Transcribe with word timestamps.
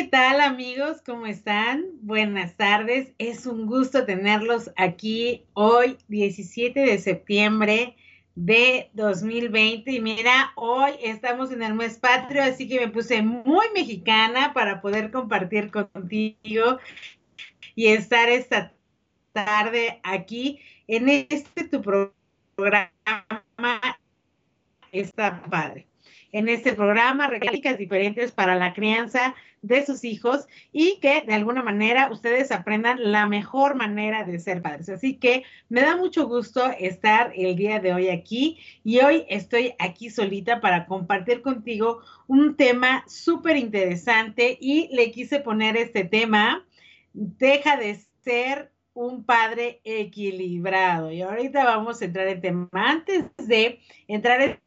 ¿qué 0.00 0.08
tal 0.08 0.40
amigos? 0.40 1.02
¿Cómo 1.04 1.26
están? 1.26 1.84
Buenas 2.00 2.56
tardes. 2.56 3.12
Es 3.18 3.44
un 3.44 3.66
gusto 3.66 4.06
tenerlos 4.06 4.70
aquí 4.76 5.44
hoy, 5.52 5.98
17 6.08 6.80
de 6.80 6.98
septiembre 6.98 7.96
de 8.34 8.88
2020. 8.94 9.92
Y 9.92 10.00
mira, 10.00 10.52
hoy 10.56 10.92
estamos 11.02 11.52
en 11.52 11.62
el 11.62 11.74
mes 11.74 11.98
patrio, 11.98 12.42
así 12.42 12.66
que 12.66 12.80
me 12.80 12.88
puse 12.88 13.20
muy 13.20 13.66
mexicana 13.74 14.54
para 14.54 14.80
poder 14.80 15.10
compartir 15.10 15.70
contigo 15.70 16.78
y 17.74 17.88
estar 17.88 18.30
esta 18.30 18.72
tarde 19.34 20.00
aquí 20.02 20.60
en 20.88 21.10
este 21.10 21.64
tu 21.64 21.82
programa. 21.82 22.90
Está 24.92 25.42
padre 25.42 25.90
en 26.32 26.48
este 26.48 26.72
programa, 26.74 27.26
reglas 27.26 27.78
diferentes 27.78 28.32
para 28.32 28.54
la 28.54 28.72
crianza 28.72 29.34
de 29.62 29.84
sus 29.84 30.04
hijos 30.04 30.46
y 30.72 30.98
que 31.00 31.22
de 31.22 31.34
alguna 31.34 31.62
manera 31.62 32.10
ustedes 32.10 32.50
aprendan 32.50 33.12
la 33.12 33.26
mejor 33.26 33.74
manera 33.74 34.24
de 34.24 34.38
ser 34.38 34.62
padres. 34.62 34.88
Así 34.88 35.16
que 35.16 35.44
me 35.68 35.82
da 35.82 35.96
mucho 35.96 36.26
gusto 36.26 36.70
estar 36.78 37.32
el 37.36 37.56
día 37.56 37.80
de 37.80 37.92
hoy 37.92 38.08
aquí 38.08 38.58
y 38.84 39.00
hoy 39.00 39.24
estoy 39.28 39.74
aquí 39.78 40.10
solita 40.10 40.60
para 40.60 40.86
compartir 40.86 41.42
contigo 41.42 42.00
un 42.26 42.56
tema 42.56 43.04
súper 43.06 43.56
interesante 43.56 44.56
y 44.60 44.88
le 44.94 45.10
quise 45.10 45.40
poner 45.40 45.76
este 45.76 46.04
tema, 46.04 46.64
deja 47.12 47.76
de 47.76 48.00
ser 48.22 48.70
un 48.94 49.24
padre 49.24 49.80
equilibrado. 49.84 51.10
Y 51.10 51.22
ahorita 51.22 51.64
vamos 51.64 52.00
a 52.00 52.04
entrar 52.04 52.28
en 52.28 52.40
tema. 52.40 52.68
Antes 52.72 53.24
de 53.36 53.80
entrar 54.08 54.40
en 54.42 54.60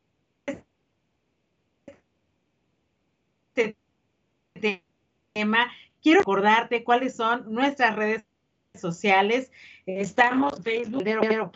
tema, 5.33 5.71
quiero 6.01 6.19
recordarte 6.19 6.83
cuáles 6.83 7.15
son 7.15 7.51
nuestras 7.51 7.95
redes 7.95 8.23
sociales. 8.75 9.51
Estamos 9.87 10.61
Facebook, 10.63 11.03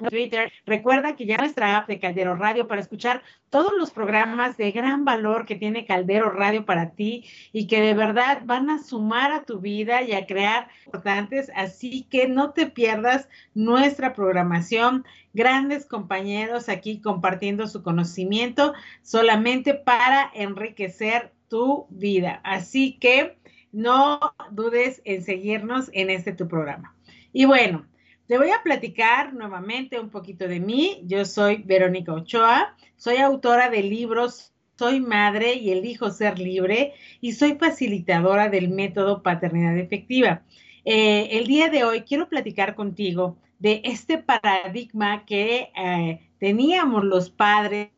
Twitter. 0.09 0.51
Recuerda 0.65 1.15
que 1.15 1.27
ya 1.27 1.37
nuestra 1.37 1.77
app 1.77 1.87
de 1.87 1.99
Caldero 1.99 2.35
Radio 2.35 2.67
para 2.67 2.81
escuchar 2.81 3.21
todos 3.51 3.71
los 3.77 3.91
programas 3.91 4.57
de 4.57 4.71
gran 4.71 5.05
valor 5.05 5.45
que 5.45 5.55
tiene 5.55 5.85
Caldero 5.85 6.31
Radio 6.31 6.65
para 6.65 6.91
ti 6.91 7.25
y 7.53 7.67
que 7.67 7.79
de 7.79 7.93
verdad 7.93 8.41
van 8.45 8.69
a 8.71 8.81
sumar 8.81 9.31
a 9.31 9.43
tu 9.43 9.59
vida 9.59 10.01
y 10.01 10.13
a 10.13 10.25
crear 10.25 10.69
importantes. 10.85 11.51
Así 11.55 12.03
que 12.09 12.27
no 12.27 12.51
te 12.51 12.65
pierdas 12.65 13.29
nuestra 13.53 14.13
programación. 14.13 15.05
Grandes 15.33 15.85
compañeros 15.85 16.67
aquí 16.67 16.99
compartiendo 16.99 17.67
su 17.67 17.83
conocimiento 17.83 18.73
solamente 19.03 19.75
para 19.75 20.31
enriquecer 20.33 21.31
tu 21.47 21.87
vida. 21.89 22.41
Así 22.43 22.97
que 22.99 23.37
no 23.77 24.19
dudes 24.49 25.03
en 25.05 25.21
seguirnos 25.23 25.91
en 25.93 26.09
este 26.09 26.33
tu 26.33 26.47
programa. 26.47 26.95
Y 27.31 27.45
bueno, 27.45 27.85
te 28.25 28.39
voy 28.39 28.49
a 28.49 28.63
platicar 28.63 29.35
nuevamente 29.35 29.99
un 29.99 30.09
poquito 30.09 30.47
de 30.47 30.59
mí. 30.59 31.03
Yo 31.05 31.25
soy 31.25 31.61
Verónica 31.63 32.11
Ochoa, 32.11 32.75
soy 32.95 33.17
autora 33.17 33.69
de 33.69 33.83
libros 33.83 34.51
Soy 34.79 34.99
madre 34.99 35.55
y 35.55 35.71
elijo 35.71 36.11
ser 36.11 36.37
libre 36.37 36.93
y 37.19 37.31
soy 37.31 37.55
facilitadora 37.55 38.47
del 38.47 38.69
método 38.69 39.23
paternidad 39.23 39.75
efectiva. 39.75 40.43
Eh, 40.85 41.29
el 41.31 41.47
día 41.47 41.69
de 41.69 41.83
hoy 41.83 42.01
quiero 42.01 42.29
platicar 42.29 42.75
contigo 42.75 43.37
de 43.57 43.81
este 43.83 44.19
paradigma 44.19 45.25
que 45.25 45.71
eh, 45.75 46.29
teníamos 46.39 47.03
los 47.03 47.31
padres 47.31 47.89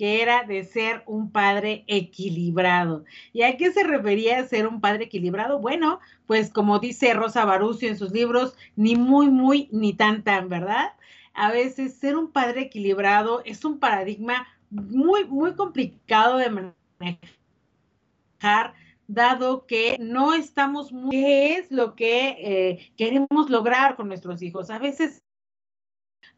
que 0.00 0.22
era 0.22 0.44
de 0.44 0.64
ser 0.64 1.02
un 1.04 1.30
padre 1.30 1.84
equilibrado. 1.86 3.04
¿Y 3.34 3.42
a 3.42 3.58
qué 3.58 3.70
se 3.70 3.84
refería 3.84 4.42
ser 4.48 4.66
un 4.66 4.80
padre 4.80 5.04
equilibrado? 5.04 5.58
Bueno, 5.58 6.00
pues 6.26 6.50
como 6.50 6.78
dice 6.78 7.12
Rosa 7.12 7.44
Barucio 7.44 7.86
en 7.86 7.98
sus 7.98 8.10
libros, 8.10 8.56
ni 8.76 8.96
muy, 8.96 9.28
muy, 9.28 9.68
ni 9.72 9.92
tan, 9.92 10.24
tan, 10.24 10.48
¿verdad? 10.48 10.94
A 11.34 11.50
veces 11.52 11.98
ser 11.98 12.16
un 12.16 12.32
padre 12.32 12.62
equilibrado 12.62 13.42
es 13.44 13.62
un 13.62 13.78
paradigma 13.78 14.48
muy, 14.70 15.26
muy 15.26 15.54
complicado 15.54 16.38
de 16.38 16.48
manejar 18.40 18.72
dado 19.06 19.66
que 19.66 19.98
no 20.00 20.32
estamos 20.32 20.92
muy... 20.92 21.10
¿Qué 21.10 21.56
es 21.56 21.70
lo 21.70 21.94
que 21.94 22.36
eh, 22.38 22.90
queremos 22.96 23.50
lograr 23.50 23.96
con 23.96 24.08
nuestros 24.08 24.40
hijos? 24.40 24.70
A 24.70 24.78
veces 24.78 25.22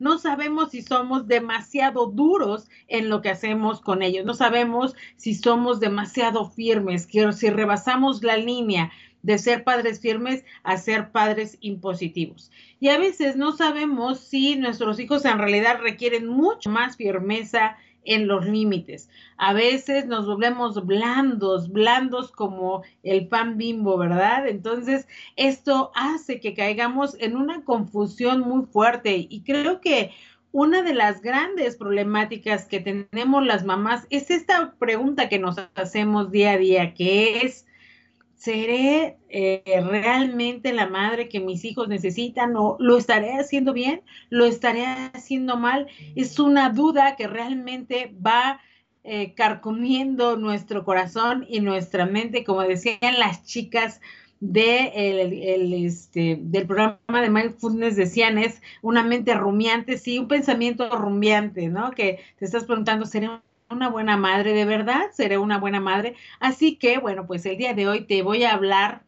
no 0.02 0.18
sabemos 0.18 0.72
si 0.72 0.82
somos 0.82 1.28
demasiado 1.28 2.06
duros 2.06 2.68
en 2.88 3.08
lo 3.08 3.22
que 3.22 3.30
hacemos 3.30 3.80
con 3.80 4.02
ellos, 4.02 4.26
no 4.26 4.34
sabemos 4.34 4.96
si 5.16 5.34
somos 5.34 5.78
demasiado 5.78 6.50
firmes, 6.50 7.06
que 7.06 7.32
si 7.32 7.50
rebasamos 7.50 8.24
la 8.24 8.36
línea 8.36 8.90
de 9.22 9.38
ser 9.38 9.62
padres 9.62 10.00
firmes 10.00 10.44
a 10.64 10.76
ser 10.76 11.12
padres 11.12 11.56
impositivos. 11.60 12.50
Y 12.80 12.88
a 12.88 12.98
veces 12.98 13.36
no 13.36 13.52
sabemos 13.52 14.18
si 14.18 14.56
nuestros 14.56 14.98
hijos 14.98 15.24
en 15.24 15.38
realidad 15.38 15.78
requieren 15.80 16.26
mucho 16.26 16.68
más 16.68 16.96
firmeza 16.96 17.76
en 18.04 18.26
los 18.26 18.46
límites. 18.46 19.08
A 19.36 19.52
veces 19.52 20.06
nos 20.06 20.26
volvemos 20.26 20.86
blandos, 20.86 21.70
blandos 21.70 22.30
como 22.32 22.82
el 23.02 23.28
pan 23.28 23.56
bimbo, 23.56 23.96
¿verdad? 23.96 24.48
Entonces, 24.48 25.06
esto 25.36 25.92
hace 25.94 26.40
que 26.40 26.54
caigamos 26.54 27.16
en 27.20 27.36
una 27.36 27.64
confusión 27.64 28.40
muy 28.40 28.66
fuerte 28.66 29.26
y 29.28 29.42
creo 29.42 29.80
que 29.80 30.12
una 30.52 30.82
de 30.82 30.94
las 30.94 31.22
grandes 31.22 31.76
problemáticas 31.76 32.66
que 32.66 32.80
tenemos 32.80 33.44
las 33.44 33.64
mamás 33.64 34.06
es 34.10 34.30
esta 34.30 34.74
pregunta 34.78 35.30
que 35.30 35.38
nos 35.38 35.56
hacemos 35.74 36.30
día 36.30 36.52
a 36.52 36.58
día, 36.58 36.94
que 36.94 37.38
es, 37.38 37.66
¿seré 38.42 39.18
eh, 39.28 39.62
realmente 39.88 40.72
la 40.72 40.88
madre 40.88 41.28
que 41.28 41.38
mis 41.38 41.64
hijos 41.64 41.86
necesitan 41.86 42.56
o 42.56 42.76
lo 42.80 42.96
estaré 42.96 43.34
haciendo 43.34 43.72
bien? 43.72 44.02
¿Lo 44.30 44.46
estaré 44.46 44.84
haciendo 44.84 45.56
mal? 45.56 45.86
Es 46.16 46.40
una 46.40 46.70
duda 46.70 47.14
que 47.14 47.28
realmente 47.28 48.12
va 48.14 48.60
eh, 49.04 49.34
carcomiendo 49.34 50.36
nuestro 50.36 50.84
corazón 50.84 51.46
y 51.48 51.60
nuestra 51.60 52.04
mente, 52.04 52.42
como 52.42 52.62
decían 52.62 53.20
las 53.20 53.44
chicas 53.44 54.00
de 54.40 54.90
el, 54.96 55.72
este, 55.72 56.36
del 56.40 56.66
programa 56.66 57.22
de 57.22 57.30
Mindfulness 57.30 57.94
decían 57.94 58.38
es 58.38 58.60
una 58.82 59.04
mente 59.04 59.34
rumiante, 59.34 59.98
sí, 59.98 60.18
un 60.18 60.26
pensamiento 60.26 60.90
rumiante, 60.90 61.68
¿no? 61.68 61.92
Que 61.92 62.18
te 62.40 62.44
estás 62.44 62.64
preguntando, 62.64 63.06
¿seré 63.06 63.28
una 63.72 63.88
buena 63.88 64.16
madre, 64.16 64.52
de 64.52 64.64
verdad, 64.64 65.10
seré 65.12 65.38
una 65.38 65.58
buena 65.58 65.80
madre. 65.80 66.14
Así 66.40 66.76
que, 66.76 66.98
bueno, 66.98 67.26
pues 67.26 67.44
el 67.46 67.56
día 67.56 67.74
de 67.74 67.88
hoy 67.88 68.04
te 68.06 68.22
voy 68.22 68.44
a 68.44 68.52
hablar 68.52 69.04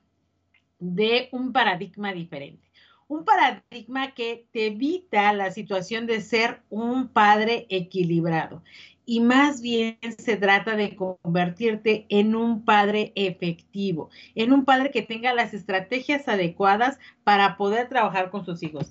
de 0.79 1.29
un 1.33 1.53
paradigma 1.53 2.13
diferente. 2.13 2.65
Un 3.07 3.25
paradigma 3.25 4.13
que 4.13 4.47
te 4.53 4.67
evita 4.69 5.33
la 5.33 5.51
situación 5.51 6.07
de 6.07 6.21
ser 6.21 6.63
un 6.71 7.09
padre 7.09 7.67
equilibrado 7.69 8.63
y 9.07 9.21
más 9.21 9.61
bien 9.61 9.99
se 10.19 10.37
trata 10.37 10.77
de 10.77 10.97
convertirte 10.97 12.07
en 12.09 12.35
un 12.35 12.65
padre 12.65 13.13
efectivo, 13.15 14.11
en 14.35 14.53
un 14.53 14.65
padre 14.65 14.91
que 14.91 15.03
tenga 15.03 15.35
las 15.35 15.53
estrategias 15.55 16.27
adecuadas 16.29 16.99
para 17.23 17.57
poder 17.57 17.89
trabajar 17.89 18.31
con 18.31 18.45
sus 18.45 18.63
hijos. 18.63 18.91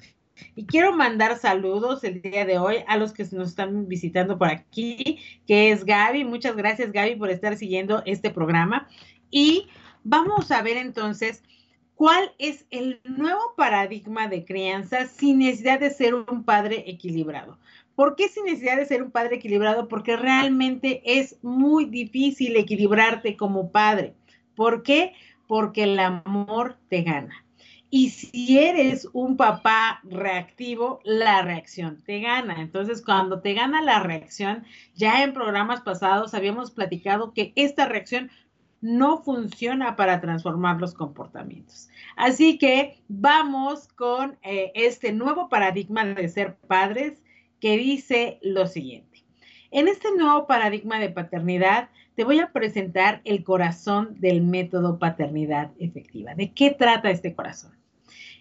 Y 0.56 0.66
quiero 0.66 0.94
mandar 0.94 1.38
saludos 1.38 2.04
el 2.04 2.22
día 2.22 2.46
de 2.46 2.58
hoy 2.58 2.78
a 2.88 2.98
los 2.98 3.14
que 3.14 3.24
nos 3.32 3.50
están 3.50 3.88
visitando 3.88 4.38
por 4.38 4.48
aquí, 4.48 5.20
que 5.48 5.72
es 5.72 5.86
Gaby. 5.86 6.24
Muchas 6.24 6.56
gracias 6.56 6.92
Gaby 6.92 7.16
por 7.16 7.30
estar 7.30 7.56
siguiendo 7.58 8.04
este 8.06 8.30
programa. 8.30 8.88
Y 9.30 9.68
vamos 10.04 10.52
a 10.52 10.62
ver 10.62 10.78
entonces 10.78 11.44
cuál 11.96 12.34
es 12.38 12.66
el 12.70 13.02
nuevo 13.06 13.54
paradigma 13.56 14.28
de 14.28 14.46
crianza 14.46 15.06
sin 15.08 15.40
necesidad 15.40 15.80
de 15.80 15.90
ser 15.90 16.16
un 16.16 16.44
padre 16.44 16.84
equilibrado. 16.88 17.58
¿Por 17.96 18.16
qué 18.16 18.28
sin 18.28 18.46
necesidad 18.46 18.78
de 18.78 18.86
ser 18.86 19.04
un 19.04 19.12
padre 19.12 19.36
equilibrado? 19.36 19.88
Porque 19.88 20.18
realmente 20.18 21.02
es 21.06 21.38
muy 21.44 21.86
difícil 21.86 22.56
equilibrarte 22.56 23.38
como 23.38 23.72
padre. 23.72 24.16
¿Por 24.56 24.84
qué? 24.84 25.14
Porque 25.48 25.84
el 25.84 26.00
amor 26.00 26.78
te 26.90 27.04
gana. 27.04 27.43
Y 27.96 28.10
si 28.10 28.58
eres 28.58 29.08
un 29.14 29.38
papá 29.38 30.00
reactivo, 30.02 31.00
la 31.04 31.44
reacción 31.44 32.02
te 32.04 32.22
gana. 32.22 32.60
Entonces, 32.60 33.04
cuando 33.04 33.40
te 33.42 33.54
gana 33.54 33.84
la 33.84 34.00
reacción, 34.00 34.64
ya 34.96 35.22
en 35.22 35.32
programas 35.32 35.82
pasados 35.82 36.34
habíamos 36.34 36.72
platicado 36.72 37.34
que 37.34 37.54
esta 37.56 37.88
reacción 37.88 38.32
no 38.82 39.22
funciona 39.22 39.96
para 39.96 40.22
transformar 40.22 40.82
los 40.82 40.96
comportamientos. 40.96 41.88
Así 42.16 42.58
que 42.58 42.98
vamos 43.10 43.88
con 43.90 44.40
eh, 44.42 44.72
este 44.74 45.12
nuevo 45.12 45.48
paradigma 45.48 46.04
de 46.04 46.30
ser 46.30 46.56
padres 46.56 47.22
que 47.60 47.78
dice 47.78 48.40
lo 48.42 48.66
siguiente. 48.66 49.24
En 49.70 49.88
este 49.88 50.08
nuevo 50.18 50.48
paradigma 50.48 50.98
de 50.98 51.10
paternidad, 51.12 51.90
te 52.16 52.24
voy 52.24 52.40
a 52.40 52.52
presentar 52.52 53.22
el 53.24 53.44
corazón 53.44 54.20
del 54.20 54.42
método 54.42 54.98
paternidad 54.98 55.74
efectiva. 55.78 56.34
¿De 56.34 56.54
qué 56.54 56.72
trata 56.72 57.12
este 57.12 57.36
corazón? 57.36 57.83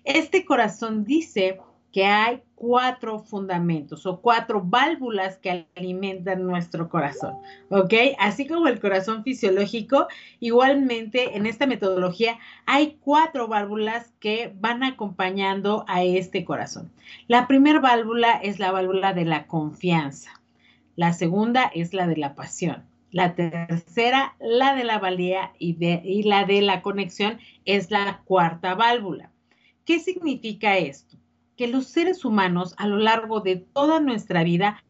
Este 0.05 0.45
corazón 0.45 1.05
dice 1.05 1.61
que 1.93 2.07
hay 2.07 2.43
cuatro 2.55 3.21
fundamentos 3.21 4.07
o 4.07 4.21
cuatro 4.21 4.63
válvulas 4.65 5.37
que 5.37 5.67
alimentan 5.77 6.47
nuestro 6.47 6.89
corazón, 6.89 7.35
¿ok? 7.69 7.93
Así 8.19 8.47
como 8.47 8.67
el 8.67 8.81
corazón 8.81 9.23
fisiológico, 9.23 10.07
igualmente 10.41 11.37
en 11.37 11.47
esta 11.47 11.67
metodología 11.67 12.39
hay 12.67 12.97
cuatro 13.01 13.47
válvulas 13.47 14.13
que 14.21 14.53
van 14.59 14.83
acompañando 14.83 15.85
a 15.87 16.03
este 16.03 16.45
corazón. 16.45 16.91
La 17.29 17.47
primera 17.47 17.79
válvula 17.79 18.33
es 18.43 18.59
la 18.59 18.73
válvula 18.73 19.13
de 19.13 19.27
la 19.27 19.47
confianza. 19.47 20.41
La 20.97 21.13
segunda 21.13 21.71
es 21.75 21.93
la 21.95 22.07
de 22.07 22.17
la 22.17 22.35
pasión. 22.35 22.85
La 23.11 23.35
tercera, 23.35 24.35
la 24.41 24.75
de 24.75 24.85
la 24.85 24.99
valía 24.99 25.53
y, 25.59 25.77
y 25.85 26.23
la 26.23 26.47
de 26.47 26.63
la 26.63 26.81
conexión 26.81 27.39
es 27.67 27.91
la 27.91 28.23
cuarta 28.25 28.75
válvula. 28.75 29.33
¿Qué 29.85 29.99
significa 29.99 30.79
esto? 30.79 31.17
Que 31.57 31.67
los 31.67 31.87
seres 31.87 32.25
humanos 32.25 32.75
a 32.79 32.87
lo 32.87 32.99
largo 32.99 33.41
de 33.41 33.57
toda 33.57 33.99
nuestra 33.99 34.45
vida 34.45 34.83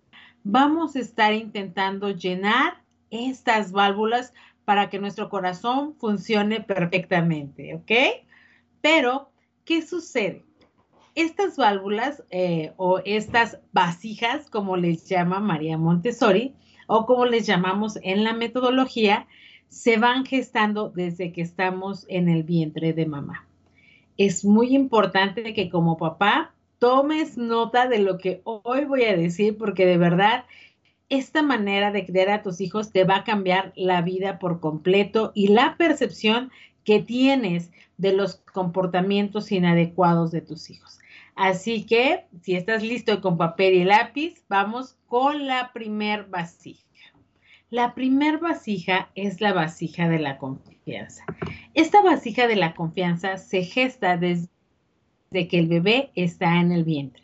vamos 0.45 0.97
a 0.97 1.01
estar 1.01 1.33
intentando 1.33 2.11
llenar 2.11 2.83
estas 3.11 3.73
válvulas 3.73 4.35
para 4.67 4.91
que 4.91 4.99
nuestro 4.99 5.31
corazón 5.31 5.95
funcione 5.99 6.61
perfectamente, 6.61 7.75
¿ok? 7.75 7.91
Pero, 8.83 9.31
¿qué 9.65 9.81
sucede? 9.81 10.45
Estas 11.15 11.57
válvulas 11.57 12.23
eh, 12.31 12.73
o 12.77 13.01
estas 13.05 13.59
vasijas, 13.73 14.51
como 14.51 14.77
les 14.77 15.09
llama 15.09 15.41
María 15.41 15.79
Montessori, 15.79 16.55
o 16.87 17.07
como 17.07 17.25
les 17.25 17.47
llamamos 17.47 17.99
en 18.03 18.25
la 18.25 18.35
metodología, 18.35 19.27
se 19.69 19.97
van 19.97 20.27
gestando 20.27 20.91
desde 20.91 21.33
que 21.33 21.41
estamos 21.41 22.05
en 22.09 22.29
el 22.29 22.43
vientre 22.43 22.93
de 22.93 23.07
mamá 23.07 23.47
es 24.17 24.45
muy 24.45 24.75
importante 24.75 25.55
que 25.55 25.71
como 25.71 25.97
papá 25.97 26.55
tomes 26.79 27.37
nota 27.37 27.87
de 27.87 27.99
lo 27.99 28.19
que 28.19 28.41
hoy 28.45 28.85
voy 28.85 29.05
a 29.05 29.17
decir, 29.17 29.57
porque 29.57 29.87
de 29.87 29.99
verdad 29.99 30.45
esta 31.09 31.43
manera 31.43 31.93
de 31.93 32.07
criar 32.07 32.31
a 32.31 32.43
tus 32.43 32.61
hijos 32.61 32.91
te 32.91 33.05
va 33.05 33.17
a 33.17 33.25
cambiar 33.25 33.73
la 33.77 34.03
vida 34.03 34.39
por 34.39 34.61
completo 34.61 35.31
y 35.35 35.49
la 35.49 35.77
percepción 35.77 36.51
que 36.85 37.01
tienes 37.01 37.71
de 37.99 38.13
los 38.13 38.37
comportamientos 38.37 39.53
inadecuados 39.53 40.31
de 40.31 40.41
tus 40.41 40.71
hijos. 40.71 40.99
Así 41.35 41.87
que, 41.87 42.25
si 42.43 42.57
estás 42.57 42.83
listo 42.83 43.21
con 43.21 43.39
papel 43.39 43.75
y 43.75 43.85
lápiz, 43.85 44.43
vamos 44.49 44.97
con 45.07 45.47
la 45.47 45.71
primer 45.73 46.25
vasija. 46.25 46.83
La 47.73 47.95
primer 47.95 48.37
vasija 48.37 49.09
es 49.15 49.41
la 49.41 49.55
vasija 49.55 50.07
de 50.07 50.19
la 50.19 50.37
confianza. 50.37 51.25
Esta 51.73 52.03
vasija 52.03 52.47
de 52.47 52.57
la 52.57 52.75
confianza 52.75 53.39
se 53.39 53.63
gesta 53.63 54.19
desde 54.19 54.51
que 55.49 55.59
el 55.59 55.69
bebé 55.69 56.11
está 56.15 56.61
en 56.61 56.71
el 56.71 56.85
vientre. 56.85 57.23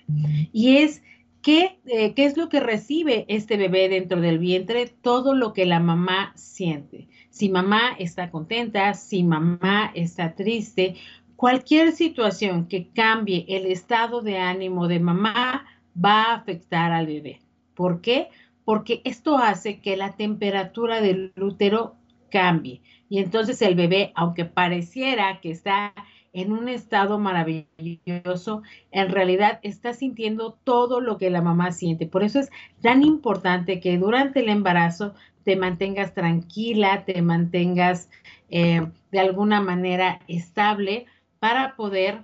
Y 0.50 0.78
es 0.78 1.02
¿Qué, 1.42 1.78
eh, 1.84 2.14
¿qué, 2.14 2.24
es 2.24 2.38
lo 2.38 2.48
que 2.48 2.60
recibe 2.60 3.26
este 3.28 3.58
bebé 3.58 3.90
dentro 3.90 4.22
del 4.22 4.38
vientre? 4.38 4.86
Todo 4.86 5.34
lo 5.34 5.52
que 5.52 5.66
la 5.66 5.80
mamá 5.80 6.32
siente. 6.34 7.08
Si 7.28 7.50
mamá 7.50 7.94
está 7.98 8.30
contenta, 8.30 8.94
si 8.94 9.24
mamá 9.24 9.92
está 9.94 10.34
triste, 10.34 10.94
cualquier 11.36 11.92
situación 11.92 12.68
que 12.68 12.88
cambie 12.88 13.44
el 13.48 13.66
estado 13.66 14.22
de 14.22 14.38
ánimo 14.38 14.88
de 14.88 14.98
mamá 14.98 15.66
va 15.94 16.22
a 16.22 16.34
afectar 16.36 16.90
al 16.90 17.06
bebé. 17.06 17.40
¿Por 17.74 18.00
qué? 18.00 18.28
Porque 18.68 19.00
esto 19.04 19.38
hace 19.38 19.80
que 19.80 19.96
la 19.96 20.12
temperatura 20.12 21.00
del 21.00 21.32
útero 21.40 21.94
cambie. 22.30 22.82
Y 23.08 23.20
entonces 23.20 23.62
el 23.62 23.74
bebé, 23.74 24.12
aunque 24.14 24.44
pareciera 24.44 25.40
que 25.40 25.50
está 25.50 25.94
en 26.34 26.52
un 26.52 26.68
estado 26.68 27.18
maravilloso, 27.18 28.62
en 28.90 29.08
realidad 29.08 29.58
está 29.62 29.94
sintiendo 29.94 30.58
todo 30.64 31.00
lo 31.00 31.16
que 31.16 31.30
la 31.30 31.40
mamá 31.40 31.72
siente. 31.72 32.06
Por 32.06 32.22
eso 32.22 32.40
es 32.40 32.50
tan 32.82 33.02
importante 33.02 33.80
que 33.80 33.96
durante 33.96 34.40
el 34.40 34.50
embarazo 34.50 35.14
te 35.44 35.56
mantengas 35.56 36.12
tranquila, 36.12 37.06
te 37.06 37.22
mantengas 37.22 38.10
eh, 38.50 38.86
de 39.10 39.18
alguna 39.18 39.62
manera 39.62 40.20
estable 40.28 41.06
para 41.38 41.74
poder 41.74 42.20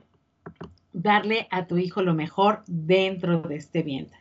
darle 0.93 1.49
a 1.50 1.67
tu 1.67 1.79
hijo 1.79 2.02
lo 2.02 2.12
mejor 2.12 2.64
dentro 2.67 3.41
de 3.41 3.56
este 3.56 3.82
vientre 3.82 4.19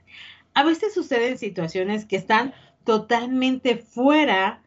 a 0.54 0.64
veces 0.64 0.94
suceden 0.94 1.38
situaciones 1.38 2.06
que 2.06 2.16
están 2.16 2.54
totalmente 2.84 3.78
fuera 3.78 4.64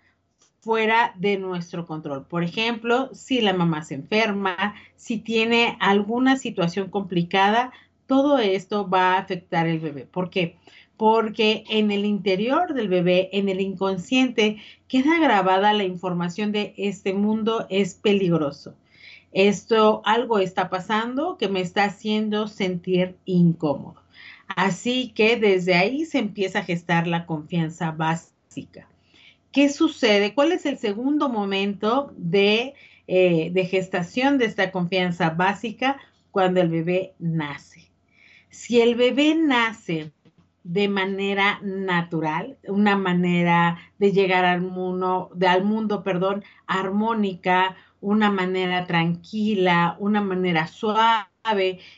fuera 0.67 1.15
de 1.17 1.39
nuestro 1.39 1.87
control. 1.87 2.27
Por 2.27 2.43
ejemplo, 2.43 3.09
si 3.15 3.41
la 3.41 3.53
mamá 3.53 3.85
se 3.85 3.95
enferma, 3.95 4.75
si 4.97 5.19
tiene 5.19 5.77
alguna 5.79 6.37
situación 6.39 6.91
complicada, 6.91 7.71
todo 8.07 8.39
esto 8.39 8.89
va 8.89 9.15
a 9.15 9.19
afectar 9.19 9.69
el 9.69 9.79
bebé. 9.79 10.07
¿Por 10.07 10.29
qué? 10.29 10.57
Porque 10.97 11.63
en 11.71 11.93
el 11.93 12.05
interior 12.05 12.75
del 12.75 12.89
bebé, 12.89 13.31
en 13.33 13.49
el 13.49 13.61
inconsciente, 13.61 14.57
queda 14.89 15.21
grabada 15.21 15.73
la 15.73 15.85
información 15.85 16.51
de 16.51 16.75
este 16.77 17.13
mundo 17.13 17.67
es 17.71 17.95
peligroso. 17.95 18.75
Esto, 19.31 20.03
algo 20.05 20.41
está 20.41 20.69
pasando 20.69 21.37
que 21.37 21.49
me 21.49 21.61
está 21.61 21.85
haciendo 21.85 22.49
sentir 22.49 23.17
incómodo. 23.25 24.06
Así 24.49 25.13
que 25.15 25.37
desde 25.37 25.75
ahí 25.75 26.05
se 26.05 26.19
empieza 26.19 26.61
a 26.61 26.65
gestar 26.65 27.07
la 27.07 27.27
confianza 27.27 27.91
básica. 27.91 28.89
¿Qué 29.53 29.69
sucede? 29.69 30.35
¿Cuál 30.35 30.53
es 30.53 30.67
el 30.67 30.79
segundo 30.79 31.29
momento 31.29 32.13
de, 32.17 32.75
eh, 33.07 33.51
de 33.53 33.65
gestación 33.65 34.39
de 34.39 34.45
esta 34.45 34.71
confianza 34.71 35.31
básica? 35.31 35.99
Cuando 36.31 36.61
el 36.61 36.69
bebé 36.69 37.15
nace. 37.19 37.91
Si 38.51 38.81
el 38.81 38.95
bebé 38.95 39.35
nace 39.35 40.13
de 40.63 40.89
manera 40.89 41.61
natural, 41.63 42.59
una 42.67 42.97
manera 42.97 43.79
de 43.99 44.13
llegar 44.13 44.45
al 44.45 44.63
mundo, 44.63 45.31
al 45.47 45.65
mundo, 45.65 46.03
perdón, 46.03 46.45
armónica, 46.67 47.77
una 48.01 48.31
manera 48.31 48.87
tranquila, 48.87 49.97
una 50.01 50.21
manera 50.21 50.67
suave, 50.67 51.27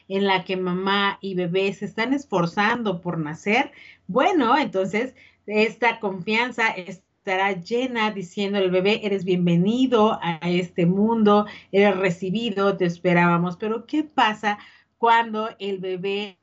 en 0.09 0.27
la 0.27 0.45
que 0.45 0.57
mamá 0.57 1.19
y 1.21 1.35
bebé 1.35 1.73
se 1.73 1.85
están 1.85 2.13
esforzando 2.13 3.01
por 3.01 3.19
nacer, 3.19 3.73
bueno, 4.07 4.57
entonces 4.59 5.15
esta 5.47 6.01
confianza 6.01 6.69
estará 6.71 7.53
llena 7.53 8.11
diciendo 8.11 8.59
al 8.59 8.71
bebé, 8.71 9.01
eres 9.05 9.25
bienvenido 9.25 10.19
a 10.23 10.39
este 10.43 10.87
mundo, 10.87 11.47
eres 11.73 11.97
recibido, 11.97 12.77
te 12.77 12.87
esperábamos, 12.87 13.57
pero 13.57 13.87
¿qué 13.87 14.03
pasa 14.03 14.59
cuando 14.99 15.51
el 15.59 15.79
bebé 15.79 16.39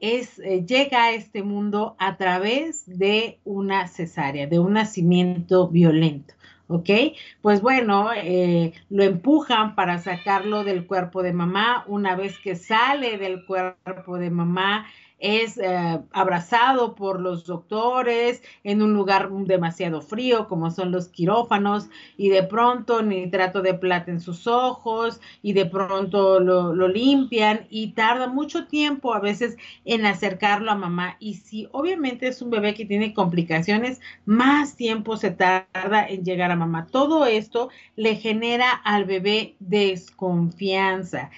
es, 0.00 0.38
eh, 0.40 0.64
llega 0.66 1.04
a 1.04 1.12
este 1.12 1.42
mundo 1.42 1.96
a 1.98 2.16
través 2.16 2.84
de 2.86 3.40
una 3.44 3.88
cesárea, 3.88 4.46
de 4.46 4.58
un 4.58 4.72
nacimiento 4.74 5.68
violento? 5.68 6.34
¿Ok? 6.72 6.90
Pues 7.40 7.60
bueno, 7.60 8.10
eh, 8.14 8.72
lo 8.90 9.02
empujan 9.04 9.74
para 9.74 9.98
sacarlo 9.98 10.64
del 10.64 10.86
cuerpo 10.86 11.22
de 11.22 11.32
mamá. 11.32 11.84
Una 11.86 12.16
vez 12.16 12.38
que 12.38 12.56
sale 12.56 13.18
del 13.18 13.44
cuerpo 13.44 14.18
de 14.18 14.30
mamá, 14.30 14.86
es 15.22 15.56
eh, 15.56 16.00
abrazado 16.10 16.96
por 16.96 17.20
los 17.20 17.46
doctores 17.46 18.42
en 18.64 18.82
un 18.82 18.92
lugar 18.92 19.30
demasiado 19.30 20.02
frío 20.02 20.48
como 20.48 20.70
son 20.72 20.90
los 20.90 21.08
quirófanos 21.08 21.88
y 22.16 22.28
de 22.28 22.42
pronto 22.42 23.02
nitrato 23.02 23.62
de 23.62 23.74
plata 23.74 24.10
en 24.10 24.20
sus 24.20 24.48
ojos 24.48 25.20
y 25.40 25.52
de 25.52 25.64
pronto 25.64 26.40
lo, 26.40 26.74
lo 26.74 26.88
limpian 26.88 27.66
y 27.70 27.92
tarda 27.92 28.26
mucho 28.26 28.66
tiempo 28.66 29.14
a 29.14 29.20
veces 29.20 29.56
en 29.84 30.06
acercarlo 30.06 30.72
a 30.72 30.74
mamá 30.74 31.16
y 31.20 31.34
si 31.34 31.68
obviamente 31.70 32.26
es 32.26 32.42
un 32.42 32.50
bebé 32.50 32.74
que 32.74 32.84
tiene 32.84 33.14
complicaciones, 33.14 34.00
más 34.24 34.74
tiempo 34.74 35.16
se 35.16 35.30
tarda 35.30 36.04
en 36.08 36.24
llegar 36.24 36.50
a 36.50 36.56
mamá. 36.56 36.88
Todo 36.90 37.26
esto 37.26 37.68
le 37.94 38.16
genera 38.16 38.70
al 38.72 39.04
bebé 39.04 39.54
desconfianza 39.60 41.30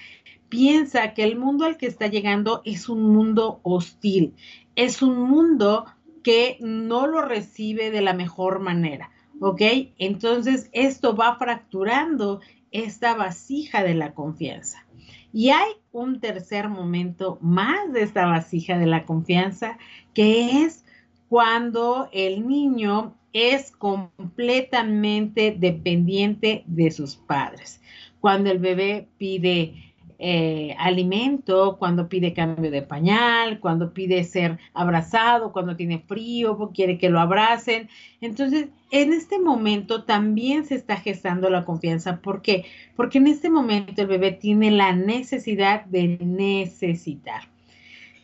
piensa 0.55 1.13
que 1.13 1.25
el 1.25 1.37
mundo 1.37 1.65
al 1.65 1.75
que 1.75 1.85
está 1.85 2.07
llegando 2.07 2.61
es 2.63 2.87
un 2.87 3.03
mundo 3.03 3.59
hostil, 3.63 4.35
es 4.77 5.01
un 5.01 5.19
mundo 5.23 5.85
que 6.23 6.57
no 6.61 7.07
lo 7.07 7.21
recibe 7.21 7.91
de 7.91 7.99
la 7.99 8.13
mejor 8.13 8.61
manera, 8.61 9.11
¿ok? 9.41 9.61
Entonces 9.97 10.69
esto 10.71 11.13
va 11.13 11.35
fracturando 11.35 12.39
esta 12.71 13.15
vasija 13.15 13.83
de 13.83 13.95
la 13.95 14.13
confianza. 14.13 14.85
Y 15.33 15.49
hay 15.49 15.73
un 15.91 16.21
tercer 16.21 16.69
momento 16.69 17.37
más 17.41 17.91
de 17.91 18.03
esta 18.03 18.25
vasija 18.25 18.77
de 18.77 18.85
la 18.85 19.03
confianza, 19.03 19.77
que 20.13 20.63
es 20.63 20.85
cuando 21.27 22.07
el 22.13 22.47
niño 22.47 23.13
es 23.33 23.71
completamente 23.71 25.53
dependiente 25.59 26.63
de 26.65 26.91
sus 26.91 27.17
padres. 27.17 27.81
Cuando 28.21 28.49
el 28.49 28.59
bebé 28.59 29.09
pide 29.17 29.94
eh, 30.19 30.75
alimento, 30.79 31.77
cuando 31.77 32.07
pide 32.07 32.33
cambio 32.33 32.71
de 32.71 32.81
pañal, 32.81 33.59
cuando 33.59 33.93
pide 33.93 34.23
ser 34.23 34.59
abrazado, 34.73 35.51
cuando 35.51 35.75
tiene 35.75 35.99
frío, 35.99 36.71
quiere 36.73 36.97
que 36.97 37.09
lo 37.09 37.19
abracen. 37.19 37.89
Entonces, 38.21 38.69
en 38.91 39.13
este 39.13 39.39
momento 39.39 40.03
también 40.03 40.65
se 40.65 40.75
está 40.75 40.97
gestando 40.97 41.49
la 41.49 41.65
confianza. 41.65 42.21
¿Por 42.21 42.41
qué? 42.41 42.65
Porque 42.95 43.17
en 43.17 43.27
este 43.27 43.49
momento 43.49 44.01
el 44.01 44.07
bebé 44.07 44.31
tiene 44.31 44.71
la 44.71 44.93
necesidad 44.93 45.85
de 45.85 46.17
necesitar. 46.21 47.49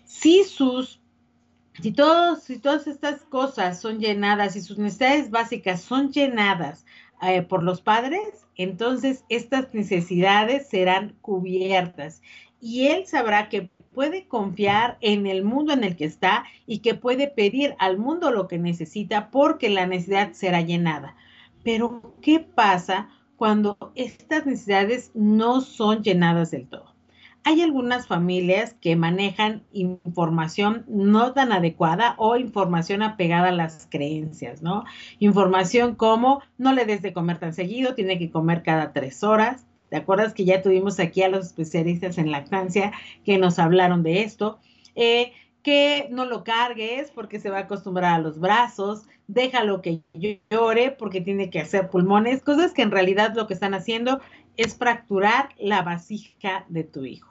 si 0.06 0.44
sus 0.44 1.00
si, 1.82 1.92
todos, 1.94 2.44
si 2.44 2.60
todas 2.60 2.86
estas 2.86 3.22
cosas 3.24 3.80
son 3.80 4.00
llenadas 4.00 4.56
y 4.56 4.62
sus 4.62 4.78
necesidades 4.78 5.32
básicas 5.32 5.82
son 5.82 6.12
llenadas 6.12 6.86
eh, 7.22 7.42
por 7.42 7.64
los 7.64 7.82
padres, 7.82 8.48
entonces 8.56 9.26
estas 9.30 9.74
necesidades 9.74 10.68
serán 10.68 11.16
cubiertas 11.22 12.22
y 12.60 12.88
él 12.88 13.08
sabrá 13.08 13.50
que 13.50 13.70
puede 13.94 14.28
confiar 14.28 14.98
en 15.02 15.28
el 15.28 15.44
mundo 15.44 15.74
en 15.74 15.84
el 15.84 15.96
que 15.96 16.06
está 16.06 16.46
y 16.66 16.80
que 16.80 16.96
puede 16.96 17.28
pedir 17.28 17.76
al 17.80 17.98
mundo 17.98 18.32
lo 18.32 18.48
que 18.48 18.58
necesita 18.58 19.30
porque 19.32 19.70
la 19.70 19.86
necesidad 19.86 20.34
será 20.34 20.62
llenada. 20.62 21.16
Pero, 21.64 22.16
¿qué 22.22 22.40
pasa 22.40 23.10
cuando 23.36 23.78
estas 23.96 24.46
necesidades 24.46 25.12
no 25.14 25.62
son 25.62 26.04
llenadas 26.04 26.52
del 26.52 26.68
todo? 26.68 26.91
Hay 27.44 27.62
algunas 27.62 28.08
familias 28.08 28.76
que 28.82 28.96
manejan 28.96 29.64
información 29.72 30.86
no 30.88 31.34
tan 31.34 31.52
adecuada 31.52 32.16
o 32.18 32.38
información 32.38 33.02
apegada 33.02 33.50
a 33.50 33.52
las 33.54 33.88
creencias, 33.90 34.62
¿no? 34.62 34.84
Información 35.20 35.96
como 35.96 36.42
no 36.58 36.74
le 36.74 36.86
des 36.86 37.02
de 37.02 37.14
comer 37.14 37.40
tan 37.40 37.54
seguido, 37.54 37.96
tiene 37.96 38.20
que 38.20 38.32
comer 38.32 38.64
cada 38.64 38.94
tres 38.94 39.24
horas, 39.24 39.66
¿Te 39.92 39.98
acuerdas 39.98 40.34
que 40.34 40.46
ya 40.46 40.62
tuvimos 40.62 41.02
aquí 41.02 41.22
a 41.22 41.28
los 41.28 41.48
especialistas 41.48 42.18
en 42.18 42.32
lactancia 42.32 42.94
que 43.26 43.38
nos 43.38 43.60
hablaron 43.60 44.04
de 44.04 44.24
esto? 44.24 44.58
Eh, 44.96 45.34
que 45.64 46.08
no 46.10 46.24
lo 46.24 46.46
cargues 46.46 47.12
porque 47.12 47.42
se 47.42 47.50
va 47.50 47.58
a 47.58 47.62
acostumbrar 47.64 48.14
a 48.14 48.20
los 48.20 48.40
brazos, 48.40 49.04
déjalo 49.28 49.82
que 49.82 50.02
llore 50.50 50.92
porque 50.92 51.20
tiene 51.20 51.50
que 51.50 51.60
hacer 51.60 51.90
pulmones, 51.90 52.42
cosas 52.42 52.74
que 52.74 52.84
en 52.84 52.92
realidad 52.92 53.34
lo 53.36 53.48
que 53.48 53.54
están 53.54 53.74
haciendo 53.74 54.22
es 54.56 54.78
fracturar 54.78 55.50
la 55.60 55.82
vasija 55.82 56.66
de 56.70 56.86
tu 56.86 57.04
hijo 57.04 57.31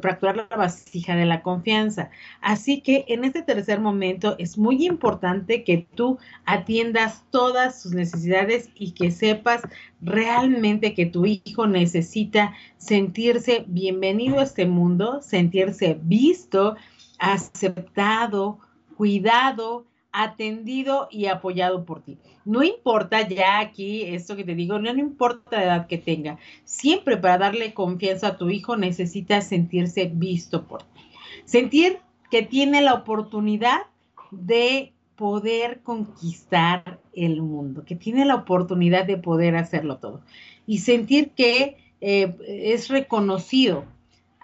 fracturar 0.00 0.36
la 0.36 0.56
vasija 0.56 1.16
de 1.16 1.26
la 1.26 1.42
confianza. 1.42 2.10
Así 2.40 2.80
que 2.80 3.04
en 3.08 3.24
este 3.24 3.42
tercer 3.42 3.80
momento 3.80 4.36
es 4.38 4.58
muy 4.58 4.86
importante 4.86 5.64
que 5.64 5.86
tú 5.94 6.18
atiendas 6.44 7.24
todas 7.30 7.80
sus 7.80 7.92
necesidades 7.92 8.70
y 8.74 8.92
que 8.92 9.10
sepas 9.10 9.62
realmente 10.00 10.94
que 10.94 11.06
tu 11.06 11.26
hijo 11.26 11.66
necesita 11.66 12.54
sentirse 12.76 13.64
bienvenido 13.66 14.40
a 14.40 14.44
este 14.44 14.66
mundo, 14.66 15.22
sentirse 15.22 15.98
visto, 16.02 16.76
aceptado, 17.18 18.58
cuidado, 18.96 19.86
atendido 20.16 21.08
y 21.10 21.26
apoyado 21.26 21.84
por 21.84 22.00
ti. 22.00 22.16
No 22.46 22.62
importa 22.62 23.28
ya 23.28 23.58
aquí 23.58 24.02
esto 24.02 24.34
que 24.34 24.44
te 24.44 24.54
digo, 24.54 24.78
no, 24.78 24.90
importa 24.90 25.58
la 25.58 25.64
edad 25.64 25.86
que 25.86 25.98
tenga. 25.98 26.38
Siempre 26.64 27.18
para 27.18 27.36
darle 27.36 27.74
confianza 27.74 28.28
a 28.28 28.36
tu 28.38 28.48
hijo 28.48 28.78
necesitas 28.78 29.46
sentirse 29.46 30.10
visto 30.12 30.66
por 30.66 30.84
ti. 30.84 31.00
Sentir 31.44 31.98
que 32.30 32.42
tiene 32.42 32.80
la 32.80 32.94
oportunidad 32.94 33.82
de 34.30 34.94
poder 35.16 35.82
conquistar 35.82 36.98
el 37.12 37.42
mundo, 37.42 37.84
que 37.84 37.94
tiene 37.94 38.24
la 38.24 38.36
oportunidad 38.36 39.04
de 39.04 39.18
poder 39.18 39.54
hacerlo 39.54 39.98
todo. 39.98 40.22
Y 40.66 40.78
sentir 40.78 41.32
que 41.32 41.76
eh, 42.00 42.34
es 42.48 42.88
reconocido 42.88 43.84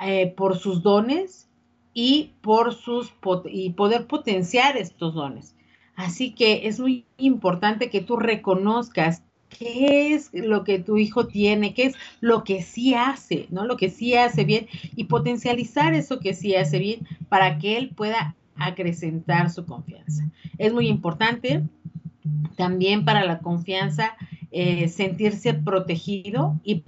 eh, 0.04 0.34
por 0.36 0.58
sus 0.58 0.82
dones 0.82 1.48
y 1.94 2.32
por 2.42 2.74
sus 2.74 3.10
y 3.46 3.70
poder 3.70 4.06
potenciar 4.06 4.76
estos 4.76 5.14
dones. 5.14 5.54
Así 5.94 6.32
que 6.32 6.66
es 6.66 6.80
muy 6.80 7.04
importante 7.18 7.90
que 7.90 8.00
tú 8.00 8.16
reconozcas 8.16 9.22
qué 9.58 10.14
es 10.14 10.30
lo 10.32 10.64
que 10.64 10.78
tu 10.78 10.96
hijo 10.96 11.26
tiene, 11.26 11.74
qué 11.74 11.86
es 11.86 11.94
lo 12.20 12.44
que 12.44 12.62
sí 12.62 12.94
hace, 12.94 13.46
¿no? 13.50 13.66
Lo 13.66 13.76
que 13.76 13.90
sí 13.90 14.14
hace 14.14 14.44
bien 14.44 14.66
y 14.96 15.04
potencializar 15.04 15.94
eso 15.94 16.20
que 16.20 16.34
sí 16.34 16.54
hace 16.54 16.78
bien 16.78 17.06
para 17.28 17.58
que 17.58 17.76
él 17.76 17.90
pueda 17.90 18.34
acrecentar 18.56 19.50
su 19.50 19.64
confianza. 19.66 20.28
Es 20.58 20.72
muy 20.72 20.88
importante 20.88 21.62
también 22.56 23.04
para 23.04 23.24
la 23.24 23.40
confianza 23.40 24.16
eh, 24.54 24.88
sentirse 24.88 25.54
protegido 25.54 26.60
y, 26.62 26.84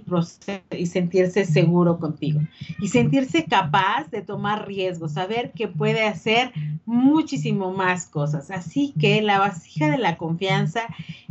y, 0.77 0.85
sentirse 0.85 1.45
seguro 1.45 1.99
contigo. 1.99 2.41
Y 2.79 2.89
sentirse 2.89 3.45
capaz 3.45 4.11
de 4.11 4.21
tomar 4.21 4.67
riesgos, 4.67 5.13
saber 5.13 5.51
que 5.51 5.67
puede 5.67 6.03
hacer 6.03 6.51
muchísimo 6.85 7.73
más 7.73 8.05
cosas. 8.05 8.51
Así 8.51 8.93
que 8.99 9.19
la 9.23 9.39
vasija 9.39 9.89
de 9.89 9.97
la 9.97 10.15
confianza 10.17 10.81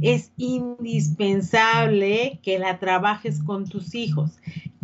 es 0.03 0.33
indispensable 0.37 2.41
que 2.43 2.59
la 2.59 2.81
trabajes 2.81 3.41
con 3.41 3.69
tus 3.69 3.95
hijos. 3.95 4.33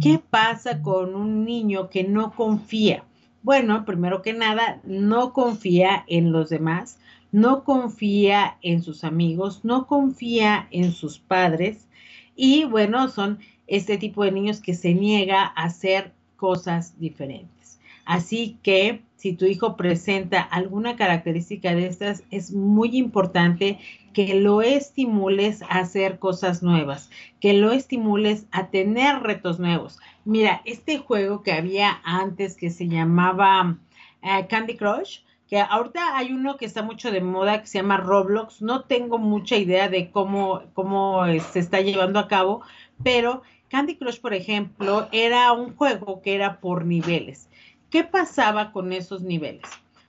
¿Qué 0.01 0.21
pasa 0.21 0.83
con 0.83 1.17
un 1.17 1.45
niño 1.45 1.91
que 1.91 2.05
no 2.05 2.33
confía? 2.33 3.03
Bueno, 3.43 3.85
primero 3.85 4.23
que 4.23 4.35
nada, 4.35 4.81
no 4.85 5.33
confía 5.33 6.05
en 6.07 6.31
los 6.31 6.49
demás 6.49 7.00
no 7.33 7.65
confía 7.65 8.59
en 8.63 8.83
sus 8.83 9.05
amigos, 9.05 9.65
no 9.65 9.87
confía 9.87 10.69
en 10.71 10.93
sus 10.93 11.19
padres 11.19 11.89
y 12.37 12.65
bueno, 12.65 13.09
son 13.09 13.39
este 13.67 13.99
tipo 13.99 14.25
de 14.25 14.33
niños 14.33 14.61
que 14.61 14.75
se 14.75 14.95
niega 14.95 15.43
a 15.43 15.65
hacer 15.65 16.13
cosas 16.37 16.99
diferentes. 16.99 17.79
Así 18.05 18.59
que 18.63 19.03
si 19.17 19.35
tu 19.35 19.45
hijo 19.45 19.77
presenta 19.77 20.41
alguna 20.41 20.97
característica 20.97 21.75
de 21.75 21.87
estas, 21.87 22.25
es 22.31 22.53
muy 22.53 22.97
importante 22.97 23.79
que 24.15 24.35
lo 24.35 24.63
estimules 24.63 25.63
a 25.63 25.81
hacer 25.81 26.19
cosas 26.19 26.63
nuevas, 26.63 27.11
que 27.39 27.53
lo 27.53 27.71
estimules 27.71 28.47
a 28.51 28.69
tener 28.69 29.21
retos 29.21 29.61
nuevos. 29.61 29.99
Mira, 30.25 30.63
este 30.65 30.99
juego 30.99 31.43
que 31.43 31.53
había 31.53 32.01
antes 32.03 32.57
que 32.57 32.71
se 32.71 32.89
llamaba 32.89 33.79
eh, 34.23 34.47
Candy 34.49 34.77
Crush, 34.77 35.21
que 35.51 35.59
ahorita 35.59 36.17
hay 36.17 36.33
uno 36.33 36.57
que 36.57 36.65
está 36.65 36.83
mucho 36.83 37.11
de 37.11 37.21
moda 37.21 37.61
que 37.61 37.67
se 37.67 37.79
llama 37.79 37.97
Roblox. 37.97 38.63
No 38.63 38.85
tengo 38.85 39.19
mucha 39.19 39.57
idea 39.57 39.89
de 39.89 40.13
cómo, 40.13 40.63
cómo 40.75 41.27
eh, 41.27 41.41
se 41.41 41.59
está 41.59 41.81
llevando 41.81 42.21
a 42.21 42.29
cabo, 42.29 42.63
pero 43.03 43.43
Candy 43.69 43.97
Crush, 43.97 44.21
por 44.21 44.33
ejemplo, 44.33 45.09
era 45.11 45.51
un 45.53 45.75
juego 45.75 46.23
que 46.23 46.37
era 46.37 46.61
por 46.61 46.87
niveles. 46.87 47.49
¿Qué 47.91 48.05
pasaba 48.05 48.71
con 48.71 48.93
esos 48.93 49.23
niveles? 49.23 49.63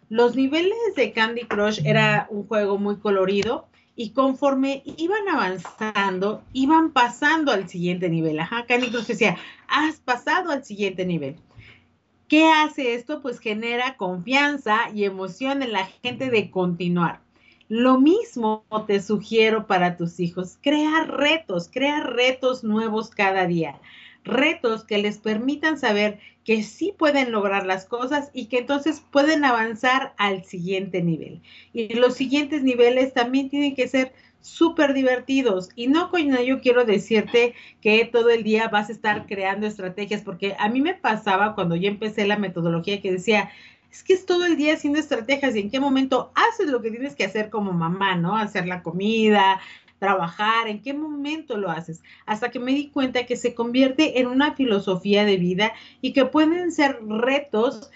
Los 0.10 0.36
niveles 0.36 0.78
de 0.96 1.12
Candy 1.12 1.46
Crush 1.46 1.80
era 1.86 2.28
un 2.30 2.48
juego 2.48 2.78
muy 2.78 2.98
colorido 2.98 3.66
y 3.96 4.12
conforme 4.12 4.84
iban 4.86 5.28
avanzando, 5.28 6.44
iban 6.54 6.92
pasando 6.92 7.52
al 7.52 7.68
siguiente 7.68 8.10
nivel. 8.10 8.40
Ajá, 8.40 8.66
Candy 8.68 8.92
Crush 8.92 9.08
decía, 9.08 9.38
has 9.68 10.00
pasado 10.02 10.52
al 10.52 10.64
siguiente 10.64 11.04
nivel. 11.04 11.38
¿Qué 12.32 12.48
hace 12.48 12.94
esto? 12.94 13.22
Pues 13.22 13.42
genera 13.42 13.98
confianza 13.98 14.90
y 14.96 15.04
emoción 15.04 15.62
en 15.64 15.74
la 15.74 15.88
gente 16.02 16.30
de 16.30 16.50
continuar. 16.50 17.20
Lo 17.68 18.00
mismo 18.00 18.64
te 18.88 19.02
sugiero 19.02 19.68
para 19.68 19.98
tus 19.98 20.18
hijos. 20.22 20.58
Crea 20.62 21.04
retos, 21.04 21.70
crea 21.70 22.00
retos 22.00 22.64
nuevos 22.64 23.10
cada 23.10 23.48
día. 23.48 23.82
Retos 24.24 24.86
que 24.86 25.00
les 25.00 25.18
permitan 25.18 25.78
saber 25.78 26.20
que 26.46 26.64
sí 26.64 26.94
pueden 26.98 27.34
lograr 27.34 27.66
las 27.66 27.84
cosas 27.84 28.32
y 28.34 28.46
que 28.46 28.60
entonces 28.60 29.04
pueden 29.12 29.44
avanzar 29.44 30.14
al 30.16 30.46
siguiente 30.46 31.02
nivel. 31.02 31.42
Y 31.74 31.96
los 31.96 32.14
siguientes 32.14 32.64
niveles 32.64 33.14
también 33.14 33.50
tienen 33.50 33.76
que 33.76 33.90
ser 33.90 34.14
súper 34.42 34.94
divertidos. 34.94 35.70
Y 35.76 35.88
no 35.88 36.10
con 36.10 36.22
yo 36.22 36.62
quiero 36.62 36.86
decirte 36.86 37.54
que 37.82 38.06
todo 38.06 38.30
el 38.30 38.44
día 38.44 38.68
vas 38.68 38.90
a 38.90 38.92
estar 38.92 39.26
creando 39.26 39.68
estrategias, 39.68 40.22
porque 40.22 40.56
a 40.60 40.70
mí 40.70 40.82
me 40.82 40.94
pasaba 40.94 41.56
cuando 41.56 41.76
yo 41.76 41.88
empecé 41.88 42.26
la 42.26 42.38
metodología 42.38 43.02
que 43.02 43.12
decía, 43.12 43.50
es 43.92 44.04
que 44.04 44.14
es 44.14 44.26
todo 44.26 44.46
el 44.46 44.58
día 44.58 44.74
haciendo 44.74 45.00
estrategias 45.00 45.56
y 45.56 45.60
en 45.60 45.70
qué 45.70 45.80
momento 45.80 46.32
haces 46.36 46.68
lo 46.70 46.82
que 46.82 46.92
tienes 46.92 47.16
que 47.16 47.26
hacer 47.26 47.50
como 47.50 47.74
mamá, 47.74 48.16
¿no? 48.16 48.38
Hacer 48.38 48.66
la 48.68 48.84
comida, 48.84 49.60
trabajar, 50.00 50.68
en 50.68 50.82
qué 50.82 50.94
momento 50.94 51.58
lo 51.58 51.70
haces, 51.70 52.02
hasta 52.26 52.50
que 52.50 52.60
me 52.60 52.72
di 52.72 52.90
cuenta 52.90 53.28
que 53.28 53.36
se 53.36 53.54
convierte 53.54 54.20
en 54.20 54.26
una 54.26 54.56
filosofía 54.56 55.26
de 55.26 55.38
vida 55.38 55.74
y 56.02 56.14
que 56.14 56.26
pueden 56.26 56.72
ser 56.72 56.98
retos 57.08 57.92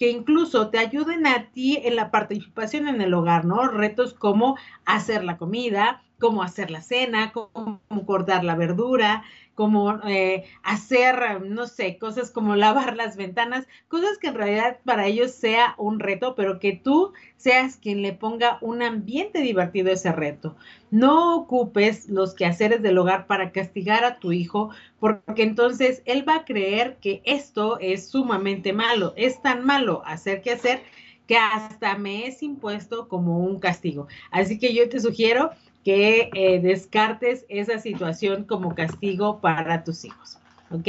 que 0.00 0.10
incluso 0.10 0.70
te 0.70 0.78
ayuden 0.78 1.26
a 1.26 1.50
ti 1.52 1.78
en 1.84 1.94
la 1.94 2.10
participación 2.10 2.88
en 2.88 3.02
el 3.02 3.12
hogar, 3.12 3.44
¿no? 3.44 3.68
Retos 3.68 4.14
como 4.14 4.56
hacer 4.86 5.22
la 5.22 5.36
comida, 5.36 6.02
cómo 6.18 6.42
hacer 6.42 6.70
la 6.70 6.80
cena, 6.80 7.32
cómo 7.32 7.82
cortar 8.06 8.42
la 8.42 8.54
verdura, 8.56 9.24
como 9.54 10.00
eh, 10.08 10.44
hacer, 10.62 11.42
no 11.42 11.66
sé, 11.66 11.98
cosas 11.98 12.30
como 12.30 12.56
lavar 12.56 12.96
las 12.96 13.16
ventanas, 13.16 13.66
cosas 13.88 14.16
que 14.18 14.28
en 14.28 14.34
realidad 14.34 14.78
para 14.84 15.06
ellos 15.06 15.32
sea 15.32 15.74
un 15.76 16.00
reto, 16.00 16.34
pero 16.34 16.58
que 16.58 16.72
tú 16.72 17.12
seas 17.36 17.76
quien 17.76 18.02
le 18.02 18.12
ponga 18.12 18.58
un 18.60 18.82
ambiente 18.82 19.40
divertido 19.40 19.90
a 19.90 19.94
ese 19.94 20.12
reto. 20.12 20.56
No 20.90 21.36
ocupes 21.36 22.08
los 22.08 22.34
quehaceres 22.34 22.82
del 22.82 22.98
hogar 22.98 23.26
para 23.26 23.52
castigar 23.52 24.04
a 24.04 24.18
tu 24.18 24.32
hijo, 24.32 24.70
porque 24.98 25.42
entonces 25.42 26.02
él 26.04 26.26
va 26.28 26.36
a 26.36 26.44
creer 26.44 26.96
que 27.00 27.22
esto 27.24 27.78
es 27.80 28.08
sumamente 28.08 28.72
malo, 28.72 29.12
es 29.16 29.42
tan 29.42 29.64
malo 29.64 30.02
hacer 30.06 30.42
que 30.42 30.52
hacer 30.52 30.82
que 31.26 31.36
hasta 31.36 31.96
me 31.96 32.26
es 32.26 32.42
impuesto 32.42 33.06
como 33.06 33.38
un 33.38 33.60
castigo. 33.60 34.08
Así 34.32 34.58
que 34.58 34.74
yo 34.74 34.88
te 34.88 34.98
sugiero 34.98 35.52
que 35.84 36.30
eh, 36.34 36.60
descartes 36.60 37.44
esa 37.48 37.78
situación 37.78 38.44
como 38.44 38.74
castigo 38.74 39.40
para 39.40 39.84
tus 39.84 40.04
hijos. 40.04 40.38
¿Ok? 40.70 40.88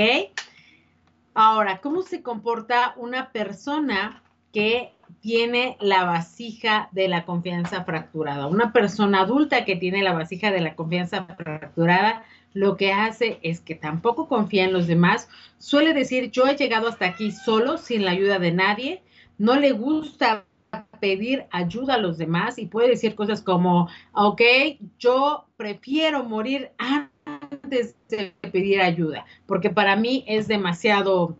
Ahora, 1.33 1.79
¿cómo 1.79 2.01
se 2.01 2.21
comporta 2.21 2.93
una 2.98 3.31
persona 3.31 4.21
que 4.51 4.93
tiene 5.21 5.77
la 5.79 6.03
vasija 6.05 6.89
de 6.91 7.07
la 7.07 7.25
confianza 7.25 7.83
fracturada. 7.83 8.48
Una 8.48 8.71
persona 8.71 9.21
adulta 9.21 9.65
que 9.65 9.75
tiene 9.75 10.03
la 10.03 10.13
vasija 10.13 10.51
de 10.51 10.62
la 10.62 10.75
confianza 10.75 11.25
fracturada, 11.25 12.24
lo 12.53 12.75
que 12.75 12.91
hace 12.91 13.39
es 13.43 13.62
que 13.62 13.75
tampoco 13.75 14.27
confía 14.27 14.65
en 14.65 14.74
los 14.74 14.88
demás, 14.88 15.29
suele 15.57 15.93
decir, 15.93 16.31
yo 16.31 16.48
he 16.48 16.55
llegado 16.55 16.88
hasta 16.88 17.05
aquí 17.05 17.31
solo, 17.31 17.77
sin 17.77 18.03
la 18.03 18.12
ayuda 18.12 18.39
de 18.39 18.51
nadie, 18.51 19.03
no 19.38 19.55
le 19.55 19.71
gusta 19.71 20.45
pedir 20.99 21.45
ayuda 21.51 21.95
a 21.95 21.97
los 21.97 22.17
demás 22.17 22.57
y 22.57 22.67
puede 22.67 22.89
decir 22.89 23.15
cosas 23.15 23.41
como, 23.41 23.89
ok, 24.13 24.41
yo 24.99 25.45
prefiero 25.57 26.23
morir 26.23 26.71
antes 26.77 27.95
de 28.07 28.33
pedir 28.51 28.81
ayuda, 28.81 29.25
porque 29.47 29.69
para 29.69 29.95
mí 29.95 30.23
es 30.27 30.47
demasiado 30.47 31.37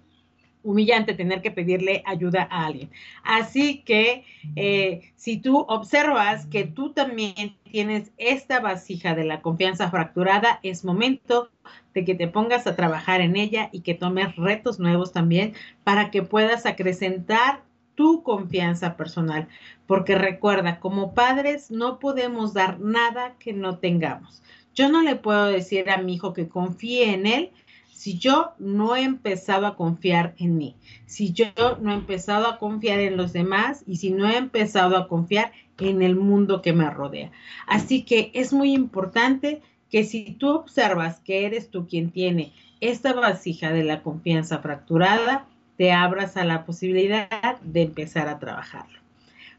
humillante 0.64 1.14
tener 1.14 1.42
que 1.42 1.52
pedirle 1.52 2.04
ayuda 2.06 2.48
a 2.52 2.68
alguien. 2.68 2.92
Así 3.24 3.82
que 3.84 4.24
eh, 4.56 5.12
si 5.16 5.38
tú 5.38 5.66
observas 5.68 6.46
que 6.46 6.66
tú 6.66 6.94
también 6.94 7.58
tienes 7.64 8.12
esta 8.18 8.60
vasija 8.60 9.16
de 9.16 9.24
la 9.24 9.42
confianza 9.42 9.90
fracturada, 9.90 10.60
es 10.62 10.86
momento 10.86 11.50
de 11.94 12.06
que 12.06 12.16
te 12.16 12.28
pongas 12.28 12.68
a 12.68 12.76
trabajar 12.76 13.22
en 13.22 13.36
ella 13.36 13.70
y 13.72 13.82
que 13.82 13.96
tomes 13.96 14.36
retos 14.36 14.80
nuevos 14.80 15.12
también 15.12 15.54
para 15.84 16.12
que 16.12 16.22
puedas 16.22 16.66
acrecentar 16.66 17.64
tu 18.02 18.24
confianza 18.24 18.98
personal. 18.98 19.48
Porque 19.86 20.16
recuerda, 20.16 20.80
como 20.80 21.14
padres 21.14 21.70
no 21.70 22.00
podemos 22.00 22.52
dar 22.52 22.80
nada 22.80 23.36
que 23.38 23.54
no 23.54 23.78
tengamos. 23.78 24.42
Yo 24.74 24.90
no 24.90 25.04
le 25.04 25.18
puedo 25.18 25.46
decir 25.46 25.88
a 25.92 26.02
mi 26.02 26.16
hijo 26.16 26.34
que 26.34 26.50
confíe 26.50 27.14
en 27.14 27.28
él 27.28 27.52
si 27.92 28.18
yo 28.18 28.54
no 28.58 28.96
he 28.96 29.04
empezado 29.04 29.68
a 29.68 29.76
confiar 29.76 30.34
en 30.40 30.58
mí, 30.58 30.76
si 31.06 31.32
yo 31.32 31.46
no 31.80 31.92
he 31.92 31.94
empezado 31.94 32.48
a 32.48 32.58
confiar 32.58 33.00
en 33.02 33.18
los 33.18 33.34
demás 33.34 33.84
y 33.86 33.98
si 33.98 34.10
no 34.10 34.28
he 34.28 34.36
empezado 34.36 34.98
a 34.98 35.08
confiar 35.08 35.52
en 35.78 36.02
el 36.02 36.16
mundo 36.16 36.64
que 36.64 36.74
me 36.74 36.90
rodea. 36.90 37.32
Así 37.68 38.02
que 38.02 38.32
es 38.34 38.52
muy 38.52 38.74
importante 38.74 39.62
que 39.92 40.06
si 40.06 40.32
tú 40.40 40.50
observas 40.50 41.20
que 41.20 41.46
eres 41.46 41.70
tú 41.70 41.86
quien 41.88 42.10
tiene 42.10 42.54
esta 42.80 43.14
vasija 43.14 43.72
de 43.72 43.84
la 43.84 44.02
confianza 44.02 44.58
fracturada, 44.58 45.46
te 45.82 45.92
abras 45.92 46.38
a 46.38 46.46
la 46.46 46.64
posibilidad 46.64 47.60
de 47.62 47.82
empezar 47.82 48.28
a 48.28 48.38
trabajarlo. 48.38 49.00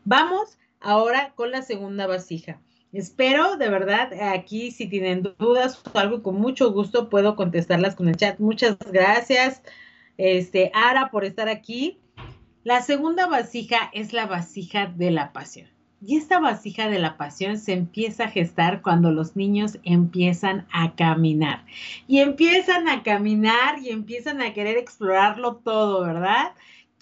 Vamos 0.04 0.56
ahora 0.78 1.32
con 1.34 1.50
la 1.50 1.62
segunda 1.62 2.06
vasija. 2.06 2.60
Espero, 2.92 3.56
de 3.56 3.68
verdad, 3.68 4.12
aquí 4.32 4.70
si 4.70 4.86
tienen 4.86 5.24
dudas 5.36 5.82
o 5.92 5.98
algo, 5.98 6.22
con 6.22 6.36
mucho 6.36 6.70
gusto 6.72 7.08
puedo 7.08 7.34
contestarlas 7.34 7.96
con 7.96 8.06
el 8.06 8.16
chat. 8.16 8.38
Muchas 8.38 8.78
gracias, 8.92 9.62
este, 10.16 10.70
Ara, 10.74 11.10
por 11.10 11.24
estar 11.24 11.48
aquí. 11.48 11.98
La 12.62 12.82
segunda 12.82 13.26
vasija 13.26 13.90
es 13.92 14.12
la 14.12 14.26
vasija 14.26 14.86
de 14.94 15.10
la 15.10 15.32
pasión. 15.32 15.71
Y 16.04 16.16
esta 16.16 16.40
vasija 16.40 16.88
de 16.88 16.98
la 16.98 17.16
pasión 17.16 17.58
se 17.58 17.74
empieza 17.74 18.24
a 18.24 18.28
gestar 18.28 18.82
cuando 18.82 19.12
los 19.12 19.36
niños 19.36 19.78
empiezan 19.84 20.66
a 20.72 20.96
caminar. 20.96 21.64
Y 22.08 22.18
empiezan 22.18 22.88
a 22.88 23.04
caminar 23.04 23.78
y 23.78 23.90
empiezan 23.90 24.42
a 24.42 24.52
querer 24.52 24.76
explorarlo 24.76 25.56
todo, 25.56 26.02
¿verdad? 26.02 26.52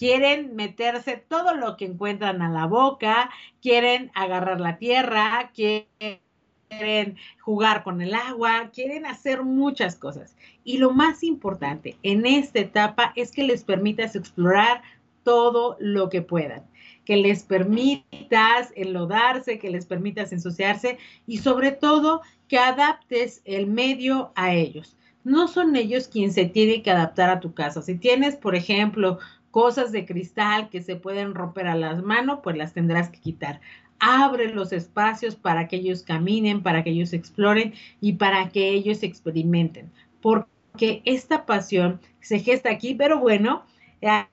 quieren 0.01 0.57
meterse 0.57 1.23
todo 1.29 1.55
lo 1.55 1.77
que 1.77 1.85
encuentran 1.85 2.41
a 2.41 2.49
la 2.49 2.65
boca, 2.65 3.29
quieren 3.61 4.11
agarrar 4.15 4.59
la 4.59 4.79
tierra, 4.79 5.51
quieren 5.53 7.17
jugar 7.39 7.83
con 7.83 8.01
el 8.01 8.15
agua, 8.15 8.71
quieren 8.73 9.05
hacer 9.05 9.43
muchas 9.43 9.97
cosas. 9.97 10.39
Y 10.65 10.79
lo 10.79 10.93
más 10.93 11.23
importante 11.23 11.99
en 12.03 12.25
esta 12.25 12.61
etapa 12.61 13.13
es 13.15 13.31
que 13.31 13.45
les 13.45 13.63
permitas 13.63 14.17
explorar 14.17 14.81
todo 15.23 15.77
lo 15.81 16.09
que 16.09 16.23
puedan, 16.23 16.65
que 17.11 17.17
les 17.17 17.43
permitas 17.43 18.73
enlodarse, 18.77 19.59
que 19.59 19.69
les 19.69 19.85
permitas 19.85 20.33
ensuciarse 20.33 20.97
y 21.27 21.39
sobre 21.39 21.73
todo 21.73 22.21
que 22.47 22.57
adaptes 22.57 23.43
el 23.45 23.67
medio 23.67 24.31
a 24.37 24.55
ellos. 24.55 24.97
No 25.25 25.49
son 25.49 25.75
ellos 25.75 26.07
quienes 26.07 26.35
se 26.35 26.45
tienen 26.45 26.85
que 26.85 26.93
adaptar 26.93 27.29
a 27.29 27.41
tu 27.41 27.53
casa. 27.53 27.83
Si 27.83 27.97
tienes, 27.97 28.37
por 28.37 28.55
ejemplo, 28.55 29.19
cosas 29.51 29.91
de 29.91 30.07
cristal 30.07 30.69
que 30.69 30.83
se 30.83 30.95
pueden 30.95 31.35
romper 31.35 31.67
a 31.67 31.75
las 31.75 32.01
manos, 32.01 32.39
pues 32.45 32.57
las 32.57 32.75
tendrás 32.75 33.11
que 33.11 33.19
quitar. 33.19 33.61
Abre 33.99 34.55
los 34.55 34.73
espacios 34.73 35.35
para 35.35 35.67
que 35.67 35.79
ellos 35.79 36.05
caminen, 36.05 36.63
para 36.63 36.85
que 36.85 36.91
ellos 36.91 37.13
exploren 37.13 37.75
y 38.01 38.13
para 38.13 38.51
que 38.51 38.69
ellos 38.69 39.03
experimenten. 39.03 39.91
Porque 40.23 41.03
esta 41.05 41.45
pasión 41.45 42.01
se 42.21 42.39
gesta 42.39 42.71
aquí, 42.71 42.95
pero 42.95 43.19
bueno, 43.19 43.65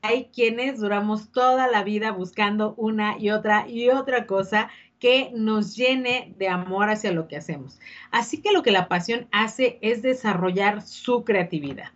hay 0.02 0.30
quienes 0.34 0.80
duramos 0.80 1.32
toda 1.32 1.68
la 1.68 1.84
vida 1.84 2.12
buscando 2.12 2.74
una 2.78 3.18
y 3.18 3.32
otra 3.32 3.68
y 3.68 3.90
otra 3.90 4.26
cosa 4.26 4.70
que 5.00 5.32
nos 5.36 5.76
llene 5.76 6.34
de 6.38 6.50
amor 6.50 6.90
hacia 6.90 7.12
lo 7.12 7.28
que 7.28 7.38
hacemos. 7.38 7.80
Así 8.12 8.42
que 8.42 8.52
lo 8.52 8.64
que 8.64 8.72
la 8.72 8.88
pasión 8.88 9.28
hace 9.32 9.78
es 9.82 10.02
desarrollar 10.02 10.82
su 10.82 11.24
creatividad 11.24 11.92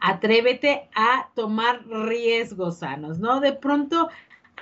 atrévete 0.00 0.88
a 0.94 1.28
tomar 1.34 1.86
riesgos 1.86 2.78
sanos, 2.78 3.18
¿no? 3.18 3.40
De 3.40 3.52
pronto 3.52 4.08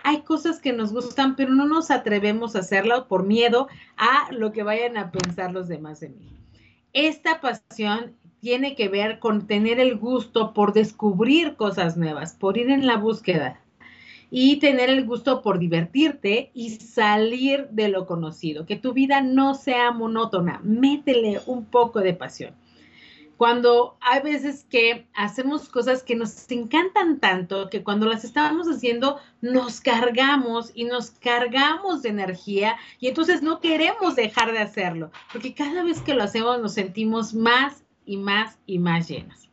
hay 0.03 0.23
cosas 0.23 0.61
que 0.61 0.73
nos 0.73 0.93
gustan, 0.93 1.37
pero 1.37 1.53
no 1.53 1.67
nos 1.67 1.91
atrevemos 1.91 2.55
a 2.55 2.61
hacerlo 2.61 3.09
por 3.09 3.25
miedo 3.25 3.69
a 3.97 4.31
lo 4.33 4.53
que 4.53 4.63
vayan 4.63 4.97
a 4.97 5.11
pensar 5.11 5.53
los 5.53 5.69
demás 5.69 6.01
de 6.01 6.11
mí. 6.11 6.33
Esta 6.93 7.41
pasión 7.41 8.15
tiene 8.47 8.77
que 8.77 8.89
ver 8.89 9.19
con 9.19 9.49
tener 9.49 9.81
el 9.81 9.97
gusto 9.97 10.55
por 10.55 10.73
descubrir 10.73 11.57
cosas 11.57 11.97
nuevas, 11.97 12.35
por 12.35 12.57
ir 12.57 12.71
en 12.71 12.87
la 12.87 12.97
búsqueda 12.97 13.61
y 14.31 14.61
tener 14.61 14.89
el 14.89 15.05
gusto 15.05 15.43
por 15.43 15.59
divertirte 15.59 16.53
y 16.55 16.71
salir 16.71 17.67
de 17.71 17.89
lo 17.89 18.07
conocido, 18.07 18.65
que 18.65 18.77
tu 18.77 18.93
vida 18.93 19.21
no 19.21 19.57
sea 19.57 19.91
monótona, 19.91 20.61
métele 20.63 21.41
un 21.47 21.65
poco 21.65 21.99
de 21.99 22.15
pasión. 22.15 22.55
Cuando 23.37 23.97
hay 24.01 24.23
veces 24.23 24.65
que 24.71 25.09
hacemos 25.13 25.69
cosas 25.69 26.05
que 26.05 26.15
nos 26.15 26.49
encantan 26.49 27.19
tanto 27.19 27.69
que 27.69 27.83
cuando 27.83 28.07
las 28.07 28.23
estamos 28.23 28.69
haciendo 28.69 29.19
nos 29.41 29.81
cargamos 29.81 30.71
y 30.73 30.85
nos 30.85 31.11
cargamos 31.11 32.03
de 32.03 32.11
energía 32.11 32.77
y 33.01 33.09
entonces 33.09 33.43
no 33.43 33.59
queremos 33.59 34.15
dejar 34.15 34.53
de 34.53 34.61
hacerlo, 34.61 35.11
porque 35.33 35.53
cada 35.53 35.83
vez 35.83 36.01
que 36.01 36.15
lo 36.15 36.23
hacemos 36.23 36.61
nos 36.61 36.75
sentimos 36.75 37.35
más 37.35 37.83
y 38.07 38.17
más 38.17 38.59
y 38.67 38.79
más 38.79 39.09
llenos. 39.09 39.51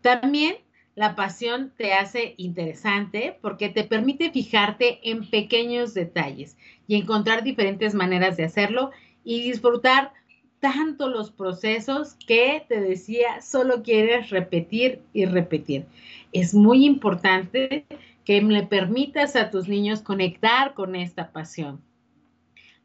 También 0.00 0.56
la 0.96 1.14
pasión 1.14 1.72
te 1.76 1.92
hace 1.92 2.34
interesante 2.38 3.38
porque 3.42 3.68
te 3.68 3.84
permite 3.84 4.30
fijarte 4.30 4.98
en 5.08 5.28
pequeños 5.28 5.92
detalles 5.92 6.56
y 6.88 6.96
encontrar 6.96 7.44
diferentes 7.44 7.94
maneras 7.94 8.36
de 8.36 8.44
hacerlo 8.44 8.90
y 9.22 9.42
disfrutar 9.42 10.12
tanto 10.58 11.08
los 11.08 11.30
procesos 11.30 12.14
que 12.26 12.64
te 12.66 12.80
decía, 12.80 13.42
solo 13.42 13.82
quieres 13.82 14.30
repetir 14.30 15.02
y 15.12 15.26
repetir. 15.26 15.84
Es 16.32 16.54
muy 16.54 16.86
importante 16.86 17.84
que 18.24 18.40
le 18.40 18.62
permitas 18.64 19.36
a 19.36 19.50
tus 19.50 19.68
niños 19.68 20.00
conectar 20.00 20.74
con 20.74 20.96
esta 20.96 21.30
pasión. 21.30 21.80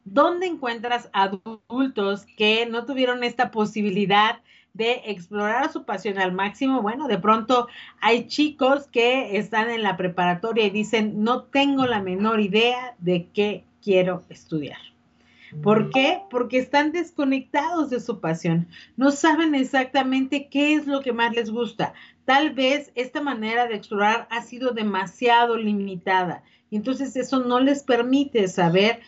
¿Dónde 0.04 0.48
encuentras 0.48 1.10
adultos 1.14 2.26
que 2.36 2.66
no 2.66 2.86
tuvieron 2.86 3.24
esta 3.24 3.52
posibilidad 3.52 4.42
de 4.74 5.02
explorar 5.06 5.72
su 5.72 5.84
pasión 5.84 6.18
al 6.18 6.32
máximo? 6.32 6.82
Bueno, 6.82 7.08
de 7.08 7.18
pronto 7.18 7.68
hay 8.00 8.28
chicos 8.28 8.88
que 8.88 9.38
están 9.38 9.70
en 9.70 9.84
la 9.84 9.98
preparatoria 9.98 10.66
y 10.66 10.70
dicen, 10.70 11.24
no 11.24 11.44
tengo 11.44 11.86
la 11.86 12.02
menor 12.02 12.40
idea 12.40 12.96
de 13.00 13.28
qué 13.34 13.64
quiero 13.82 14.24
estudiar. 14.30 14.80
¿Por 15.62 15.90
qué? 15.90 16.22
Porque 16.30 16.58
están 16.58 16.94
desconectados 16.94 17.90
de 17.90 18.00
su 18.00 18.22
pasión. 18.22 18.68
No 18.96 19.12
saben 19.12 19.54
exactamente 19.54 20.48
qué 20.48 20.76
es 20.76 20.88
lo 20.88 21.02
que 21.02 21.12
más 21.12 21.36
les 21.36 21.50
gusta. 21.50 21.94
Tal 22.24 22.52
vez 22.52 22.92
esta 22.96 23.22
manera 23.22 23.68
de 23.68 23.76
explorar 23.76 24.28
ha 24.32 24.42
sido 24.44 24.72
demasiado 24.72 25.58
limitada. 25.58 26.44
Y 26.70 26.78
entonces 26.78 27.18
eso 27.18 27.42
no 27.42 27.60
les 27.60 27.84
permite 27.84 28.48
saber 28.48 29.02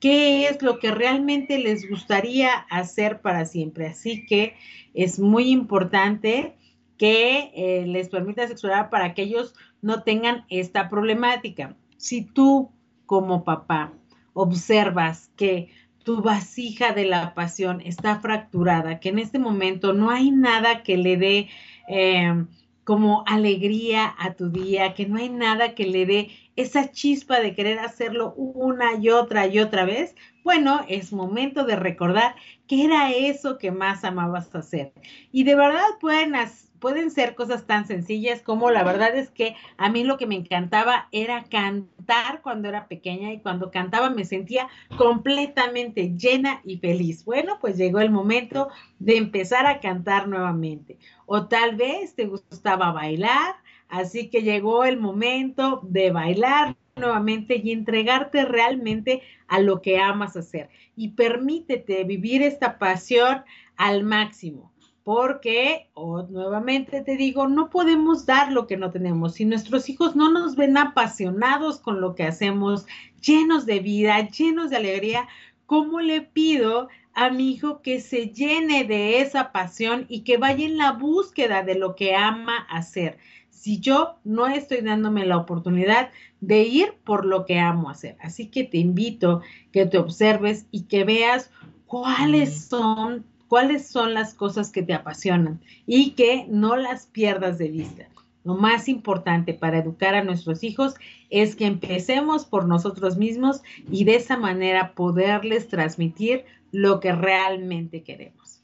qué 0.00 0.46
es 0.46 0.62
lo 0.62 0.78
que 0.78 0.90
realmente 0.90 1.58
les 1.58 1.88
gustaría 1.88 2.52
hacer 2.70 3.20
para 3.20 3.44
siempre. 3.44 3.86
Así 3.86 4.26
que 4.26 4.54
es 4.94 5.18
muy 5.18 5.50
importante 5.50 6.56
que 6.96 7.50
eh, 7.54 7.86
les 7.86 8.08
permitas 8.08 8.50
explorar 8.50 8.90
para 8.90 9.14
que 9.14 9.22
ellos 9.22 9.54
no 9.82 10.02
tengan 10.02 10.44
esta 10.48 10.88
problemática. 10.88 11.76
Si 11.96 12.22
tú 12.22 12.70
como 13.06 13.44
papá 13.44 13.92
observas 14.32 15.30
que 15.36 15.70
tu 16.04 16.22
vasija 16.22 16.92
de 16.92 17.04
la 17.04 17.34
pasión 17.34 17.80
está 17.82 18.20
fracturada, 18.20 19.00
que 19.00 19.10
en 19.10 19.18
este 19.18 19.38
momento 19.38 19.92
no 19.92 20.10
hay 20.10 20.30
nada 20.30 20.82
que 20.82 20.96
le 20.96 21.16
dé 21.16 21.48
em, 21.88 22.48
como 22.90 23.22
alegría 23.28 24.16
a 24.18 24.34
tu 24.34 24.50
día, 24.50 24.94
que 24.94 25.06
no 25.06 25.16
hay 25.16 25.28
nada 25.28 25.76
que 25.76 25.86
le 25.86 26.06
dé 26.06 26.30
esa 26.56 26.90
chispa 26.90 27.38
de 27.38 27.54
querer 27.54 27.78
hacerlo 27.78 28.34
una 28.34 28.96
y 28.96 29.10
otra 29.10 29.46
y 29.46 29.60
otra 29.60 29.84
vez, 29.84 30.16
bueno, 30.50 30.84
es 30.88 31.12
momento 31.12 31.62
de 31.62 31.76
recordar 31.76 32.34
qué 32.66 32.84
era 32.84 33.12
eso 33.12 33.56
que 33.56 33.70
más 33.70 34.02
amabas 34.02 34.52
hacer. 34.52 34.92
Y 35.30 35.44
de 35.44 35.54
verdad 35.54 35.86
pueden, 36.00 36.34
pueden 36.80 37.12
ser 37.12 37.36
cosas 37.36 37.68
tan 37.68 37.86
sencillas 37.86 38.42
como 38.42 38.72
la 38.72 38.82
verdad 38.82 39.14
es 39.14 39.30
que 39.30 39.54
a 39.76 39.88
mí 39.90 40.02
lo 40.02 40.18
que 40.18 40.26
me 40.26 40.34
encantaba 40.34 41.06
era 41.12 41.44
cantar 41.44 42.42
cuando 42.42 42.68
era 42.68 42.88
pequeña 42.88 43.32
y 43.32 43.38
cuando 43.38 43.70
cantaba 43.70 44.10
me 44.10 44.24
sentía 44.24 44.66
completamente 44.98 46.16
llena 46.16 46.62
y 46.64 46.78
feliz. 46.78 47.24
Bueno, 47.24 47.58
pues 47.60 47.76
llegó 47.76 48.00
el 48.00 48.10
momento 48.10 48.70
de 48.98 49.18
empezar 49.18 49.66
a 49.66 49.78
cantar 49.78 50.26
nuevamente. 50.26 50.98
O 51.26 51.46
tal 51.46 51.76
vez 51.76 52.16
te 52.16 52.26
gustaba 52.26 52.90
bailar, 52.90 53.54
así 53.88 54.30
que 54.30 54.42
llegó 54.42 54.82
el 54.82 54.98
momento 54.98 55.78
de 55.84 56.10
bailar 56.10 56.74
nuevamente 56.96 57.60
y 57.62 57.72
entregarte 57.72 58.44
realmente 58.44 59.22
a 59.48 59.60
lo 59.60 59.82
que 59.82 59.98
amas 59.98 60.36
hacer. 60.36 60.68
Y 60.96 61.10
permítete 61.10 62.04
vivir 62.04 62.42
esta 62.42 62.78
pasión 62.78 63.42
al 63.76 64.04
máximo. 64.04 64.72
Porque, 65.02 65.88
o 65.94 66.22
nuevamente 66.24 67.00
te 67.00 67.16
digo, 67.16 67.48
no 67.48 67.70
podemos 67.70 68.26
dar 68.26 68.52
lo 68.52 68.66
que 68.66 68.76
no 68.76 68.90
tenemos. 68.90 69.34
Si 69.34 69.44
nuestros 69.44 69.88
hijos 69.88 70.14
no 70.14 70.30
nos 70.30 70.56
ven 70.56 70.76
apasionados 70.76 71.80
con 71.80 72.00
lo 72.00 72.14
que 72.14 72.24
hacemos, 72.24 72.86
llenos 73.20 73.66
de 73.66 73.80
vida, 73.80 74.28
llenos 74.28 74.70
de 74.70 74.76
alegría, 74.76 75.26
¿cómo 75.66 76.00
le 76.00 76.20
pido 76.20 76.88
a 77.14 77.30
mi 77.30 77.50
hijo 77.50 77.80
que 77.80 78.00
se 78.00 78.28
llene 78.28 78.84
de 78.84 79.20
esa 79.20 79.52
pasión 79.52 80.06
y 80.08 80.22
que 80.22 80.36
vaya 80.36 80.66
en 80.66 80.76
la 80.76 80.92
búsqueda 80.92 81.62
de 81.62 81.76
lo 81.76 81.96
que 81.96 82.14
ama 82.14 82.58
hacer? 82.68 83.18
Si 83.50 83.80
yo 83.80 84.16
no 84.24 84.46
estoy 84.46 84.80
dándome 84.80 85.26
la 85.26 85.36
oportunidad 85.36 86.10
de 86.40 86.62
ir 86.62 86.94
por 87.04 87.24
lo 87.24 87.44
que 87.44 87.58
amo 87.58 87.90
hacer. 87.90 88.16
Así 88.20 88.46
que 88.46 88.64
te 88.64 88.78
invito 88.78 89.42
que 89.72 89.86
te 89.86 89.98
observes 89.98 90.66
y 90.70 90.84
que 90.84 91.04
veas 91.04 91.50
cuáles 91.86 92.64
son 92.64 93.24
cuáles 93.50 93.88
son 93.88 94.14
las 94.14 94.32
cosas 94.32 94.70
que 94.70 94.84
te 94.84 94.94
apasionan 94.94 95.60
y 95.84 96.12
que 96.12 96.46
no 96.48 96.76
las 96.76 97.06
pierdas 97.06 97.58
de 97.58 97.68
vista. 97.68 98.08
Lo 98.44 98.54
más 98.54 98.88
importante 98.88 99.54
para 99.54 99.78
educar 99.78 100.14
a 100.14 100.22
nuestros 100.22 100.62
hijos 100.62 100.94
es 101.30 101.56
que 101.56 101.66
empecemos 101.66 102.46
por 102.46 102.66
nosotros 102.66 103.18
mismos 103.18 103.62
y 103.90 104.04
de 104.04 104.14
esa 104.14 104.36
manera 104.36 104.94
poderles 104.94 105.66
transmitir 105.66 106.44
lo 106.70 107.00
que 107.00 107.10
realmente 107.10 108.04
queremos. 108.04 108.62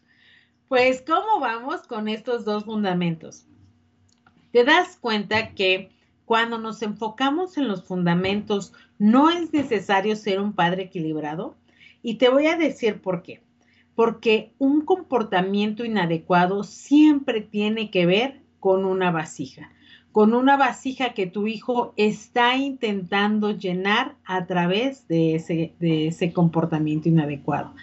Pues, 0.69 1.03
¿cómo 1.03 1.41
vamos 1.41 1.83
con 1.83 2.07
estos 2.07 2.45
dos 2.45 2.65
fundamentos? 2.65 3.45
Te 4.57 4.65
das 4.65 4.97
cuenta 4.97 5.51
que 5.51 5.91
cuando 6.25 6.57
nos 6.57 6.81
enfocamos 6.81 7.59
en 7.59 7.69
los 7.69 7.85
fundamentos, 7.85 8.73
no 8.99 9.29
es 9.29 9.53
necesario 9.53 10.17
ser 10.17 10.41
un 10.41 10.55
padre 10.55 10.85
equilibrado. 10.85 11.55
Y 12.03 12.15
te 12.15 12.31
voy 12.31 12.47
a 12.47 12.57
decir 12.57 13.03
por 13.03 13.23
qué. 13.23 13.43
Porque 13.95 14.55
un 14.57 14.81
comportamiento 14.81 15.85
inadecuado 15.85 16.65
siempre 16.65 17.43
tiene 17.43 17.91
que 17.91 18.07
ver 18.07 18.41
con 18.59 18.87
una 18.87 19.11
vasija, 19.11 19.73
con 20.11 20.33
una 20.33 20.57
vasija 20.57 21.13
que 21.13 21.27
tu 21.27 21.47
hijo 21.47 21.93
está 21.99 22.57
intentando 22.57 23.51
llenar 23.51 24.15
a 24.25 24.47
través 24.47 25.07
de 25.07 25.35
ese, 25.35 25.75
de 25.81 26.07
ese 26.07 26.33
comportamiento 26.33 27.11
inadecuado. 27.11 27.75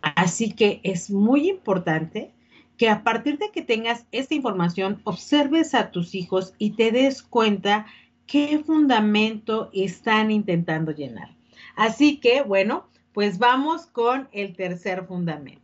Así 0.00 0.52
que 0.52 0.78
es 0.84 1.10
muy 1.10 1.50
importante 1.50 2.30
que 2.76 2.88
a 2.88 3.02
partir 3.02 3.38
de 3.38 3.50
que 3.50 3.62
tengas 3.62 4.06
esta 4.10 4.34
información, 4.34 5.00
observes 5.04 5.74
a 5.74 5.90
tus 5.90 6.14
hijos 6.14 6.54
y 6.58 6.70
te 6.70 6.90
des 6.90 7.22
cuenta 7.22 7.86
qué 8.26 8.58
fundamento 8.64 9.70
están 9.72 10.30
intentando 10.30 10.92
llenar. 10.92 11.34
Así 11.76 12.18
que, 12.18 12.42
bueno, 12.42 12.88
pues 13.12 13.38
vamos 13.38 13.86
con 13.86 14.28
el 14.32 14.56
tercer 14.56 15.06
fundamento. 15.06 15.62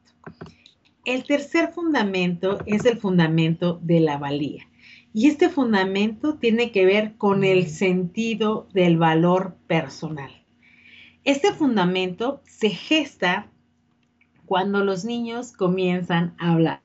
El 1.05 1.25
tercer 1.25 1.73
fundamento 1.73 2.59
es 2.66 2.85
el 2.85 2.99
fundamento 2.99 3.81
de 3.83 4.01
la 4.01 4.18
valía. 4.18 4.68
Y 5.12 5.29
este 5.29 5.49
fundamento 5.49 6.37
tiene 6.37 6.70
que 6.70 6.87
ver 6.87 7.16
con 7.16 7.42
el 7.42 7.68
sentido 7.68 8.68
del 8.73 8.96
valor 8.96 9.57
personal. 9.66 10.31
Este 11.25 11.53
fundamento 11.53 12.40
se 12.44 12.70
gesta 12.70 13.51
cuando 14.46 14.85
los 14.85 15.05
niños 15.05 15.53
comienzan 15.53 16.35
a 16.38 16.53
hablar 16.53 16.83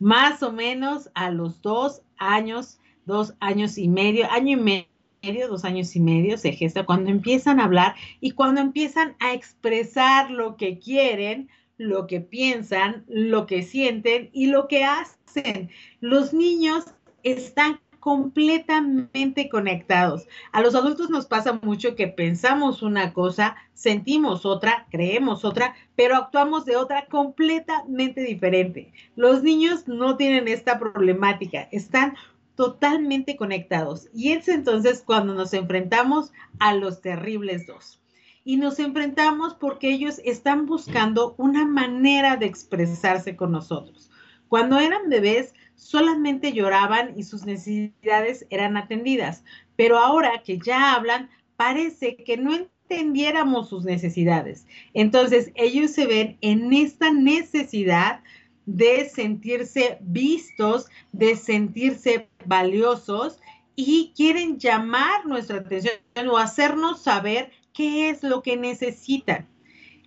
más 0.00 0.42
o 0.42 0.50
menos 0.50 1.10
a 1.14 1.30
los 1.30 1.62
dos 1.62 2.02
años, 2.16 2.80
dos 3.04 3.34
años 3.38 3.78
y 3.78 3.86
medio, 3.86 4.28
año 4.30 4.58
y 4.58 4.86
medio, 5.22 5.48
dos 5.48 5.64
años 5.64 5.94
y 5.94 6.00
medio 6.00 6.38
se 6.38 6.52
gesta 6.52 6.86
cuando 6.86 7.10
empiezan 7.10 7.60
a 7.60 7.64
hablar 7.64 7.94
y 8.20 8.32
cuando 8.32 8.62
empiezan 8.62 9.14
a 9.20 9.34
expresar 9.34 10.30
lo 10.30 10.56
que 10.56 10.78
quieren, 10.78 11.50
lo 11.76 12.06
que 12.06 12.20
piensan, 12.20 13.04
lo 13.08 13.46
que 13.46 13.62
sienten 13.62 14.30
y 14.32 14.46
lo 14.46 14.66
que 14.66 14.84
hacen. 14.84 15.70
Los 16.00 16.32
niños 16.32 16.86
están 17.22 17.78
completamente 18.00 19.48
conectados. 19.48 20.26
A 20.52 20.60
los 20.62 20.74
adultos 20.74 21.10
nos 21.10 21.26
pasa 21.26 21.60
mucho 21.62 21.94
que 21.94 22.08
pensamos 22.08 22.82
una 22.82 23.12
cosa, 23.12 23.56
sentimos 23.74 24.44
otra, 24.44 24.86
creemos 24.90 25.44
otra, 25.44 25.74
pero 25.94 26.16
actuamos 26.16 26.64
de 26.64 26.76
otra 26.76 27.06
completamente 27.06 28.22
diferente. 28.22 28.92
Los 29.16 29.42
niños 29.42 29.86
no 29.86 30.16
tienen 30.16 30.48
esta 30.48 30.78
problemática, 30.78 31.68
están 31.70 32.14
totalmente 32.60 33.36
conectados. 33.36 34.08
Y 34.14 34.32
es 34.32 34.48
entonces 34.48 35.02
cuando 35.04 35.34
nos 35.34 35.54
enfrentamos 35.54 36.32
a 36.58 36.74
los 36.74 37.00
terribles 37.00 37.66
dos. 37.66 38.02
Y 38.44 38.56
nos 38.56 38.78
enfrentamos 38.78 39.54
porque 39.54 39.90
ellos 39.90 40.20
están 40.24 40.66
buscando 40.66 41.34
una 41.38 41.66
manera 41.66 42.36
de 42.36 42.46
expresarse 42.46 43.36
con 43.36 43.52
nosotros. 43.52 44.10
Cuando 44.48 44.78
eran 44.78 45.08
bebés, 45.08 45.54
solamente 45.80 46.52
lloraban 46.52 47.18
y 47.18 47.24
sus 47.24 47.44
necesidades 47.46 48.46
eran 48.50 48.76
atendidas. 48.76 49.42
Pero 49.76 49.98
ahora 49.98 50.42
que 50.44 50.58
ya 50.58 50.94
hablan, 50.94 51.30
parece 51.56 52.16
que 52.16 52.36
no 52.36 52.54
entendiéramos 52.54 53.70
sus 53.70 53.84
necesidades. 53.84 54.66
Entonces, 54.94 55.50
ellos 55.54 55.90
se 55.90 56.06
ven 56.06 56.36
en 56.42 56.72
esta 56.72 57.10
necesidad 57.10 58.20
de 58.66 59.08
sentirse 59.08 59.98
vistos, 60.02 60.86
de 61.12 61.34
sentirse 61.34 62.28
valiosos 62.44 63.40
y 63.74 64.12
quieren 64.14 64.58
llamar 64.58 65.26
nuestra 65.26 65.58
atención 65.58 65.94
o 66.30 66.36
hacernos 66.36 67.02
saber 67.02 67.50
qué 67.72 68.10
es 68.10 68.22
lo 68.22 68.42
que 68.42 68.58
necesitan. 68.58 69.48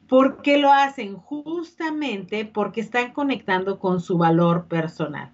¿Por 0.08 0.44
qué 0.44 0.60
lo 0.60 0.72
hacen? 0.72 1.16
Justamente 1.16 2.46
porque 2.46 2.82
están 2.82 3.12
conectando 3.12 3.80
con 3.80 4.00
su 4.02 4.20
valor 4.20 4.68
personal 4.68 5.32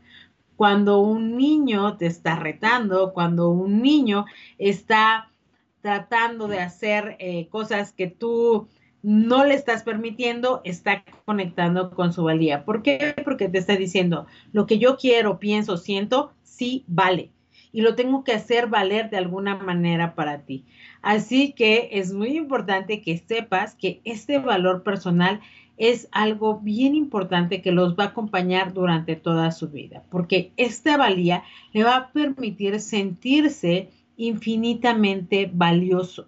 cuando 0.60 1.00
un 1.00 1.38
niño 1.38 1.96
te 1.96 2.06
está 2.06 2.36
retando, 2.36 3.14
cuando 3.14 3.50
un 3.50 3.82
niño 3.82 4.26
está 4.58 5.32
tratando 5.80 6.50
de 6.50 6.60
hacer 6.60 7.16
eh, 7.20 7.48
cosas 7.48 7.94
que 7.94 8.08
tú 8.08 8.68
no 9.02 9.46
le 9.46 9.54
estás 9.54 9.84
permitiendo, 9.84 10.60
está 10.66 11.06
conectando 11.24 11.92
con 11.92 12.12
su 12.12 12.26
valía. 12.26 12.66
¿Por 12.66 12.84
qué? 12.84 13.16
Porque 13.24 13.48
te 13.48 13.58
está 13.58 13.78
diciendo, 13.78 14.28
lo 14.52 14.66
que 14.66 14.80
yo 14.80 14.98
quiero, 14.98 15.40
pienso, 15.40 15.78
siento, 15.78 16.34
sí 16.44 16.84
vale. 16.88 17.32
Y 17.72 17.80
lo 17.80 17.96
tengo 17.96 18.26
que 18.26 18.34
hacer 18.34 18.68
valer 18.68 19.10
de 19.10 19.16
alguna 19.16 19.56
manera 19.56 20.14
para 20.14 20.42
ti. 20.42 20.66
Así 21.02 21.54
que 21.54 21.88
es 21.94 22.12
muy 22.12 22.36
importante 22.36 23.02
que 23.02 23.18
sepas 23.18 23.76
que 23.76 24.02
este 24.04 24.40
valor 24.40 24.84
personal 24.84 25.40
es 25.80 26.10
algo 26.12 26.60
bien 26.60 26.94
importante 26.94 27.62
que 27.62 27.72
los 27.72 27.96
va 27.96 28.04
a 28.04 28.08
acompañar 28.08 28.74
durante 28.74 29.16
toda 29.16 29.50
su 29.52 29.70
vida, 29.70 30.04
porque 30.12 30.52
esta 30.58 30.98
valía 30.98 31.44
le 31.72 31.86
va 31.86 31.96
a 31.96 32.12
permitir 32.12 32.82
sentirse 32.82 33.90
infinitamente 34.18 35.50
valioso, 35.52 36.28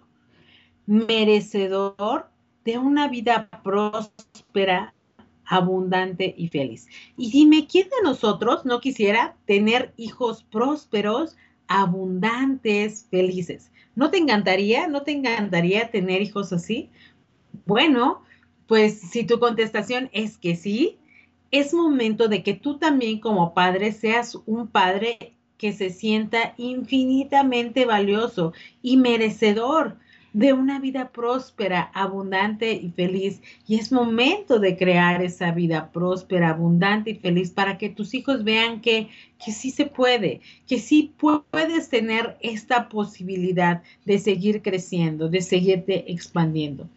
merecedor 0.86 2.30
de 2.64 2.78
una 2.78 3.08
vida 3.08 3.50
próspera, 3.62 4.94
abundante 5.44 6.34
y 6.38 6.48
feliz. 6.48 6.88
Y 7.18 7.30
dime, 7.30 7.66
¿quién 7.70 7.90
de 7.90 8.02
nosotros 8.02 8.64
no 8.64 8.80
quisiera 8.80 9.36
tener 9.44 9.92
hijos 9.98 10.44
prósperos, 10.44 11.36
abundantes, 11.68 13.06
felices? 13.10 13.70
¿No 13.94 14.10
te 14.10 14.16
encantaría? 14.16 14.86
¿No 14.86 15.02
te 15.02 15.10
encantaría 15.10 15.90
tener 15.90 16.22
hijos 16.22 16.54
así? 16.54 16.88
Bueno, 17.66 18.22
pues 18.66 19.00
si 19.00 19.24
tu 19.24 19.38
contestación 19.38 20.08
es 20.12 20.38
que 20.38 20.56
sí, 20.56 20.98
es 21.50 21.74
momento 21.74 22.28
de 22.28 22.42
que 22.42 22.54
tú 22.54 22.78
también 22.78 23.20
como 23.20 23.52
padre 23.54 23.92
seas 23.92 24.38
un 24.46 24.68
padre 24.68 25.34
que 25.58 25.72
se 25.72 25.90
sienta 25.90 26.54
infinitamente 26.56 27.84
valioso 27.84 28.52
y 28.82 28.96
merecedor. 28.96 29.96
de 30.34 30.54
una 30.54 30.80
vida 30.80 31.10
próspera, 31.12 31.90
abundante 31.92 32.72
y 32.72 32.90
feliz. 32.90 33.42
Y 33.68 33.76
es 33.78 33.92
momento 33.92 34.58
de 34.58 34.78
crear 34.78 35.22
esa 35.22 35.50
vida 35.50 35.90
próspera, 35.92 36.48
abundante 36.48 37.10
y 37.10 37.14
feliz 37.16 37.50
para 37.50 37.76
que 37.76 37.90
tus 37.90 38.14
hijos 38.14 38.42
vean 38.42 38.80
que, 38.80 39.08
que 39.44 39.52
sí 39.52 39.70
se 39.70 39.84
puede, 39.84 40.40
que 40.66 40.78
sí 40.78 41.12
puedes 41.18 41.90
tener 41.90 42.38
esta 42.40 42.88
posibilidad 42.88 43.82
de 44.06 44.18
seguir 44.18 44.62
creciendo, 44.62 45.28
de 45.28 45.42
seguirte 45.42 46.10
expandiendo. 46.10 46.88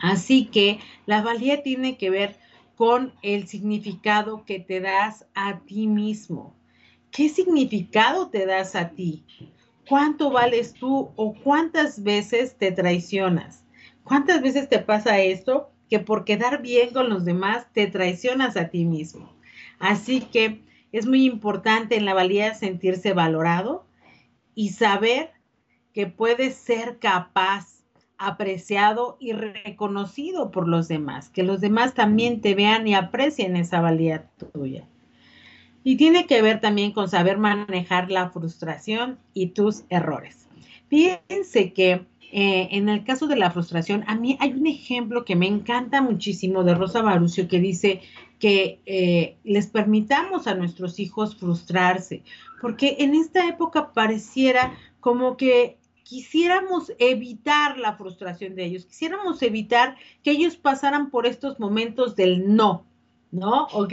Así 0.00 0.46
que 0.46 0.80
la 1.06 1.22
valía 1.22 1.62
tiene 1.62 1.96
que 1.98 2.10
ver 2.10 2.36
con 2.74 3.12
el 3.22 3.46
significado 3.46 4.44
que 4.44 4.58
te 4.58 4.80
das 4.80 5.26
a 5.34 5.60
ti 5.60 5.86
mismo. 5.86 6.56
¿Qué 7.10 7.28
significado 7.28 8.30
te 8.30 8.46
das 8.46 8.74
a 8.74 8.90
ti? 8.90 9.24
¿Cuánto 9.88 10.30
vales 10.30 10.74
tú 10.74 11.10
o 11.16 11.34
cuántas 11.34 12.02
veces 12.02 12.56
te 12.56 12.72
traicionas? 12.72 13.64
¿Cuántas 14.04 14.40
veces 14.40 14.68
te 14.68 14.78
pasa 14.78 15.20
esto 15.20 15.70
que 15.88 15.98
por 15.98 16.24
quedar 16.24 16.62
bien 16.62 16.92
con 16.92 17.10
los 17.10 17.24
demás 17.24 17.66
te 17.72 17.86
traicionas 17.86 18.56
a 18.56 18.68
ti 18.68 18.84
mismo? 18.84 19.34
Así 19.78 20.20
que 20.20 20.62
es 20.92 21.06
muy 21.06 21.24
importante 21.24 21.96
en 21.96 22.04
la 22.04 22.14
valía 22.14 22.54
sentirse 22.54 23.12
valorado 23.12 23.86
y 24.54 24.70
saber 24.70 25.32
que 25.92 26.06
puedes 26.06 26.54
ser 26.54 26.98
capaz, 26.98 27.79
apreciado 28.20 29.16
y 29.18 29.32
reconocido 29.32 30.50
por 30.50 30.68
los 30.68 30.88
demás, 30.88 31.30
que 31.30 31.42
los 31.42 31.62
demás 31.62 31.94
también 31.94 32.42
te 32.42 32.54
vean 32.54 32.86
y 32.86 32.94
aprecien 32.94 33.56
esa 33.56 33.80
valía 33.80 34.28
tuya. 34.52 34.84
Y 35.82 35.96
tiene 35.96 36.26
que 36.26 36.42
ver 36.42 36.60
también 36.60 36.92
con 36.92 37.08
saber 37.08 37.38
manejar 37.38 38.10
la 38.10 38.28
frustración 38.28 39.18
y 39.32 39.48
tus 39.48 39.84
errores. 39.88 40.46
Fíjense 40.88 41.72
que 41.72 42.04
eh, 42.32 42.68
en 42.72 42.90
el 42.90 43.04
caso 43.04 43.26
de 43.26 43.36
la 43.36 43.50
frustración, 43.50 44.04
a 44.06 44.14
mí 44.14 44.36
hay 44.38 44.52
un 44.52 44.66
ejemplo 44.66 45.24
que 45.24 45.34
me 45.34 45.46
encanta 45.46 46.02
muchísimo 46.02 46.62
de 46.62 46.74
Rosa 46.74 47.00
Barucio 47.00 47.48
que 47.48 47.58
dice 47.58 48.02
que 48.38 48.80
eh, 48.84 49.36
les 49.44 49.66
permitamos 49.68 50.46
a 50.46 50.54
nuestros 50.54 51.00
hijos 51.00 51.36
frustrarse, 51.36 52.22
porque 52.60 52.96
en 53.00 53.14
esta 53.14 53.48
época 53.48 53.92
pareciera 53.94 54.74
como 55.00 55.38
que 55.38 55.79
quisiéramos 56.10 56.92
evitar 56.98 57.78
la 57.78 57.96
frustración 57.96 58.56
de 58.56 58.64
ellos, 58.64 58.84
quisiéramos 58.84 59.40
evitar 59.42 59.94
que 60.24 60.32
ellos 60.32 60.56
pasaran 60.56 61.08
por 61.08 61.24
estos 61.24 61.60
momentos 61.60 62.16
del 62.16 62.56
no, 62.56 62.84
¿no? 63.30 63.68
Ok, 63.72 63.92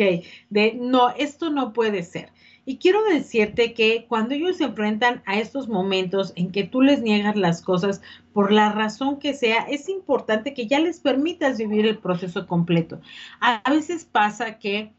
de 0.49 0.73
no, 0.81 1.09
esto 1.09 1.51
no 1.51 1.73
puede 1.73 2.01
ser. 2.01 2.31
Y 2.65 2.77
quiero 2.77 3.03
decirte 3.03 3.75
que 3.75 4.07
cuando 4.09 4.33
ellos 4.33 4.57
se 4.57 4.63
enfrentan 4.63 5.21
a 5.27 5.37
estos 5.37 5.67
momentos 5.67 6.33
en 6.35 6.51
que 6.51 6.63
tú 6.63 6.81
les 6.81 7.03
niegas 7.03 7.35
las 7.35 7.61
cosas 7.61 8.01
por 8.33 8.51
la 8.51 8.71
razón 8.71 9.19
que 9.19 9.35
sea, 9.35 9.67
es 9.69 9.87
importante 9.87 10.55
que 10.55 10.65
ya 10.65 10.79
les 10.79 10.99
permitas 10.99 11.59
vivir 11.59 11.85
el 11.85 11.99
proceso 11.99 12.47
completo. 12.47 12.99
A, 13.41 13.61
veces 13.69 14.05
pasa 14.05 14.57
que 14.57 14.91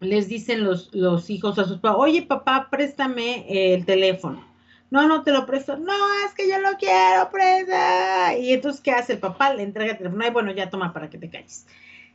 les 0.00 0.28
dicen 0.28 0.62
los, 0.62 0.94
los 0.94 1.30
hijos 1.30 1.58
a 1.58 1.64
sus 1.64 1.78
papás, 1.78 1.96
oye 2.00 2.20
papá, 2.20 2.68
préstame 2.70 3.46
el 3.48 3.86
teléfono. 3.86 4.47
No, 4.90 5.06
no 5.06 5.22
te 5.22 5.32
lo 5.32 5.44
presto. 5.46 5.76
No, 5.76 5.92
es 6.26 6.34
que 6.34 6.48
yo 6.48 6.58
lo 6.58 6.76
quiero, 6.78 7.30
presta. 7.30 8.36
Y 8.36 8.52
entonces, 8.52 8.80
¿qué 8.80 8.92
hace 8.92 9.14
el 9.14 9.18
papá? 9.18 9.52
Le 9.52 9.62
entrega 9.62 9.92
el 9.92 9.98
teléfono. 9.98 10.26
Y 10.26 10.30
bueno, 10.30 10.52
ya 10.52 10.70
toma 10.70 10.92
para 10.92 11.10
que 11.10 11.18
te 11.18 11.28
calles. 11.28 11.66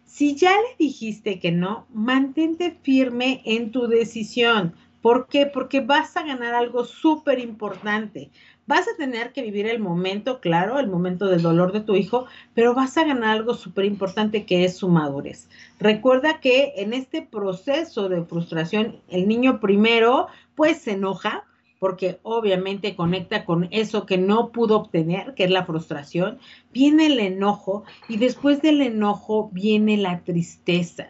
Si 0.05 0.35
ya 0.35 0.51
le 0.51 0.75
dijiste 0.77 1.39
que 1.39 1.51
no, 1.51 1.87
mantente 1.93 2.77
firme 2.83 3.41
en 3.45 3.71
tu 3.71 3.87
decisión. 3.87 4.75
¿Por 5.01 5.27
qué? 5.27 5.45
Porque 5.45 5.81
vas 5.81 6.15
a 6.15 6.23
ganar 6.23 6.53
algo 6.53 6.85
súper 6.85 7.39
importante. 7.39 8.31
Vas 8.65 8.87
a 8.87 8.95
tener 8.95 9.33
que 9.33 9.41
vivir 9.41 9.67
el 9.67 9.79
momento, 9.79 10.39
claro, 10.39 10.79
el 10.79 10.87
momento 10.87 11.27
del 11.27 11.41
dolor 11.41 11.73
de 11.73 11.81
tu 11.81 11.95
hijo, 11.95 12.27
pero 12.53 12.73
vas 12.73 12.97
a 12.97 13.03
ganar 13.03 13.31
algo 13.31 13.55
súper 13.55 13.83
importante 13.83 14.45
que 14.45 14.63
es 14.63 14.77
su 14.77 14.87
madurez. 14.87 15.49
Recuerda 15.79 16.39
que 16.39 16.73
en 16.77 16.93
este 16.93 17.21
proceso 17.21 18.07
de 18.07 18.23
frustración, 18.23 19.01
el 19.09 19.27
niño 19.27 19.59
primero, 19.59 20.27
pues 20.55 20.77
se 20.77 20.91
enoja, 20.91 21.43
porque 21.83 22.21
obviamente 22.23 22.95
conecta 22.95 23.43
con 23.43 23.67
eso 23.69 24.05
que 24.05 24.17
no 24.17 24.53
pudo 24.53 24.77
obtener, 24.77 25.33
que 25.33 25.43
es 25.43 25.51
la 25.51 25.65
frustración, 25.65 26.39
viene 26.71 27.07
el 27.07 27.19
enojo 27.19 27.83
y 28.07 28.15
después 28.15 28.61
del 28.61 28.81
enojo 28.81 29.49
viene 29.51 29.97
la 29.97 30.21
tristeza, 30.21 31.07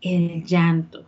el 0.00 0.42
llanto. 0.42 1.04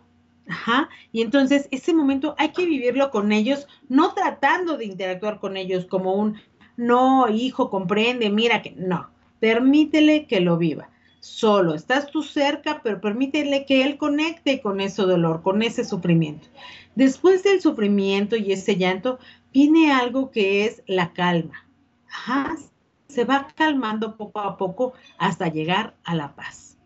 Ajá. 0.47 0.87
Y 1.11 1.21
entonces 1.21 1.67
ese 1.69 1.93
momento 1.93 2.33
hay 2.37 2.53
que 2.53 2.65
vivirlo 2.65 3.11
con 3.11 3.33
ellos, 3.33 3.67
no 3.89 4.13
tratando 4.13 4.77
de 4.77 4.85
interactuar 4.85 5.41
con 5.41 5.57
ellos 5.57 5.85
como 5.85 6.13
un, 6.13 6.37
no, 6.77 7.27
hijo, 7.27 7.69
comprende, 7.69 8.29
mira 8.29 8.61
que 8.61 8.71
no, 8.71 9.09
permítele 9.41 10.27
que 10.27 10.39
lo 10.39 10.55
viva 10.55 10.87
solo, 11.27 11.75
estás 11.75 12.09
tú 12.09 12.23
cerca, 12.23 12.81
pero 12.81 13.01
permítele 13.01 13.65
que 13.65 13.83
él 13.83 13.97
conecte 13.97 14.61
con 14.61 14.79
ese 14.79 15.03
dolor, 15.03 15.41
con 15.43 15.61
ese 15.61 15.83
sufrimiento. 15.83 16.47
Después 16.95 17.43
del 17.43 17.61
sufrimiento 17.61 18.35
y 18.35 18.51
ese 18.51 18.77
llanto, 18.77 19.19
viene 19.53 19.91
algo 19.91 20.31
que 20.31 20.65
es 20.65 20.83
la 20.87 21.13
calma. 21.13 21.67
se 23.07 23.23
va 23.23 23.47
calmando 23.55 24.17
poco 24.17 24.39
a 24.39 24.57
poco 24.57 24.93
hasta 25.17 25.47
llegar 25.47 25.95
a 26.03 26.15
la 26.15 26.35
paz. 26.35 26.77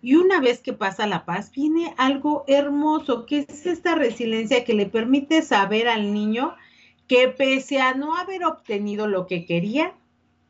Y 0.00 0.14
una 0.14 0.40
vez 0.40 0.60
que 0.60 0.72
pasa 0.72 1.06
la 1.06 1.24
paz, 1.24 1.50
viene 1.50 1.94
algo 1.96 2.44
hermoso, 2.46 3.26
que 3.26 3.46
es 3.48 3.66
esta 3.66 3.94
resiliencia 3.94 4.64
que 4.64 4.74
le 4.74 4.86
permite 4.86 5.42
saber 5.42 5.88
al 5.88 6.12
niño 6.12 6.54
que 7.08 7.28
pese 7.28 7.80
a 7.80 7.94
no 7.94 8.14
haber 8.16 8.44
obtenido 8.44 9.06
lo 9.08 9.26
que 9.26 9.44
quería, 9.46 9.94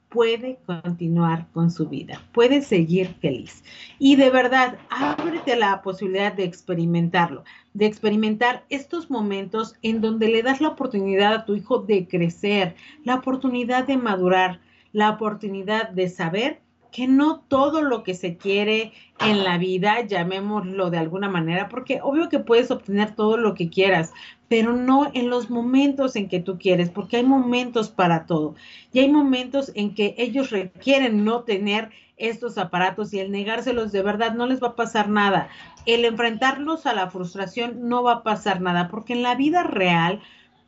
puede 0.09 0.59
continuar 0.67 1.47
con 1.53 1.71
su 1.71 1.89
vida, 1.89 2.23
puede 2.33 2.63
seguir 2.63 3.09
feliz. 3.21 3.63
Y 3.99 4.17
de 4.17 4.31
verdad, 4.31 4.79
ábrete 4.91 5.57
la 5.57 5.83
posibilidad 5.83 6.33
de 6.33 6.45
experimentarlo, 6.45 7.45
de 7.75 7.87
experimentar 7.87 8.65
estos 8.71 9.11
momentos 9.11 9.75
en 9.83 10.01
donde 10.01 10.29
le 10.29 10.43
das 10.43 10.61
la 10.61 10.69
oportunidad 10.69 11.35
a 11.35 11.45
tu 11.45 11.55
hijo 11.55 11.81
de 11.81 12.09
crecer, 12.09 12.75
la 13.05 13.17
oportunidad 13.17 13.87
de 13.87 13.97
madurar, 13.97 14.61
la 14.93 15.11
oportunidad 15.11 15.91
de 15.91 16.09
saber 16.09 16.61
que 16.91 17.07
no 17.07 17.41
todo 17.49 17.83
lo 17.83 18.03
que 18.03 18.15
se 18.15 18.37
quiere 18.37 18.93
en 19.21 19.45
la 19.45 19.59
vida, 19.59 20.01
llamémoslo 20.03 20.91
de 20.91 20.99
alguna 20.99 21.29
manera, 21.29 21.69
porque 21.69 22.01
obvio 22.03 22.29
que 22.29 22.39
puedes 22.39 22.71
obtener 22.71 23.15
todo 23.15 23.37
lo 23.37 23.55
que 23.55 23.69
quieras, 23.69 24.13
pero 24.49 24.75
no 24.75 25.11
en 25.13 25.29
los 25.29 25.51
momentos 25.51 26.17
en 26.17 26.29
que 26.29 26.41
tú 26.41 26.59
quieres, 26.59 26.91
porque 26.91 27.19
hay 27.19 27.25
momentos 27.25 27.91
para 27.91 28.27
todo. 28.27 28.55
Y 28.93 29.01
hay 29.01 29.11
momentos 29.11 29.73
en 29.75 29.95
que 29.95 30.15
ellos 30.19 30.51
requieren 30.51 31.25
no 31.25 31.43
tener 31.43 31.91
estos 32.17 32.59
aparatos 32.59 33.13
y 33.15 33.21
el 33.21 33.31
negárselos 33.31 33.93
de 33.93 34.03
verdad 34.03 34.35
no 34.35 34.47
les 34.47 34.63
va 34.63 34.69
a 34.69 34.77
pasar 34.77 35.09
nada. 35.09 35.49
El 35.87 36.05
enfrentarlos 36.05 36.87
a 36.87 36.95
la 36.95 37.11
frustración 37.11 37.89
no 37.89 38.03
va 38.03 38.13
a 38.13 38.23
pasar 38.23 38.61
nada, 38.61 38.89
porque 38.89 39.13
en 39.13 39.23
la 39.23 39.35
vida 39.35 39.63
real, 39.63 40.21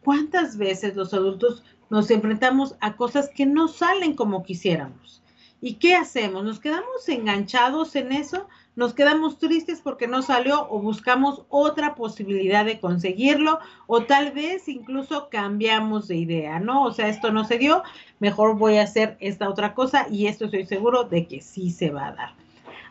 ¿cuántas 0.02 0.56
veces 0.56 0.96
los 0.96 1.12
adultos 1.14 1.64
nos 1.88 2.10
enfrentamos 2.10 2.76
a 2.80 2.96
cosas 2.96 3.30
que 3.34 3.46
no 3.46 3.68
salen 3.68 4.14
como 4.14 4.44
quisiéramos? 4.44 5.19
¿Y 5.62 5.74
qué 5.74 5.94
hacemos? 5.94 6.42
¿Nos 6.42 6.58
quedamos 6.58 7.06
enganchados 7.08 7.94
en 7.94 8.12
eso? 8.12 8.48
¿Nos 8.76 8.94
quedamos 8.94 9.38
tristes 9.38 9.82
porque 9.82 10.06
no 10.06 10.22
salió 10.22 10.66
o 10.70 10.80
buscamos 10.80 11.42
otra 11.50 11.94
posibilidad 11.94 12.64
de 12.64 12.80
conseguirlo? 12.80 13.58
O 13.86 14.04
tal 14.04 14.32
vez 14.32 14.68
incluso 14.68 15.28
cambiamos 15.30 16.08
de 16.08 16.16
idea, 16.16 16.60
¿no? 16.60 16.84
O 16.84 16.92
sea, 16.92 17.08
esto 17.08 17.30
no 17.30 17.44
se 17.44 17.58
dio, 17.58 17.82
mejor 18.20 18.56
voy 18.56 18.78
a 18.78 18.84
hacer 18.84 19.18
esta 19.20 19.50
otra 19.50 19.74
cosa 19.74 20.06
y 20.10 20.28
esto 20.28 20.46
estoy 20.46 20.64
seguro 20.64 21.04
de 21.04 21.26
que 21.26 21.42
sí 21.42 21.70
se 21.70 21.90
va 21.90 22.06
a 22.06 22.12
dar. 22.12 22.34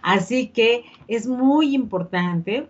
Así 0.03 0.47
que 0.47 0.85
es 1.07 1.25
muy 1.25 1.73
importante 1.73 2.69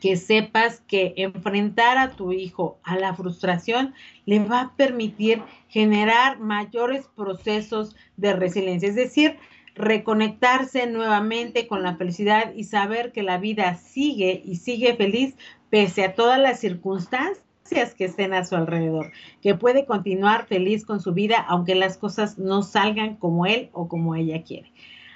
que 0.00 0.16
sepas 0.16 0.80
que 0.80 1.14
enfrentar 1.16 1.98
a 1.98 2.12
tu 2.12 2.32
hijo 2.32 2.78
a 2.82 2.96
la 2.96 3.14
frustración 3.14 3.94
le 4.24 4.40
va 4.40 4.60
a 4.62 4.76
permitir 4.76 5.42
generar 5.68 6.40
mayores 6.40 7.06
procesos 7.14 7.94
de 8.16 8.32
resiliencia, 8.32 8.88
es 8.88 8.94
decir, 8.94 9.36
reconectarse 9.74 10.86
nuevamente 10.86 11.66
con 11.66 11.82
la 11.82 11.96
felicidad 11.96 12.52
y 12.54 12.64
saber 12.64 13.12
que 13.12 13.22
la 13.22 13.38
vida 13.38 13.76
sigue 13.76 14.42
y 14.44 14.56
sigue 14.56 14.96
feliz 14.96 15.36
pese 15.70 16.04
a 16.04 16.14
todas 16.14 16.40
las 16.40 16.60
circunstancias 16.60 17.94
que 17.96 18.06
estén 18.06 18.34
a 18.34 18.44
su 18.44 18.56
alrededor, 18.56 19.12
que 19.40 19.54
puede 19.54 19.86
continuar 19.86 20.46
feliz 20.46 20.84
con 20.84 21.00
su 21.00 21.12
vida 21.12 21.44
aunque 21.48 21.74
las 21.74 21.96
cosas 21.96 22.38
no 22.38 22.62
salgan 22.62 23.16
como 23.16 23.46
él 23.46 23.70
o 23.72 23.88
como 23.88 24.14
ella 24.14 24.42
quiere. 24.42 24.72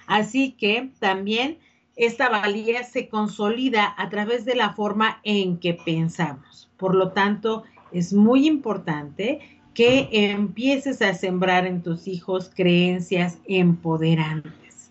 Así 0.06 0.52
que 0.52 0.90
también 1.00 1.58
esta 1.96 2.28
valía 2.28 2.82
se 2.84 3.08
consolida 3.08 3.94
a 3.96 4.08
través 4.08 4.44
de 4.44 4.54
la 4.54 4.74
forma 4.74 5.20
en 5.22 5.58
que 5.58 5.74
pensamos. 5.74 6.70
Por 6.76 6.94
lo 6.94 7.12
tanto, 7.12 7.64
es 7.92 8.12
muy 8.12 8.46
importante 8.46 9.60
que 9.74 10.08
empieces 10.10 11.02
a 11.02 11.14
sembrar 11.14 11.66
en 11.66 11.82
tus 11.82 12.06
hijos 12.06 12.50
creencias 12.54 13.38
empoderantes. 13.46 14.90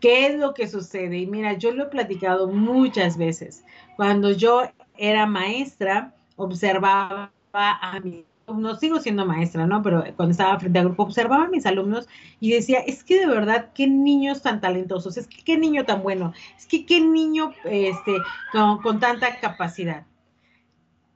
¿Qué 0.00 0.26
es 0.26 0.36
lo 0.36 0.52
que 0.54 0.68
sucede? 0.68 1.18
Y 1.18 1.26
mira, 1.26 1.54
yo 1.54 1.72
lo 1.72 1.84
he 1.84 1.88
platicado 1.88 2.48
muchas 2.48 3.16
veces. 3.16 3.64
Cuando 3.96 4.32
yo 4.32 4.62
era 4.96 5.26
maestra, 5.26 6.14
observaba 6.36 7.30
a 7.52 8.00
mis 8.02 8.24
no 8.46 8.76
sigo 8.76 9.00
siendo 9.00 9.26
maestra, 9.26 9.66
¿no? 9.66 9.82
Pero 9.82 10.04
cuando 10.16 10.32
estaba 10.32 10.58
frente 10.58 10.78
al 10.78 10.86
grupo 10.86 11.04
observaba 11.04 11.44
a 11.44 11.48
mis 11.48 11.66
alumnos 11.66 12.08
y 12.40 12.52
decía, 12.52 12.80
es 12.80 13.04
que 13.04 13.20
de 13.20 13.26
verdad, 13.26 13.70
qué 13.74 13.86
niños 13.86 14.42
tan 14.42 14.60
talentosos, 14.60 15.16
es 15.16 15.26
que 15.26 15.42
qué 15.44 15.58
niño 15.58 15.84
tan 15.84 16.02
bueno, 16.02 16.32
es 16.56 16.66
que 16.66 16.86
qué 16.86 17.00
niño 17.00 17.52
este, 17.64 18.16
con, 18.52 19.00
tanta 19.00 19.38
capacidad. 19.40 20.06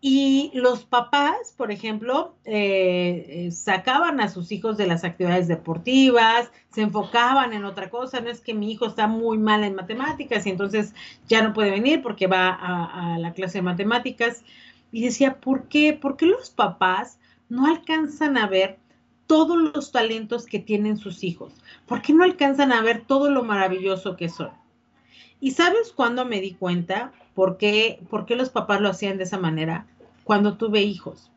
Y 0.00 0.52
los 0.54 0.84
papás, 0.84 1.54
por 1.56 1.72
ejemplo, 1.72 2.36
eh, 2.44 3.46
eh, 3.46 3.50
sacaban 3.50 4.20
a 4.20 4.28
sus 4.28 4.52
hijos 4.52 4.76
de 4.76 4.86
las 4.86 5.02
actividades 5.02 5.48
deportivas, 5.48 6.52
se 6.70 6.82
enfocaban 6.82 7.52
en 7.54 7.64
otra 7.64 7.90
cosa, 7.90 8.20
no 8.20 8.30
es 8.30 8.40
que 8.40 8.54
mi 8.54 8.70
hijo 8.70 8.86
está 8.86 9.08
muy 9.08 9.38
mal 9.38 9.64
en 9.64 9.74
matemáticas 9.74 10.46
y 10.46 10.50
entonces 10.50 10.94
ya 11.26 11.42
no 11.42 11.54
puede 11.54 11.70
venir 11.70 12.02
porque 12.02 12.26
va 12.28 12.50
a 12.50 13.18
la 13.18 13.32
clase 13.32 13.58
de 13.58 13.62
matemáticas 13.62 14.44
y 14.92 15.02
decía, 15.02 15.40
¿por 15.40 15.68
qué? 15.68 15.92
¿Por 15.92 16.16
qué 16.16 16.26
los 16.26 16.50
papás 16.50 17.18
no 17.48 17.66
alcanzan 17.66 18.36
a 18.38 18.46
ver 18.46 18.78
todos 19.26 19.56
los 19.56 19.92
talentos 19.92 20.46
que 20.46 20.58
tienen 20.58 20.96
sus 20.96 21.24
hijos? 21.24 21.52
¿Por 21.86 22.02
qué 22.02 22.12
no 22.12 22.24
alcanzan 22.24 22.72
a 22.72 22.82
ver 22.82 23.04
todo 23.06 23.30
lo 23.30 23.42
maravilloso 23.42 24.16
que 24.16 24.28
son? 24.28 24.50
¿Y 25.40 25.52
sabes 25.52 25.92
cuándo 25.92 26.24
me 26.24 26.40
di 26.40 26.54
cuenta 26.54 27.12
por 27.34 27.58
qué, 27.58 28.00
por 28.08 28.24
qué 28.24 28.36
los 28.36 28.50
papás 28.50 28.80
lo 28.80 28.88
hacían 28.88 29.18
de 29.18 29.24
esa 29.24 29.38
manera? 29.38 29.86
Cuando 30.24 30.56
tuve 30.56 30.82
hijos. 30.82 31.30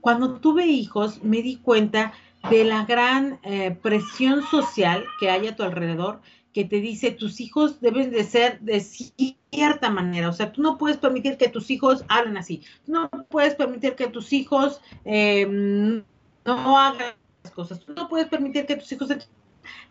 Cuando 0.00 0.40
tuve 0.40 0.66
hijos 0.66 1.22
me 1.22 1.42
di 1.42 1.56
cuenta 1.56 2.12
de 2.50 2.64
la 2.64 2.84
gran 2.84 3.38
eh, 3.42 3.70
presión 3.70 4.42
social 4.44 5.04
que 5.20 5.30
hay 5.30 5.46
a 5.46 5.56
tu 5.56 5.62
alrededor 5.62 6.20
que 6.52 6.64
te 6.64 6.76
dice 6.76 7.10
tus 7.10 7.40
hijos 7.40 7.80
deben 7.80 8.10
de 8.10 8.24
ser 8.24 8.60
de 8.60 8.80
cierta 8.80 9.90
manera. 9.90 10.28
O 10.28 10.32
sea, 10.32 10.52
tú 10.52 10.62
no 10.62 10.78
puedes 10.78 10.98
permitir 10.98 11.36
que 11.36 11.48
tus 11.48 11.70
hijos 11.70 12.04
hablen 12.08 12.36
así. 12.36 12.62
Tú 12.84 12.92
no 12.92 13.10
puedes 13.28 13.54
permitir 13.54 13.94
que 13.94 14.08
tus 14.08 14.32
hijos 14.32 14.80
eh, 15.04 15.46
no 15.46 16.78
hagan 16.78 17.14
las 17.42 17.52
cosas. 17.52 17.80
Tú 17.80 17.94
no 17.94 18.08
puedes 18.08 18.28
permitir 18.28 18.66
que 18.66 18.76
tus 18.76 18.90
hijos... 18.92 19.10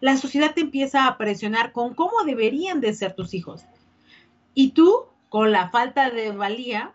La 0.02 0.18
sociedad 0.18 0.54
te 0.54 0.62
empieza 0.62 1.08
a 1.08 1.18
presionar 1.18 1.72
con 1.72 1.94
cómo 1.94 2.24
deberían 2.26 2.82
de 2.82 2.94
ser 2.94 3.14
tus 3.14 3.34
hijos. 3.34 3.66
Y 4.54 4.72
tú, 4.72 5.06
con 5.30 5.52
la 5.52 5.70
falta 5.70 6.10
de 6.10 6.32
valía, 6.32 6.94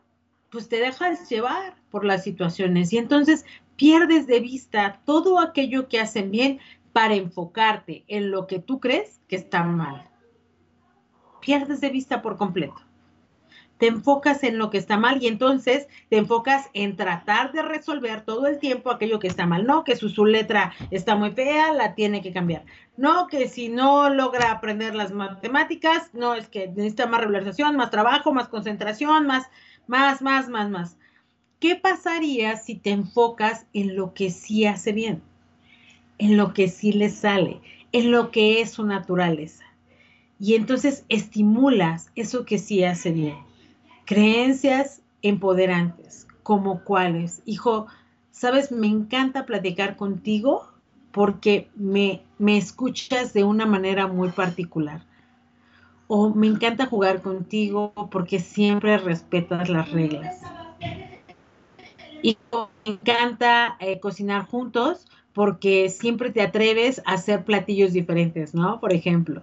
pues 0.50 0.68
te 0.68 0.76
dejas 0.76 1.28
llevar 1.28 1.76
por 1.90 2.04
las 2.04 2.22
situaciones 2.22 2.92
y 2.92 2.98
entonces 2.98 3.44
pierdes 3.76 4.26
de 4.26 4.40
vista 4.40 5.00
todo 5.04 5.38
aquello 5.38 5.88
que 5.88 6.00
hacen 6.00 6.30
bien 6.30 6.60
para 6.96 7.14
enfocarte 7.14 8.04
en 8.08 8.30
lo 8.30 8.46
que 8.46 8.58
tú 8.58 8.80
crees 8.80 9.20
que 9.28 9.36
está 9.36 9.62
mal. 9.62 10.08
Pierdes 11.42 11.82
de 11.82 11.90
vista 11.90 12.22
por 12.22 12.38
completo. 12.38 12.80
Te 13.76 13.88
enfocas 13.88 14.42
en 14.44 14.56
lo 14.56 14.70
que 14.70 14.78
está 14.78 14.96
mal 14.96 15.22
y 15.22 15.26
entonces 15.26 15.88
te 16.08 16.16
enfocas 16.16 16.70
en 16.72 16.96
tratar 16.96 17.52
de 17.52 17.60
resolver 17.60 18.22
todo 18.22 18.46
el 18.46 18.58
tiempo 18.60 18.90
aquello 18.90 19.18
que 19.18 19.28
está 19.28 19.44
mal. 19.44 19.66
No, 19.66 19.84
que 19.84 19.94
su, 19.94 20.24
letra 20.24 20.72
está 20.90 21.16
muy 21.16 21.32
fea, 21.32 21.74
la 21.74 21.94
tiene 21.94 22.22
que 22.22 22.32
cambiar. 22.32 22.64
No, 22.96 23.26
que 23.26 23.46
si 23.46 23.68
no 23.68 24.08
logra 24.08 24.50
aprender 24.50 24.94
las 24.94 25.12
matemáticas, 25.12 26.08
no, 26.14 26.34
es 26.34 26.48
que 26.48 26.68
necesita 26.68 27.06
más 27.06 27.20
regularización, 27.20 27.76
más 27.76 27.90
trabajo, 27.90 28.32
más 28.32 28.48
concentración, 28.48 29.26
más, 29.26 29.50
más, 29.86 30.22
más, 30.22 30.48
más, 30.48 30.70
más. 30.70 30.96
¿Qué 31.60 31.76
pasaría 31.76 32.56
si 32.56 32.74
te 32.74 32.88
enfocas 32.88 33.66
en 33.74 33.96
lo 33.96 34.14
que 34.14 34.30
sí 34.30 34.64
hace 34.64 34.92
bien? 34.92 35.22
En 36.18 36.36
lo 36.36 36.52
que 36.52 36.68
sí 36.68 36.92
le 36.92 37.10
sale, 37.10 37.60
en 37.92 38.10
lo 38.10 38.30
que 38.30 38.60
es 38.60 38.70
su 38.70 38.84
naturaleza. 38.84 39.64
Y 40.38 40.54
entonces 40.54 41.04
estimulas 41.08 42.10
eso 42.14 42.44
que 42.44 42.58
sí 42.58 42.84
hace 42.84 43.10
bien. 43.10 43.36
Creencias 44.04 45.02
empoderantes, 45.22 46.26
como 46.42 46.84
cuáles. 46.84 47.42
Hijo, 47.46 47.86
sabes, 48.30 48.70
me 48.70 48.86
encanta 48.86 49.46
platicar 49.46 49.96
contigo 49.96 50.68
porque 51.10 51.70
me, 51.74 52.22
me 52.38 52.58
escuchas 52.58 53.32
de 53.32 53.44
una 53.44 53.64
manera 53.64 54.06
muy 54.06 54.28
particular. 54.30 55.02
O 56.08 56.30
me 56.30 56.46
encanta 56.46 56.86
jugar 56.86 57.22
contigo 57.22 57.92
porque 58.10 58.38
siempre 58.38 58.98
respetas 58.98 59.68
las 59.68 59.90
reglas. 59.90 60.42
Y 62.22 62.38
me 62.52 62.92
encanta 62.92 63.76
eh, 63.80 63.98
cocinar 63.98 64.46
juntos 64.46 65.06
porque 65.36 65.90
siempre 65.90 66.30
te 66.30 66.40
atreves 66.40 67.02
a 67.04 67.12
hacer 67.12 67.44
platillos 67.44 67.92
diferentes, 67.92 68.54
¿no? 68.54 68.80
Por 68.80 68.94
ejemplo, 68.94 69.42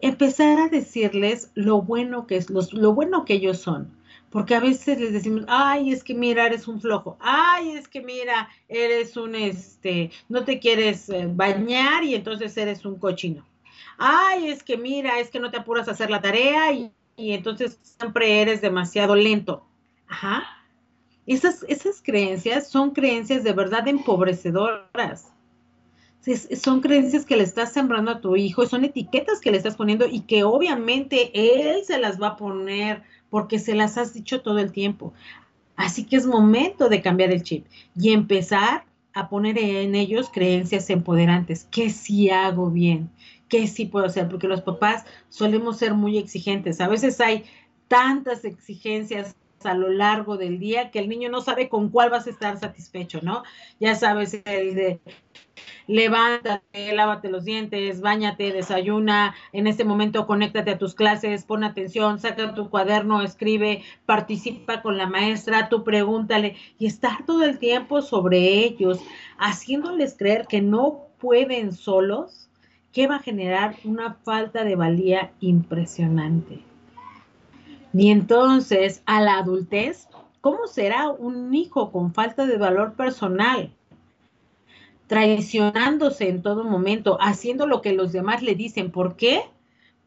empezar 0.00 0.60
a 0.60 0.68
decirles 0.68 1.50
lo 1.54 1.82
bueno 1.82 2.28
que 2.28 2.36
es, 2.36 2.48
lo 2.48 2.94
bueno 2.94 3.24
que 3.24 3.34
ellos 3.34 3.58
son. 3.58 3.90
Porque 4.30 4.54
a 4.54 4.60
veces 4.60 5.00
les 5.00 5.12
decimos, 5.12 5.46
ay, 5.48 5.90
es 5.90 6.04
que 6.04 6.14
mira, 6.14 6.46
eres 6.46 6.68
un 6.68 6.80
flojo, 6.80 7.16
ay, 7.18 7.72
es 7.72 7.88
que 7.88 8.02
mira, 8.02 8.48
eres 8.68 9.16
un, 9.16 9.34
este, 9.34 10.12
no 10.28 10.44
te 10.44 10.60
quieres 10.60 11.08
eh, 11.08 11.26
bañar 11.28 12.04
y 12.04 12.14
entonces 12.14 12.56
eres 12.56 12.84
un 12.84 12.96
cochino. 12.96 13.44
Ay, 13.98 14.46
es 14.46 14.62
que 14.62 14.76
mira, 14.76 15.18
es 15.18 15.28
que 15.28 15.40
no 15.40 15.50
te 15.50 15.56
apuras 15.56 15.88
a 15.88 15.90
hacer 15.90 16.08
la 16.08 16.20
tarea 16.20 16.72
y, 16.72 16.92
y 17.16 17.32
entonces 17.32 17.80
siempre 17.82 18.42
eres 18.42 18.60
demasiado 18.60 19.16
lento. 19.16 19.66
Ajá. 20.06 20.63
Esas, 21.26 21.64
esas 21.68 22.02
creencias 22.02 22.68
son 22.68 22.90
creencias 22.90 23.44
de 23.44 23.52
verdad 23.52 23.88
empobrecedoras. 23.88 25.32
son 26.60 26.80
creencias 26.80 27.24
que 27.24 27.36
le 27.36 27.44
estás 27.44 27.72
sembrando 27.72 28.10
a 28.10 28.20
tu 28.20 28.36
hijo, 28.36 28.66
son 28.66 28.84
etiquetas 28.84 29.40
que 29.40 29.50
le 29.50 29.56
estás 29.56 29.76
poniendo 29.76 30.06
y 30.06 30.20
que 30.20 30.44
obviamente 30.44 31.30
él 31.34 31.84
se 31.84 31.98
las 31.98 32.20
va 32.20 32.28
a 32.28 32.36
poner 32.36 33.02
porque 33.30 33.58
se 33.58 33.74
las 33.74 33.96
has 33.98 34.12
dicho 34.12 34.42
todo 34.42 34.58
el 34.58 34.72
tiempo. 34.72 35.12
Así 35.76 36.04
que 36.04 36.16
es 36.16 36.26
momento 36.26 36.88
de 36.88 37.02
cambiar 37.02 37.30
el 37.30 37.42
chip 37.42 37.66
y 37.96 38.12
empezar 38.12 38.84
a 39.14 39.28
poner 39.28 39.58
en 39.58 39.94
ellos 39.94 40.30
creencias 40.32 40.90
empoderantes. 40.90 41.66
¿Qué 41.70 41.90
sí 41.90 42.30
hago 42.30 42.70
bien? 42.70 43.10
¿Qué 43.48 43.66
sí 43.66 43.86
puedo 43.86 44.06
hacer? 44.06 44.28
Porque 44.28 44.48
los 44.48 44.62
papás 44.62 45.04
solemos 45.28 45.78
ser 45.78 45.94
muy 45.94 46.18
exigentes. 46.18 46.80
A 46.80 46.88
veces 46.88 47.20
hay 47.20 47.44
tantas 47.88 48.44
exigencias 48.44 49.36
a 49.66 49.74
lo 49.74 49.88
largo 49.88 50.36
del 50.36 50.58
día 50.58 50.90
que 50.90 50.98
el 50.98 51.08
niño 51.08 51.28
no 51.30 51.40
sabe 51.40 51.68
con 51.68 51.88
cuál 51.88 52.10
vas 52.10 52.26
a 52.26 52.30
estar 52.30 52.58
satisfecho, 52.58 53.20
¿no? 53.22 53.42
Ya 53.80 53.94
sabes, 53.94 54.34
el 54.44 54.74
de 54.74 55.00
levántate, 55.86 56.94
lávate 56.94 57.28
los 57.28 57.44
dientes, 57.44 58.00
bañate, 58.00 58.52
desayuna, 58.52 59.34
en 59.52 59.66
este 59.66 59.84
momento 59.84 60.26
conéctate 60.26 60.72
a 60.72 60.78
tus 60.78 60.94
clases, 60.94 61.44
pon 61.44 61.64
atención, 61.64 62.18
saca 62.18 62.54
tu 62.54 62.70
cuaderno, 62.70 63.22
escribe, 63.22 63.82
participa 64.06 64.82
con 64.82 64.96
la 64.96 65.06
maestra, 65.06 65.68
tú 65.68 65.84
pregúntale 65.84 66.56
y 66.78 66.86
estar 66.86 67.24
todo 67.26 67.44
el 67.44 67.58
tiempo 67.58 68.02
sobre 68.02 68.64
ellos, 68.64 69.00
haciéndoles 69.38 70.16
creer 70.16 70.46
que 70.46 70.62
no 70.62 71.08
pueden 71.18 71.72
solos, 71.72 72.48
que 72.92 73.06
va 73.06 73.16
a 73.16 73.22
generar 73.22 73.74
una 73.84 74.14
falta 74.14 74.64
de 74.64 74.76
valía 74.76 75.32
impresionante. 75.40 76.73
Y 77.94 78.10
entonces, 78.10 79.02
a 79.06 79.20
la 79.20 79.38
adultez, 79.38 80.08
¿cómo 80.40 80.66
será 80.66 81.10
un 81.10 81.54
hijo 81.54 81.92
con 81.92 82.12
falta 82.12 82.44
de 82.44 82.58
valor 82.58 82.94
personal? 82.94 83.72
Traicionándose 85.06 86.28
en 86.28 86.42
todo 86.42 86.64
momento, 86.64 87.18
haciendo 87.20 87.68
lo 87.68 87.82
que 87.82 87.92
los 87.92 88.10
demás 88.10 88.42
le 88.42 88.56
dicen. 88.56 88.90
¿Por 88.90 89.14
qué? 89.14 89.42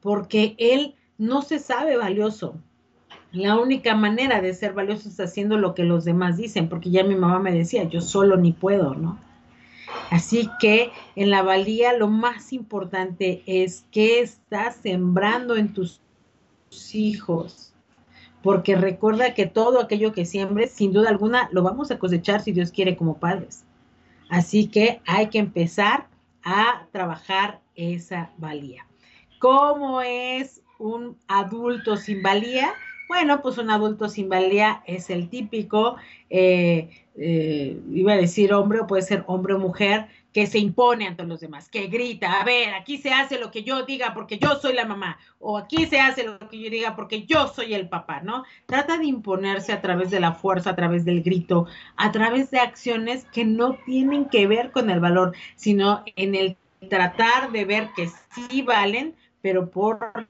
Porque 0.01 0.53
él 0.57 0.95
no 1.17 1.41
se 1.41 1.59
sabe 1.59 1.95
valioso. 1.95 2.55
La 3.31 3.57
única 3.57 3.95
manera 3.95 4.41
de 4.41 4.53
ser 4.53 4.73
valioso 4.73 5.07
es 5.07 5.19
haciendo 5.21 5.57
lo 5.57 5.73
que 5.73 5.83
los 5.83 6.03
demás 6.03 6.35
dicen, 6.35 6.67
porque 6.67 6.91
ya 6.91 7.05
mi 7.05 7.15
mamá 7.15 7.39
me 7.39 7.53
decía, 7.53 7.85
yo 7.85 8.01
solo 8.01 8.35
ni 8.35 8.51
puedo, 8.51 8.95
¿no? 8.95 9.17
Así 10.11 10.49
que 10.59 10.91
en 11.15 11.29
la 11.29 11.41
valía 11.41 11.93
lo 11.93 12.09
más 12.09 12.51
importante 12.51 13.43
es 13.45 13.85
que 13.91 14.19
estás 14.19 14.75
sembrando 14.75 15.55
en 15.55 15.73
tus 15.73 16.01
hijos 16.93 17.73
porque 18.47 18.77
recuerda 18.77 19.33
que 19.33 19.45
todo 19.45 19.81
aquello 19.81 20.13
que 20.13 20.23
siembres, 20.23 20.71
sin 20.71 20.93
duda 20.93 21.09
alguna, 21.09 21.49
lo 21.51 21.63
vamos 21.63 21.91
a 21.91 21.99
cosechar 21.99 22.39
si 22.39 22.53
Dios 22.53 22.71
quiere 22.71 22.95
como 22.95 23.17
padres. 23.17 23.65
Así 24.29 24.67
que 24.67 25.01
hay 25.05 25.27
que 25.27 25.37
empezar 25.37 26.07
a 26.45 26.87
trabajar 26.93 27.59
esa 27.75 28.31
valía. 28.37 28.87
¿Cómo 29.39 30.01
es 30.01 30.61
un 30.79 31.17
adulto 31.27 31.97
sin 31.97 32.23
valía? 32.23 32.73
Bueno, 33.09 33.41
pues 33.41 33.57
un 33.57 33.69
adulto 33.69 34.07
sin 34.07 34.29
valía 34.29 34.81
es 34.85 35.09
el 35.09 35.27
típico, 35.27 35.97
eh, 36.29 37.03
eh, 37.17 37.77
iba 37.91 38.13
a 38.13 38.15
decir 38.15 38.53
hombre 38.53 38.79
o 38.79 38.87
puede 38.87 39.01
ser 39.01 39.25
hombre 39.27 39.55
o 39.55 39.59
mujer, 39.59 40.07
que 40.37 40.45
se 40.45 40.59
impone 40.59 41.07
ante 41.07 41.23
los 41.23 41.39
demás, 41.39 41.67
que 41.67 41.87
grita, 41.87 42.39
a 42.39 42.43
ver, 42.43 42.75
aquí 42.75 42.99
se 42.99 43.09
hace 43.09 43.39
lo 43.39 43.49
que 43.49 43.63
yo 43.63 43.87
diga 43.87 44.13
porque 44.13 44.37
yo 44.37 44.53
soy 44.57 44.73
la 44.73 44.85
mamá, 44.85 45.17
o 45.39 45.57
aquí 45.57 45.87
se 45.87 45.99
hace 45.99 46.23
lo 46.25 46.37
que 46.37 46.59
yo 46.59 46.69
diga 46.69 46.95
porque 46.95 47.25
yo 47.25 47.47
soy 47.47 47.73
el 47.73 47.89
papá, 47.89 48.21
¿no? 48.21 48.43
Trata 48.67 48.99
de 48.99 49.05
imponerse 49.05 49.73
a 49.73 49.81
través 49.81 50.11
de 50.11 50.19
la 50.19 50.33
fuerza, 50.33 50.69
a 50.69 50.75
través 50.75 51.05
del 51.05 51.23
grito, 51.23 51.65
a 51.95 52.11
través 52.11 52.51
de 52.51 52.59
acciones 52.59 53.25
que 53.33 53.45
no 53.45 53.79
tienen 53.87 54.29
que 54.29 54.45
ver 54.45 54.69
con 54.69 54.91
el 54.91 54.99
valor, 54.99 55.35
sino 55.55 56.03
en 56.15 56.35
el 56.35 56.55
tratar 56.87 57.51
de 57.51 57.65
ver 57.65 57.89
que 57.95 58.07
sí 58.35 58.61
valen, 58.61 59.15
pero 59.41 59.71
por 59.71 60.27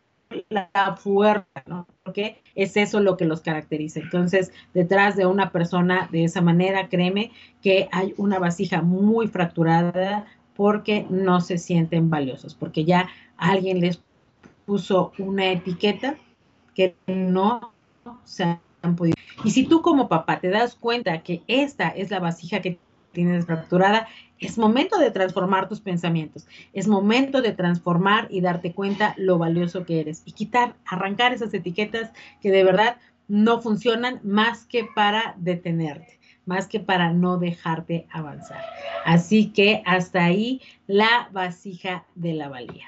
la 0.49 0.95
fuerza, 0.97 1.63
¿no? 1.65 1.87
Porque 2.03 2.41
es 2.55 2.77
eso 2.77 2.99
lo 2.99 3.17
que 3.17 3.25
los 3.25 3.41
caracteriza. 3.41 3.99
Entonces, 3.99 4.51
detrás 4.73 5.15
de 5.15 5.25
una 5.25 5.51
persona 5.51 6.07
de 6.11 6.25
esa 6.25 6.41
manera, 6.41 6.89
créeme 6.89 7.31
que 7.61 7.87
hay 7.91 8.13
una 8.17 8.39
vasija 8.39 8.81
muy 8.81 9.27
fracturada 9.27 10.25
porque 10.55 11.05
no 11.09 11.39
se 11.41 11.57
sienten 11.57 12.09
valiosos, 12.09 12.55
porque 12.55 12.83
ya 12.83 13.09
alguien 13.37 13.79
les 13.79 14.01
puso 14.65 15.13
una 15.17 15.51
etiqueta 15.51 16.17
que 16.73 16.95
no 17.07 17.73
se 18.23 18.59
han 18.81 18.95
podido. 18.95 19.15
Y 19.43 19.51
si 19.51 19.67
tú 19.67 19.81
como 19.81 20.09
papá 20.09 20.39
te 20.39 20.49
das 20.49 20.75
cuenta 20.75 21.21
que 21.21 21.43
esta 21.47 21.89
es 21.89 22.09
la 22.11 22.19
vasija 22.19 22.61
que 22.61 22.79
tienes 23.17 23.47
fracturada, 23.47 24.07
es 24.39 24.59
momento 24.59 24.99
de 24.99 25.09
transformar 25.09 25.67
tus 25.67 25.81
pensamientos, 25.81 26.45
es 26.71 26.87
momento 26.87 27.41
de 27.41 27.51
transformar 27.51 28.27
y 28.29 28.41
darte 28.41 28.73
cuenta 28.73 29.15
lo 29.17 29.39
valioso 29.39 29.85
que 29.85 29.99
eres 29.99 30.21
y 30.25 30.33
quitar, 30.33 30.75
arrancar 30.85 31.33
esas 31.33 31.51
etiquetas 31.51 32.11
que 32.41 32.51
de 32.51 32.63
verdad 32.63 32.97
no 33.27 33.59
funcionan 33.59 34.19
más 34.23 34.67
que 34.67 34.87
para 34.95 35.33
detenerte, 35.37 36.19
más 36.45 36.67
que 36.67 36.79
para 36.79 37.11
no 37.11 37.39
dejarte 37.39 38.05
avanzar. 38.11 38.63
Así 39.03 39.47
que 39.51 39.81
hasta 39.87 40.23
ahí 40.23 40.61
la 40.85 41.29
vasija 41.31 42.05
de 42.13 42.33
la 42.33 42.49
valía. 42.49 42.87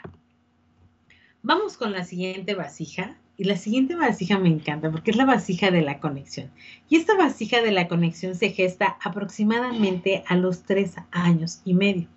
Vamos 1.42 1.76
con 1.76 1.92
la 1.92 2.04
siguiente 2.04 2.54
vasija. 2.54 3.16
Y 3.40 3.46
la 3.46 3.56
siguiente 3.56 3.96
vasija 3.96 4.38
me 4.38 4.50
encanta 4.50 4.92
porque 4.92 5.12
es 5.12 5.18
la 5.18 5.24
vasija 5.24 5.72
de 5.72 5.82
la 5.82 6.02
conexión. 6.02 6.52
Y 6.90 6.98
esta 6.98 7.16
vasija 7.16 7.62
de 7.62 7.72
la 7.72 7.88
conexión 7.88 8.36
se 8.36 8.50
gesta 8.50 8.98
aproximadamente 9.02 10.26
a 10.28 10.36
los 10.36 10.64
tres 10.64 10.96
años 11.12 11.62
y 11.64 11.74
medio. 11.74 12.10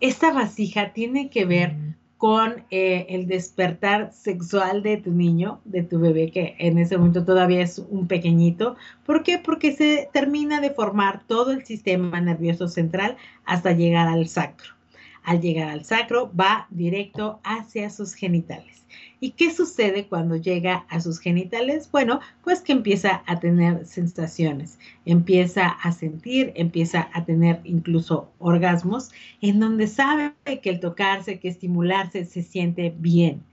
Esta 0.00 0.32
vasija 0.32 0.94
tiene 0.94 1.28
que 1.28 1.44
ver 1.44 1.76
con 2.16 2.64
eh, 2.70 3.04
el 3.10 3.26
despertar 3.26 4.10
sexual 4.14 4.82
de 4.82 4.96
tu 4.96 5.10
niño, 5.10 5.60
de 5.66 5.82
tu 5.82 6.00
bebé, 6.00 6.30
que 6.30 6.56
en 6.58 6.78
ese 6.78 6.96
momento 6.96 7.26
todavía 7.26 7.60
es 7.60 7.78
un 7.90 8.06
pequeñito. 8.06 8.76
¿Por 9.04 9.24
qué? 9.24 9.36
Porque 9.36 9.72
se 9.72 10.08
termina 10.14 10.62
de 10.62 10.70
formar 10.70 11.24
todo 11.26 11.50
el 11.52 11.66
sistema 11.66 12.22
nervioso 12.22 12.68
central 12.68 13.18
hasta 13.44 13.72
llegar 13.72 14.08
al 14.08 14.26
sacro. 14.28 14.81
Al 15.24 15.40
llegar 15.40 15.68
al 15.68 15.84
sacro 15.84 16.32
va 16.34 16.66
directo 16.70 17.40
hacia 17.44 17.90
sus 17.90 18.14
genitales. 18.14 18.84
¿Y 19.20 19.30
qué 19.30 19.52
sucede 19.52 20.06
cuando 20.06 20.36
llega 20.36 20.84
a 20.88 21.00
sus 21.00 21.20
genitales? 21.20 21.88
Bueno, 21.90 22.20
pues 22.42 22.60
que 22.60 22.72
empieza 22.72 23.22
a 23.26 23.38
tener 23.38 23.86
sensaciones, 23.86 24.78
empieza 25.04 25.68
a 25.68 25.92
sentir, 25.92 26.52
empieza 26.56 27.08
a 27.12 27.24
tener 27.24 27.60
incluso 27.64 28.32
orgasmos, 28.38 29.12
en 29.40 29.60
donde 29.60 29.86
sabe 29.86 30.34
que 30.60 30.70
el 30.70 30.80
tocarse, 30.80 31.38
que 31.38 31.48
estimularse 31.48 32.24
se 32.24 32.42
siente 32.42 32.92
bien 32.98 33.44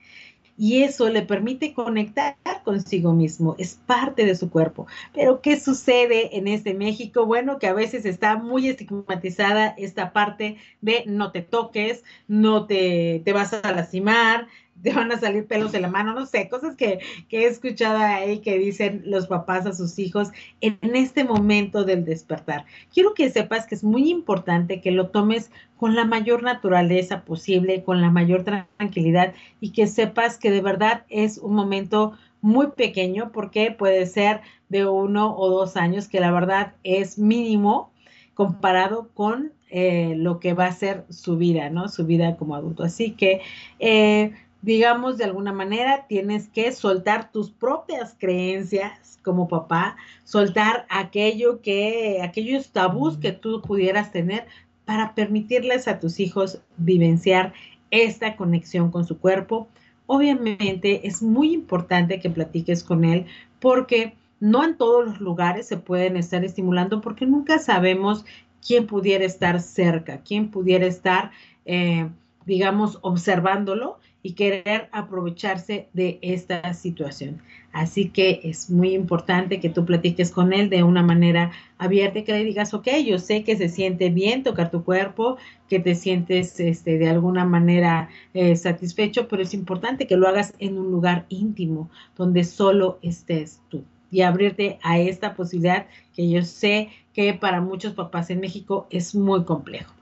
y 0.60 0.84
eso 0.84 1.08
le 1.08 1.22
permite 1.22 1.74
conectar 1.74 2.36
consigo 2.66 3.14
mismo, 3.14 3.56
es 3.58 3.80
parte 3.86 4.26
de 4.26 4.36
su 4.36 4.50
cuerpo. 4.50 4.88
Pero 5.14 5.42
¿qué 5.42 5.58
sucede 5.58 6.38
en 6.38 6.50
este 6.50 6.74
México? 6.74 7.26
Bueno, 7.26 7.60
que 7.60 7.68
a 7.68 7.74
veces 7.74 8.06
está 8.06 8.36
muy 8.36 8.68
estigmatizada 8.68 9.74
esta 9.78 10.12
parte 10.12 10.58
de 10.82 11.06
no 11.08 11.32
te 11.32 11.42
toques, 11.42 12.04
no 12.28 12.68
te, 12.68 13.22
te 13.24 13.32
vas 13.32 13.54
a 13.54 13.72
lastimar, 13.72 14.48
te 14.82 14.94
van 14.94 15.12
a 15.12 15.20
salir 15.20 15.46
pelos 15.46 15.74
en 15.74 15.82
la 15.82 15.90
mano, 15.90 16.14
no 16.14 16.26
sé, 16.26 16.48
cosas 16.50 16.76
que, 16.76 17.00
he 17.30 17.46
escuchado 17.46 17.98
ahí 17.98 18.40
que 18.40 18.58
dicen 18.58 19.04
los 19.06 19.28
papás 19.28 19.66
a 19.66 19.74
sus 19.74 20.00
hijos 20.00 20.30
en, 20.62 20.78
este 20.96 21.24
momento 21.24 21.84
del 21.84 22.06
despertar. 22.06 22.66
Quiero 22.94 23.14
que 23.14 23.30
sepas 23.30 23.68
que 23.68 23.76
es 23.76 23.84
muy 23.84 24.10
importante 24.10 24.82
que 24.82 24.92
lo 24.92 25.10
tomes 25.10 25.52
con 25.78 25.96
la 25.96 26.06
mayor 26.06 26.44
naturaleza 26.44 27.24
posible, 27.24 27.84
con 27.84 28.02
la 28.02 28.10
mayor 28.10 28.44
tranquilidad 28.44 29.34
y 29.62 29.72
que 29.72 29.88
sepas 29.88 30.38
que 30.38 30.52
de 30.52 30.62
verdad 30.62 31.04
es 31.10 31.38
un 31.38 31.54
momento 31.54 32.18
muy 32.42 32.68
pequeño 32.68 33.32
porque 33.32 33.72
puede 33.72 34.06
ser 34.06 34.42
de 34.70 34.86
uno 34.86 35.36
o 35.38 35.50
dos 35.50 35.76
años, 35.78 36.08
que 36.08 36.20
la 36.20 36.32
verdad 36.32 36.74
es 36.84 37.18
mínimo 37.18 37.92
comparado 38.34 39.10
con 39.14 39.52
eh, 39.72 40.14
lo 40.16 40.40
que 40.40 40.54
va 40.54 40.66
a 40.66 40.72
ser 40.72 41.06
su 41.10 41.38
vida, 41.38 41.70
¿no? 41.70 41.90
Su 41.90 42.06
vida 42.06 42.38
como 42.38 42.56
adulto. 42.56 42.84
Así 42.84 43.12
que 43.12 43.42
eh, 43.80 44.34
digamos, 44.62 45.18
de 45.18 45.26
alguna 45.26 45.54
manera, 45.54 46.06
tienes 46.08 46.48
que 46.50 46.72
soltar 46.72 47.32
tus 47.32 47.50
propias 47.50 48.16
creencias 48.18 49.20
como 49.24 49.48
papá, 49.48 49.96
soltar 50.24 50.86
aquello 50.90 51.62
que, 51.62 52.20
aquellos 52.22 52.70
tabús 52.72 53.18
que 53.18 53.32
tú 53.32 53.62
pudieras 53.62 54.12
tener 54.12 54.48
para 54.86 55.14
permitirles 55.14 55.88
a 55.88 56.00
tus 56.00 56.20
hijos 56.20 56.62
vivenciar 56.78 57.54
esta 57.92 58.36
conexión 58.36 58.92
con 58.92 59.06
su 59.06 59.20
cuerpo. 59.20 59.68
Obviamente 60.08 61.08
es 61.08 61.22
muy 61.22 61.54
importante 61.54 62.20
que 62.20 62.30
platiques 62.30 62.84
con 62.84 63.06
él 63.06 63.26
porque 63.60 64.16
no 64.40 64.64
en 64.64 64.78
todos 64.78 65.06
los 65.06 65.22
lugares 65.22 65.68
se 65.68 65.78
pueden 65.78 66.18
estar 66.18 66.44
estimulando 66.44 67.02
porque 67.02 67.26
nunca 67.26 67.60
sabemos 67.60 68.26
quién 68.66 68.88
pudiera 68.88 69.26
estar 69.26 69.60
cerca, 69.62 70.22
quién 70.22 70.50
pudiera 70.50 70.86
estar, 70.86 71.32
eh, 71.66 72.10
digamos, 72.46 72.98
observándolo 73.02 74.00
y 74.22 74.34
querer 74.34 74.90
aprovecharse 74.92 75.88
de 75.94 76.20
esta 76.22 76.74
situación. 76.74 77.42
Así 77.72 78.10
que 78.10 78.42
es 78.44 78.70
muy 78.70 78.94
importante 78.94 79.60
que 79.60 79.70
tú 79.70 79.86
platiques 79.86 80.32
con 80.32 80.54
él 80.54 80.70
de 80.70 80.84
una 80.84 81.04
manera 81.04 81.52
abierta 81.78 82.20
y 82.20 82.24
que 82.24 82.34
le 82.34 82.44
digas, 82.44 82.74
ok, 82.74 82.88
yo 83.06 83.20
sé 83.20 83.44
que 83.44 83.56
se 83.56 83.70
siente 83.70 84.10
bien 84.10 84.44
tocar 84.44 84.72
tu 84.72 84.84
cuerpo, 84.84 85.38
que 85.70 85.80
te 85.80 85.96
sientes 85.96 86.60
este, 86.60 86.98
de 86.98 87.10
alguna 87.10 87.46
manera 87.46 88.10
eh, 88.34 88.56
satisfecho, 88.56 89.28
pero 89.28 89.44
es 89.44 89.54
importante 89.54 90.08
que 90.08 90.18
lo 90.18 90.28
hagas 90.28 90.54
en 90.60 90.78
un 90.78 90.92
lugar 90.92 91.26
íntimo, 91.30 91.90
donde 92.18 92.44
solo 92.44 93.00
estés 93.02 93.62
tú 93.70 93.84
y 94.12 94.22
abrirte 94.22 94.80
a 94.82 95.00
esta 95.00 95.36
posibilidad 95.36 95.86
que 96.16 96.30
yo 96.30 96.44
sé 96.44 96.90
que 97.14 97.34
para 97.34 97.62
muchos 97.62 97.94
papás 97.94 98.30
en 98.30 98.40
México 98.40 98.88
es 98.90 99.14
muy 99.14 99.44
complejo. 99.44 99.94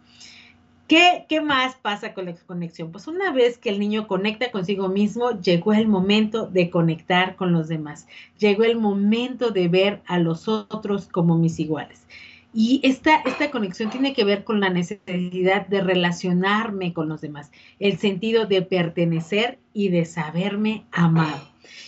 ¿Qué, 0.88 1.26
¿Qué, 1.28 1.42
más 1.42 1.76
pasa 1.76 2.14
con 2.14 2.26
la 2.26 2.34
conexión? 2.34 2.92
Pues 2.92 3.08
una 3.08 3.32
vez 3.32 3.58
que 3.58 3.70
el 3.70 3.80
niño 3.80 4.08
conecta 4.08 4.52
consigo 4.52 4.88
mismo, 4.88 5.32
llegó 5.42 5.74
el 5.74 5.88
momento 5.88 6.48
de 6.48 6.70
conectar 6.70 7.36
con 7.36 7.52
los 7.52 7.68
demás. 7.68 8.08
Llegó 8.40 8.64
el 8.64 8.78
momento 8.78 9.52
de 9.52 9.68
ver 9.68 10.02
a 10.08 10.18
los 10.18 10.48
otros 10.48 11.08
como 11.08 11.38
mis 11.38 11.60
iguales. 11.60 12.08
Y 12.54 12.80
esta, 12.84 13.18
esta 13.18 13.52
conexión 13.52 13.90
tiene 13.90 14.14
que 14.14 14.24
ver 14.24 14.44
con 14.44 14.62
la 14.62 14.70
necesidad 14.70 15.68
de 15.68 15.82
relacionarme 15.82 16.94
con 16.94 17.10
los 17.10 17.22
demás, 17.22 17.52
el 17.80 17.98
sentido 17.98 18.46
de 18.46 18.62
pertenecer 18.62 19.60
y 19.74 19.90
de 19.90 20.06
saberme 20.06 20.86
amado. 20.92 21.40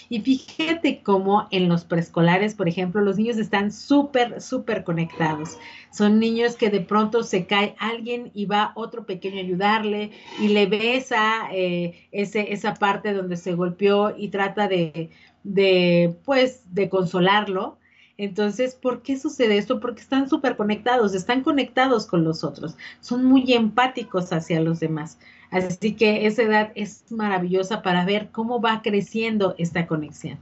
Y 0.09 0.21
fíjate 0.21 1.01
cómo 1.03 1.47
en 1.51 1.69
los 1.69 1.85
preescolares, 1.85 2.55
por 2.55 2.67
ejemplo, 2.67 3.01
los 3.01 3.17
niños 3.17 3.37
están 3.37 3.71
súper, 3.71 4.41
súper 4.41 4.83
conectados. 4.83 5.57
Son 5.91 6.19
niños 6.19 6.55
que 6.55 6.69
de 6.69 6.81
pronto 6.81 7.23
se 7.23 7.45
cae 7.45 7.75
alguien 7.79 8.31
y 8.33 8.45
va 8.45 8.73
otro 8.75 9.05
pequeño 9.05 9.37
a 9.37 9.41
ayudarle 9.41 10.11
y 10.39 10.49
le 10.49 10.65
besa 10.65 11.49
eh, 11.51 12.07
ese, 12.11 12.51
esa 12.53 12.73
parte 12.73 13.13
donde 13.13 13.37
se 13.37 13.53
golpeó 13.53 14.15
y 14.17 14.29
trata 14.29 14.67
de, 14.67 15.11
de, 15.43 16.17
pues, 16.25 16.73
de 16.73 16.89
consolarlo. 16.89 17.78
Entonces, 18.19 18.75
¿por 18.75 19.01
qué 19.01 19.17
sucede 19.17 19.57
esto? 19.57 19.79
Porque 19.79 20.01
están 20.01 20.27
súper 20.27 20.57
conectados, 20.57 21.15
están 21.15 21.41
conectados 21.41 22.05
con 22.05 22.25
los 22.25 22.43
otros, 22.43 22.75
son 22.99 23.23
muy 23.23 23.53
empáticos 23.53 24.33
hacia 24.33 24.59
los 24.59 24.81
demás. 24.81 25.17
Así 25.51 25.95
que 25.95 26.27
esa 26.27 26.43
edad 26.43 26.73
es 26.75 27.05
maravillosa 27.09 27.81
para 27.81 28.03
ver 28.03 28.27
cómo 28.33 28.59
va 28.59 28.81
creciendo 28.81 29.55
esta 29.57 29.87
conexión. 29.87 30.37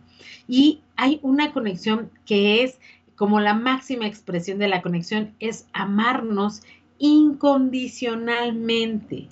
Y 0.48 0.82
hay 0.96 1.20
una 1.22 1.54
conexión 1.54 2.10
que 2.26 2.64
es 2.64 2.80
como 3.16 3.40
la 3.42 3.54
máxima 3.54 4.08
expresión 4.08 4.58
de 4.58 4.70
la 4.70 4.82
conexión, 4.82 5.36
es 5.40 5.68
amarnos 5.72 6.64
incondicionalmente 6.98 9.30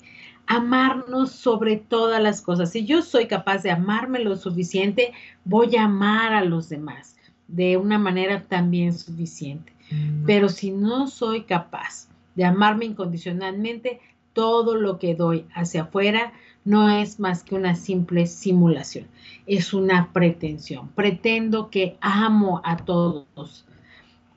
amarnos 0.48 1.32
sobre 1.32 1.78
todas 1.78 2.22
las 2.22 2.40
cosas. 2.40 2.70
Si 2.70 2.84
yo 2.84 3.02
soy 3.02 3.26
capaz 3.26 3.64
de 3.64 3.72
amarme 3.72 4.20
lo 4.20 4.36
suficiente, 4.36 5.12
voy 5.44 5.74
a 5.74 5.86
amar 5.86 6.32
a 6.32 6.44
los 6.44 6.68
demás 6.68 7.16
de 7.48 7.76
una 7.76 7.98
manera 7.98 8.44
también 8.48 8.92
suficiente. 8.96 9.72
Mm. 9.90 10.24
Pero 10.26 10.48
si 10.48 10.70
no 10.70 11.06
soy 11.06 11.42
capaz 11.44 12.08
de 12.34 12.44
amarme 12.44 12.86
incondicionalmente, 12.86 14.00
todo 14.32 14.74
lo 14.74 14.98
que 14.98 15.14
doy 15.14 15.46
hacia 15.54 15.82
afuera 15.82 16.32
no 16.66 16.90
es 16.90 17.20
más 17.20 17.42
que 17.42 17.54
una 17.54 17.76
simple 17.76 18.26
simulación, 18.26 19.06
es 19.46 19.72
una 19.72 20.12
pretensión. 20.12 20.88
Pretendo 20.88 21.70
que 21.70 21.96
amo 22.00 22.60
a 22.64 22.76
todos. 22.76 23.64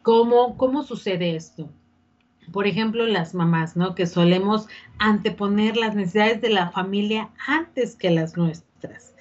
¿Cómo, 0.04 0.56
cómo 0.56 0.84
sucede 0.84 1.36
esto? 1.36 1.70
Por 2.52 2.68
ejemplo, 2.68 3.06
las 3.06 3.34
mamás, 3.34 3.76
¿no? 3.76 3.96
Que 3.96 4.06
solemos 4.06 4.68
anteponer 5.00 5.76
las 5.76 5.96
necesidades 5.96 6.42
de 6.42 6.50
la 6.50 6.70
familia 6.70 7.30
antes 7.46 7.96
que 7.96 8.12
las 8.12 8.38
nuestras. 8.38 9.14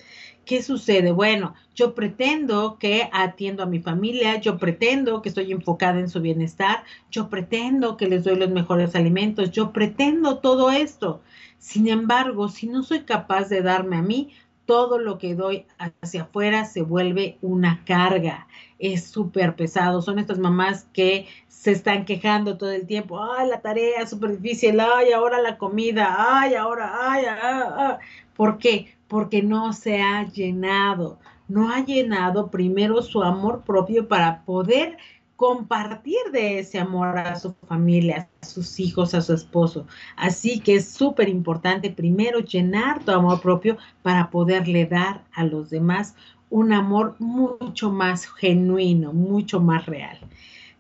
¿Qué 0.49 0.63
sucede? 0.63 1.13
Bueno, 1.13 1.55
yo 1.75 1.95
pretendo 1.95 2.79
que 2.79 3.11
atiendo 3.13 3.63
a 3.63 3.67
mi 3.67 3.81
familia, 3.81 4.41
yo 4.41 4.57
pretendo 4.57 5.21
que 5.21 5.29
estoy 5.29 5.53
enfocada 5.53 6.01
en 6.01 6.09
su 6.09 6.23
bienestar, 6.23 6.85
yo 7.11 7.29
pretendo 7.29 7.99
que 7.99 8.07
les 8.07 8.25
doy 8.25 8.37
los 8.37 8.49
mejores 8.49 8.95
alimentos, 8.95 9.51
yo 9.51 9.75
pretendo 9.75 10.39
todo 10.39 10.71
esto. 10.71 11.21
Sin 11.59 11.87
embargo, 11.87 12.49
si 12.49 12.67
no 12.67 12.83
soy 12.83 13.01
capaz 13.01 13.51
de 13.51 13.61
darme 13.61 13.99
a 13.99 14.03
mí, 14.03 14.31
todo 14.65 14.99
lo 14.99 15.19
que 15.19 15.35
doy 15.35 15.67
hacia 16.01 16.23
afuera 16.23 16.65
se 16.65 16.81
vuelve 16.81 17.37
una 17.43 17.85
carga. 17.85 18.47
Es 18.79 19.05
súper 19.05 19.55
pesado. 19.55 20.01
Son 20.01 20.19
estas 20.19 20.39
mamás 20.39 20.87
que 20.95 21.27
se 21.49 21.73
están 21.73 22.07
quejando 22.07 22.57
todo 22.57 22.73
el 22.73 22.87
tiempo. 22.87 23.23
Ay, 23.23 23.51
la 23.51 23.61
tarea 23.61 24.01
es 24.01 24.09
súper 24.09 24.41
difícil. 24.41 24.81
Ay, 24.81 25.13
ahora 25.13 25.43
la 25.43 25.59
comida. 25.59 26.17
Ay, 26.19 26.55
ahora, 26.55 27.13
ay, 27.13 27.27
ay, 27.27 27.63
ay. 27.77 27.95
¿Por 28.35 28.57
qué? 28.57 28.98
Porque 29.09 29.43
no 29.43 29.73
se 29.73 30.03
ha 30.03 30.29
llenado. 30.29 31.19
No 31.49 31.71
ha 31.71 31.85
llenado 31.85 32.51
primero 32.51 33.03
su 33.03 33.23
amor 33.23 33.63
propio 33.63 34.07
para 34.07 34.45
poder 34.45 34.99
compartir 35.39 36.19
de 36.33 36.59
ese 36.59 36.81
amor 36.81 37.17
a 37.17 37.37
su 37.37 37.55
familia, 37.69 38.29
a 38.43 38.45
sus 38.45 38.81
hijos, 38.81 39.15
a 39.15 39.21
su 39.21 39.35
esposo. 39.35 39.87
Así 40.17 40.59
que 40.59 40.75
es 40.75 40.91
súper 40.91 41.29
importante 41.29 41.91
primero 41.91 42.41
llenar 42.41 43.05
tu 43.05 43.13
amor 43.13 43.41
propio 43.41 43.79
para 44.03 44.31
poderle 44.31 44.85
dar 44.87 45.23
a 45.33 45.45
los 45.45 45.71
demás 45.71 46.17
un 46.51 46.73
amor 46.73 47.15
mucho 47.21 47.91
más 47.91 48.27
genuino, 48.27 49.13
mucho 49.13 49.61
más 49.61 49.87
real. 49.87 50.19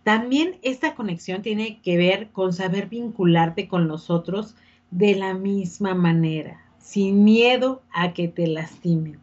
También 0.02 0.58
esta 0.62 0.94
conexión 0.94 1.42
tiene 1.42 1.80
que 1.82 1.96
ver 1.96 2.30
con 2.30 2.52
saber 2.52 2.88
vincularte 2.88 3.68
con 3.68 3.86
los 3.86 4.10
otros 4.10 4.56
de 4.90 5.14
la 5.14 5.34
misma 5.34 5.94
manera, 5.94 6.62
sin 6.88 7.22
miedo 7.22 7.82
a 7.92 8.14
que 8.14 8.28
te 8.28 8.46
lastimen. 8.46 9.20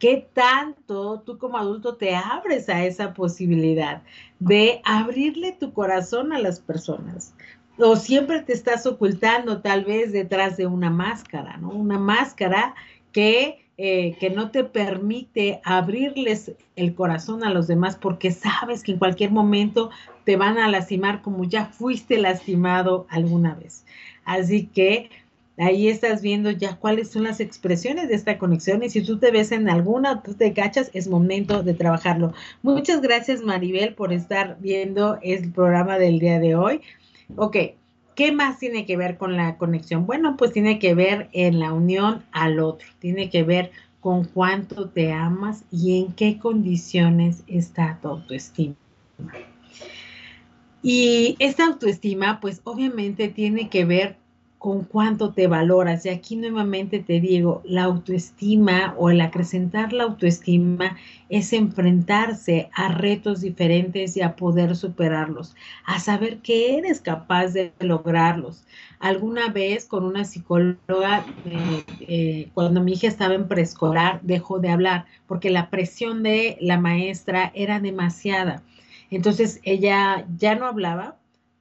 ¿Qué 0.00 0.28
tanto 0.32 1.20
tú 1.20 1.38
como 1.38 1.56
adulto 1.56 1.94
te 1.94 2.16
abres 2.16 2.68
a 2.68 2.84
esa 2.84 3.14
posibilidad 3.14 4.02
de 4.40 4.80
abrirle 4.84 5.52
tu 5.52 5.72
corazón 5.72 6.32
a 6.32 6.40
las 6.40 6.58
personas? 6.58 7.34
O 7.78 7.94
siempre 7.94 8.42
te 8.42 8.52
estás 8.52 8.84
ocultando 8.84 9.60
tal 9.60 9.84
vez 9.84 10.12
detrás 10.12 10.56
de 10.56 10.66
una 10.66 10.90
máscara, 10.90 11.56
¿no? 11.58 11.70
Una 11.70 12.00
máscara 12.00 12.74
que, 13.12 13.64
eh, 13.76 14.16
que 14.18 14.30
no 14.30 14.50
te 14.50 14.64
permite 14.64 15.60
abrirles 15.62 16.50
el 16.74 16.96
corazón 16.96 17.44
a 17.44 17.50
los 17.50 17.68
demás 17.68 17.94
porque 17.94 18.32
sabes 18.32 18.82
que 18.82 18.92
en 18.92 18.98
cualquier 18.98 19.30
momento 19.30 19.90
te 20.24 20.36
van 20.36 20.58
a 20.58 20.68
lastimar 20.68 21.22
como 21.22 21.44
ya 21.44 21.66
fuiste 21.66 22.18
lastimado 22.18 23.06
alguna 23.08 23.54
vez. 23.54 23.84
Así 24.24 24.66
que 24.66 25.10
ahí 25.58 25.88
estás 25.88 26.22
viendo 26.22 26.50
ya 26.50 26.76
cuáles 26.76 27.10
son 27.10 27.24
las 27.24 27.40
expresiones 27.40 28.08
de 28.08 28.14
esta 28.14 28.38
conexión 28.38 28.82
y 28.82 28.90
si 28.90 29.02
tú 29.02 29.18
te 29.18 29.30
ves 29.30 29.52
en 29.52 29.68
alguna, 29.68 30.22
tú 30.22 30.34
te 30.34 30.52
cachas, 30.52 30.90
es 30.94 31.08
momento 31.08 31.62
de 31.62 31.74
trabajarlo. 31.74 32.32
Muchas 32.62 33.00
gracias 33.00 33.42
Maribel 33.42 33.94
por 33.94 34.12
estar 34.12 34.56
viendo 34.60 35.18
el 35.22 35.52
programa 35.52 35.98
del 35.98 36.18
día 36.18 36.38
de 36.38 36.54
hoy. 36.54 36.80
Ok, 37.36 37.56
¿qué 38.14 38.32
más 38.32 38.58
tiene 38.58 38.86
que 38.86 38.96
ver 38.96 39.16
con 39.16 39.36
la 39.36 39.56
conexión? 39.56 40.06
Bueno, 40.06 40.36
pues 40.36 40.52
tiene 40.52 40.78
que 40.78 40.94
ver 40.94 41.28
en 41.32 41.58
la 41.58 41.72
unión 41.72 42.24
al 42.32 42.60
otro, 42.60 42.86
tiene 43.00 43.28
que 43.28 43.42
ver 43.42 43.72
con 44.00 44.24
cuánto 44.24 44.88
te 44.88 45.12
amas 45.12 45.64
y 45.72 46.00
en 46.00 46.12
qué 46.12 46.38
condiciones 46.38 47.42
está 47.48 47.98
tu 48.00 48.08
autoestima. 48.08 48.76
Y 50.82 51.34
esta 51.40 51.66
autoestima, 51.66 52.38
pues 52.40 52.60
obviamente 52.62 53.28
tiene 53.28 53.68
que 53.68 53.84
ver 53.84 54.16
con 54.58 54.84
cuánto 54.84 55.32
te 55.32 55.46
valoras. 55.46 56.04
Y 56.04 56.08
aquí 56.10 56.36
nuevamente 56.36 56.98
te 56.98 57.20
digo, 57.20 57.62
la 57.64 57.84
autoestima 57.84 58.94
o 58.98 59.10
el 59.10 59.20
acrecentar 59.20 59.92
la 59.92 60.04
autoestima 60.04 60.96
es 61.28 61.52
enfrentarse 61.52 62.68
a 62.74 62.88
retos 62.88 63.40
diferentes 63.40 64.16
y 64.16 64.22
a 64.22 64.36
poder 64.36 64.76
superarlos, 64.76 65.54
a 65.84 66.00
saber 66.00 66.38
que 66.38 66.76
eres 66.78 67.00
capaz 67.00 67.48
de 67.48 67.72
lograrlos. 67.78 68.64
Alguna 68.98 69.48
vez 69.50 69.86
con 69.86 70.04
una 70.04 70.24
psicóloga, 70.24 71.24
eh, 71.44 71.84
eh, 72.00 72.50
cuando 72.52 72.82
mi 72.82 72.92
hija 72.92 73.06
estaba 73.06 73.34
en 73.34 73.46
preescolar, 73.46 74.20
dejó 74.22 74.58
de 74.58 74.70
hablar 74.70 75.06
porque 75.26 75.50
la 75.50 75.70
presión 75.70 76.22
de 76.24 76.58
la 76.60 76.78
maestra 76.80 77.52
era 77.54 77.78
demasiada. 77.78 78.62
Entonces 79.10 79.60
ella 79.62 80.26
ya 80.36 80.54
no 80.56 80.66
hablaba 80.66 81.17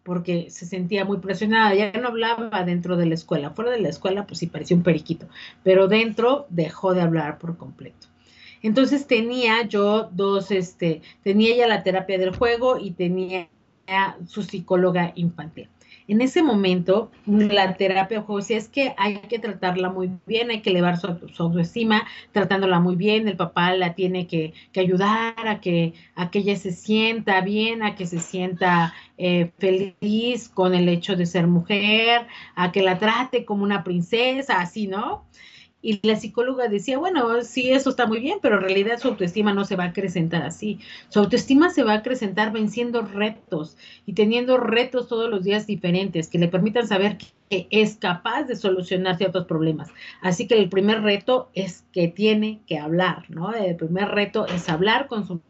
porque 0.08 0.50
se 0.50 0.66
sentía 0.66 1.04
muy 1.04 1.18
presionada, 1.18 1.76
ya 1.76 1.92
no 1.92 2.08
hablaba 2.08 2.64
dentro 2.64 2.96
de 2.96 3.08
la 3.08 3.16
escuela, 3.16 3.50
fuera 3.50 3.72
de 3.72 3.82
la 3.82 3.90
escuela 3.90 4.26
pues 4.26 4.40
sí 4.40 4.48
parecía 4.48 4.78
un 4.78 4.84
periquito, 4.84 5.28
pero 5.64 5.90
dentro 5.90 6.46
dejó 6.50 6.94
de 6.94 7.02
hablar 7.02 7.40
por 7.40 7.58
completo. 7.58 8.08
Entonces 8.62 9.06
tenía 9.06 9.64
yo 9.68 10.08
dos, 10.14 10.50
este, 10.52 11.02
tenía 11.24 11.58
ya 11.58 11.68
la 11.68 11.84
terapia 11.84 12.18
del 12.18 12.34
juego 12.34 12.80
y 12.80 12.92
tenía 12.92 13.50
su 14.28 14.44
psicóloga 14.44 15.12
infantil 15.16 15.68
en 16.08 16.22
ese 16.22 16.42
momento 16.42 17.12
la 17.26 17.76
terapia 17.76 18.22
juego 18.22 18.42
si 18.42 18.54
es 18.54 18.70
que 18.70 18.94
hay 18.98 19.18
que 19.18 19.40
tratarla 19.40 19.90
muy 19.90 20.12
bien, 20.26 20.50
hay 20.50 20.62
que 20.62 20.70
elevar 20.70 20.98
su, 20.98 21.08
autoestima, 21.38 22.08
tratándola 22.32 22.80
muy 22.80 22.96
bien, 22.96 23.28
el 23.28 23.36
papá 23.36 23.74
la 23.74 23.94
tiene 23.94 24.28
que, 24.28 24.54
ayudar 24.76 25.36
a 25.48 25.60
que, 25.60 25.94
a 26.16 26.30
que 26.32 26.40
ella 26.40 26.56
se 26.56 26.72
sienta 26.72 27.42
bien, 27.42 27.84
a 27.84 27.96
que 27.96 28.06
se 28.06 28.20
sienta 28.20 28.94
eh, 29.18 29.52
feliz 29.58 30.50
con 30.50 30.76
el 30.76 30.88
hecho 30.88 31.16
de 31.16 31.26
ser 31.26 31.48
mujer, 31.48 32.28
a 32.56 32.72
que 32.72 32.82
la 32.82 33.00
trate 33.00 33.46
como 33.46 33.64
una 33.64 33.84
princesa, 33.84 34.60
así, 34.60 34.88
¿no? 34.88 35.26
Y 35.82 36.00
la 36.06 36.16
psicóloga 36.16 36.68
decía, 36.68 36.98
bueno, 36.98 37.42
sí, 37.44 37.72
eso 37.72 37.92
está 37.92 38.08
muy 38.08 38.20
bien, 38.20 38.40
pero 38.42 38.56
en 38.56 38.64
realidad 38.64 39.00
su 39.00 39.10
autoestima 39.10 39.54
no 39.54 39.64
se 39.64 39.76
va 39.76 39.86
a 39.86 39.88
acrecentar 39.88 40.42
así. 40.42 40.80
Su 41.10 41.20
autoestima 41.20 41.70
se 41.70 41.84
va 41.84 41.94
a 41.94 41.98
acrecentar 41.98 42.52
venciendo 42.52 43.04
retos 43.04 43.78
y 44.06 44.14
teniendo 44.14 44.58
retos 44.58 45.08
todos 45.08 45.30
los 45.30 45.44
días 45.44 45.68
diferentes 45.68 46.30
que 46.30 46.40
le 46.40 46.48
permitan 46.48 46.88
saber 46.88 47.18
que 47.50 47.68
es 47.70 47.96
capaz 47.98 48.44
de 48.44 48.56
solucionar 48.56 49.18
ciertos 49.18 49.46
problemas. 49.46 49.90
Así 50.22 50.48
que 50.48 50.56
el 50.56 50.70
primer 50.70 51.04
reto 51.04 51.50
es 51.54 51.86
que 51.94 52.08
tiene 52.08 52.60
que 52.66 52.80
hablar, 52.80 53.30
¿no? 53.30 53.54
El 53.54 53.76
primer 53.76 54.10
reto 54.10 54.48
es 54.48 54.70
hablar 54.70 55.08
con 55.08 55.28
su 55.28 55.42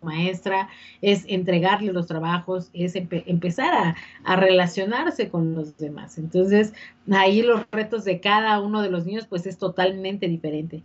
maestra, 0.00 0.68
es 1.00 1.24
entregarle 1.28 1.92
los 1.92 2.06
trabajos, 2.06 2.70
es 2.72 2.94
empezar 2.96 3.74
a, 3.74 3.96
a, 4.24 4.36
relacionarse 4.36 5.28
con 5.28 5.54
los 5.54 5.76
demás. 5.76 6.18
Entonces, 6.18 6.72
ahí 7.10 7.42
los 7.42 7.62
retos 7.70 8.04
de 8.04 8.20
cada 8.20 8.60
uno 8.60 8.82
de 8.82 8.90
los 8.90 9.06
niños, 9.06 9.26
pues 9.26 9.46
es 9.46 9.58
totalmente 9.58 10.28
diferente. 10.28 10.82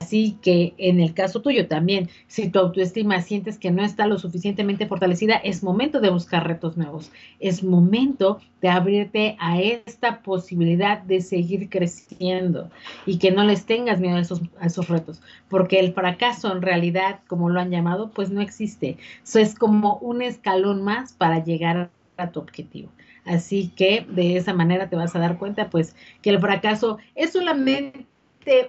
Así 0.00 0.38
que 0.40 0.72
en 0.78 1.00
el 1.00 1.12
caso 1.12 1.42
tuyo 1.42 1.68
también, 1.68 2.08
si 2.26 2.48
tu 2.48 2.58
autoestima 2.58 3.20
sientes 3.20 3.58
que 3.58 3.70
no 3.70 3.84
está 3.84 4.06
lo 4.06 4.18
suficientemente 4.18 4.86
fortalecida, 4.86 5.36
es 5.36 5.62
momento 5.62 6.00
de 6.00 6.08
buscar 6.08 6.46
retos 6.46 6.78
nuevos. 6.78 7.12
Es 7.40 7.62
momento 7.62 8.40
de 8.62 8.70
abrirte 8.70 9.36
a 9.38 9.60
esta 9.60 10.22
posibilidad 10.22 11.02
de 11.02 11.20
seguir 11.20 11.68
creciendo 11.68 12.70
y 13.04 13.18
que 13.18 13.32
no 13.32 13.44
les 13.44 13.66
tengas 13.66 14.00
miedo 14.00 14.16
a 14.16 14.20
esos, 14.20 14.40
a 14.58 14.66
esos 14.66 14.88
retos, 14.88 15.20
porque 15.50 15.78
el 15.78 15.92
fracaso 15.92 16.50
en 16.50 16.62
realidad, 16.62 17.20
como 17.26 17.50
lo 17.50 17.60
han 17.60 17.70
llamado, 17.70 18.12
pues 18.14 18.30
no 18.30 18.40
existe. 18.40 18.96
Es 19.34 19.54
como 19.54 19.98
un 19.98 20.22
escalón 20.22 20.82
más 20.82 21.12
para 21.12 21.44
llegar 21.44 21.90
a 22.16 22.30
tu 22.30 22.40
objetivo. 22.40 22.88
Así 23.26 23.70
que 23.76 24.06
de 24.08 24.38
esa 24.38 24.54
manera 24.54 24.88
te 24.88 24.96
vas 24.96 25.14
a 25.14 25.18
dar 25.18 25.36
cuenta, 25.36 25.68
pues, 25.68 25.94
que 26.22 26.30
el 26.30 26.40
fracaso 26.40 26.96
es 27.14 27.32
solamente 27.32 28.06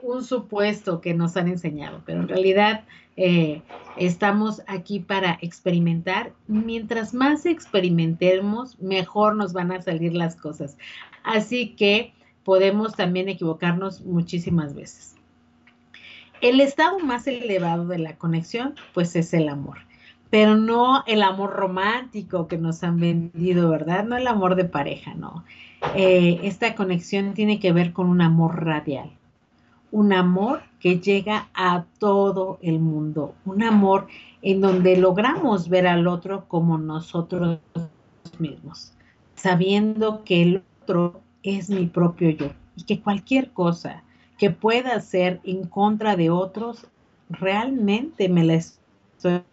un 0.01 0.23
supuesto 0.23 1.01
que 1.01 1.13
nos 1.13 1.37
han 1.37 1.47
enseñado, 1.47 2.01
pero 2.05 2.21
en 2.21 2.27
realidad 2.27 2.85
eh, 3.15 3.61
estamos 3.97 4.61
aquí 4.67 4.99
para 4.99 5.37
experimentar. 5.41 6.33
Mientras 6.47 7.13
más 7.13 7.45
experimentemos, 7.45 8.79
mejor 8.79 9.35
nos 9.35 9.53
van 9.53 9.71
a 9.71 9.81
salir 9.81 10.13
las 10.13 10.35
cosas. 10.35 10.77
Así 11.23 11.75
que 11.75 12.13
podemos 12.43 12.95
también 12.95 13.29
equivocarnos 13.29 14.01
muchísimas 14.01 14.75
veces. 14.75 15.15
El 16.41 16.59
estado 16.59 16.99
más 16.99 17.27
elevado 17.27 17.87
de 17.87 17.99
la 17.99 18.17
conexión, 18.17 18.75
pues 18.93 19.15
es 19.15 19.33
el 19.33 19.47
amor, 19.47 19.77
pero 20.29 20.57
no 20.57 21.03
el 21.07 21.23
amor 21.23 21.51
romántico 21.51 22.47
que 22.47 22.57
nos 22.57 22.83
han 22.83 22.99
vendido, 22.99 23.69
¿verdad? 23.69 24.03
No 24.03 24.17
el 24.17 24.27
amor 24.27 24.55
de 24.55 24.65
pareja, 24.65 25.13
no. 25.13 25.45
Eh, 25.95 26.41
esta 26.43 26.75
conexión 26.75 27.33
tiene 27.33 27.59
que 27.59 27.71
ver 27.71 27.93
con 27.93 28.09
un 28.09 28.21
amor 28.21 28.65
radial 28.65 29.11
un 29.93 30.11
amor 30.11 30.63
que 30.79 30.99
llega 30.99 31.49
a 31.53 31.85
todo 31.99 32.57
el 32.63 32.79
mundo, 32.79 33.35
un 33.45 33.61
amor 33.61 34.07
en 34.41 34.59
donde 34.59 34.97
logramos 34.97 35.69
ver 35.69 35.85
al 35.85 36.07
otro 36.07 36.45
como 36.47 36.79
nosotros 36.79 37.59
mismos, 38.39 38.91
sabiendo 39.35 40.23
que 40.23 40.41
el 40.41 40.63
otro 40.81 41.21
es 41.43 41.69
mi 41.69 41.85
propio 41.85 42.31
yo 42.31 42.47
y 42.75 42.83
que 42.85 43.01
cualquier 43.01 43.51
cosa 43.51 44.01
que 44.39 44.49
pueda 44.49 44.95
hacer 44.95 45.39
en 45.43 45.67
contra 45.67 46.15
de 46.15 46.31
otros, 46.31 46.87
realmente 47.29 48.29
me 48.29 48.43
la 48.43 48.55
estoy 48.55 49.43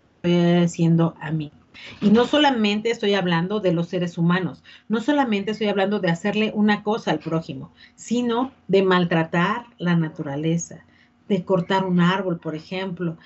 haciendo 0.65 1.15
a 1.21 1.31
mí. 1.33 1.53
Y 2.01 2.11
no 2.11 2.27
solamente 2.27 2.91
estoy 2.91 3.15
hablando 3.15 3.61
de 3.61 3.73
los 3.73 3.89
seres 3.89 4.19
humanos, 4.19 4.63
no 4.89 5.01
solamente 5.01 5.53
estoy 5.53 5.69
hablando 5.69 6.01
de 6.01 6.11
hacerle 6.11 6.53
una 6.55 6.83
cosa 6.83 7.11
al 7.11 7.19
prójimo, 7.19 7.73
sino 7.95 8.53
de 8.69 8.83
maltratar 8.83 9.67
la 9.79 9.97
naturaleza, 9.97 10.85
de 11.29 11.45
cortar 11.45 11.85
un 11.85 12.01
árbol, 12.01 12.39
por 12.39 12.55
ejemplo. 12.55 13.17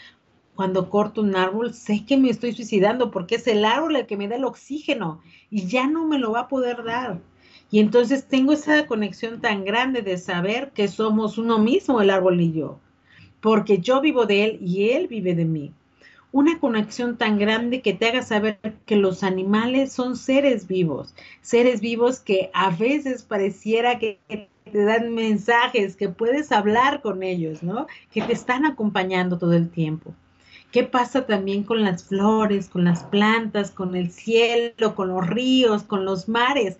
Cuando 0.54 0.88
corto 0.88 1.20
un 1.20 1.34
árbol, 1.34 1.74
sé 1.74 2.04
que 2.04 2.16
me 2.16 2.30
estoy 2.30 2.52
suicidando 2.52 3.10
porque 3.10 3.36
es 3.36 3.46
el 3.46 3.64
árbol 3.64 3.96
el 3.96 4.06
que 4.06 4.16
me 4.16 4.28
da 4.28 4.36
el 4.36 4.44
oxígeno 4.44 5.20
y 5.50 5.66
ya 5.66 5.88
no 5.88 6.06
me 6.06 6.18
lo 6.18 6.32
va 6.32 6.40
a 6.40 6.48
poder 6.48 6.84
dar. 6.84 7.20
Y 7.70 7.80
entonces 7.80 8.28
tengo 8.28 8.52
esa 8.52 8.86
conexión 8.86 9.40
tan 9.40 9.64
grande 9.64 10.02
de 10.02 10.16
saber 10.16 10.70
que 10.72 10.86
somos 10.86 11.38
uno 11.38 11.58
mismo, 11.58 12.00
el 12.00 12.10
árbol 12.10 12.40
y 12.40 12.52
yo 12.52 12.78
porque 13.44 13.76
yo 13.76 14.00
vivo 14.00 14.24
de 14.24 14.42
Él 14.42 14.58
y 14.62 14.88
Él 14.88 15.06
vive 15.06 15.34
de 15.34 15.44
mí. 15.44 15.70
Una 16.34 16.58
conexión 16.58 17.16
tan 17.16 17.38
grande 17.38 17.80
que 17.80 17.92
te 17.92 18.08
haga 18.08 18.22
saber 18.24 18.58
que 18.86 18.96
los 18.96 19.22
animales 19.22 19.92
son 19.92 20.16
seres 20.16 20.66
vivos, 20.66 21.14
seres 21.42 21.80
vivos 21.80 22.18
que 22.18 22.50
a 22.54 22.70
veces 22.70 23.22
pareciera 23.22 24.00
que 24.00 24.18
te 24.28 24.84
dan 24.84 25.14
mensajes, 25.14 25.94
que 25.94 26.08
puedes 26.08 26.50
hablar 26.50 27.02
con 27.02 27.22
ellos, 27.22 27.62
¿no? 27.62 27.86
Que 28.10 28.20
te 28.20 28.32
están 28.32 28.66
acompañando 28.66 29.38
todo 29.38 29.52
el 29.52 29.70
tiempo. 29.70 30.12
¿Qué 30.72 30.82
pasa 30.82 31.24
también 31.24 31.62
con 31.62 31.84
las 31.84 32.02
flores, 32.02 32.68
con 32.68 32.82
las 32.82 33.04
plantas, 33.04 33.70
con 33.70 33.94
el 33.94 34.10
cielo, 34.10 34.96
con 34.96 35.10
los 35.10 35.24
ríos, 35.24 35.84
con 35.84 36.04
los 36.04 36.28
mares? 36.28 36.78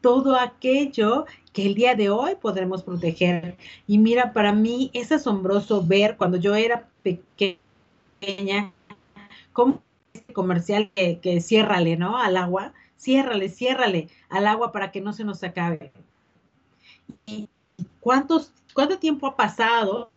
Todo 0.00 0.36
aquello 0.36 1.26
que 1.52 1.66
el 1.66 1.74
día 1.74 1.96
de 1.96 2.08
hoy 2.08 2.36
podremos 2.40 2.84
proteger. 2.84 3.56
Y 3.88 3.98
mira, 3.98 4.32
para 4.32 4.52
mí 4.52 4.92
es 4.94 5.10
asombroso 5.10 5.84
ver 5.84 6.16
cuando 6.16 6.36
yo 6.36 6.54
era 6.54 6.86
pequeña, 7.02 8.72
como 9.52 9.82
este 10.12 10.32
comercial 10.32 10.90
que, 10.94 11.18
que 11.20 11.40
ciérrale, 11.40 11.96
¿no? 11.96 12.18
Al 12.18 12.36
agua, 12.36 12.72
ciérrale, 12.96 13.48
ciérrale 13.48 14.08
al 14.28 14.46
agua 14.46 14.72
para 14.72 14.90
que 14.90 15.00
no 15.00 15.12
se 15.12 15.24
nos 15.24 15.42
acabe. 15.42 15.92
¿Y 17.26 17.48
cuántos, 18.00 18.52
cuánto 18.74 18.98
tiempo 18.98 19.26
ha 19.26 19.36
pasado 19.36 20.10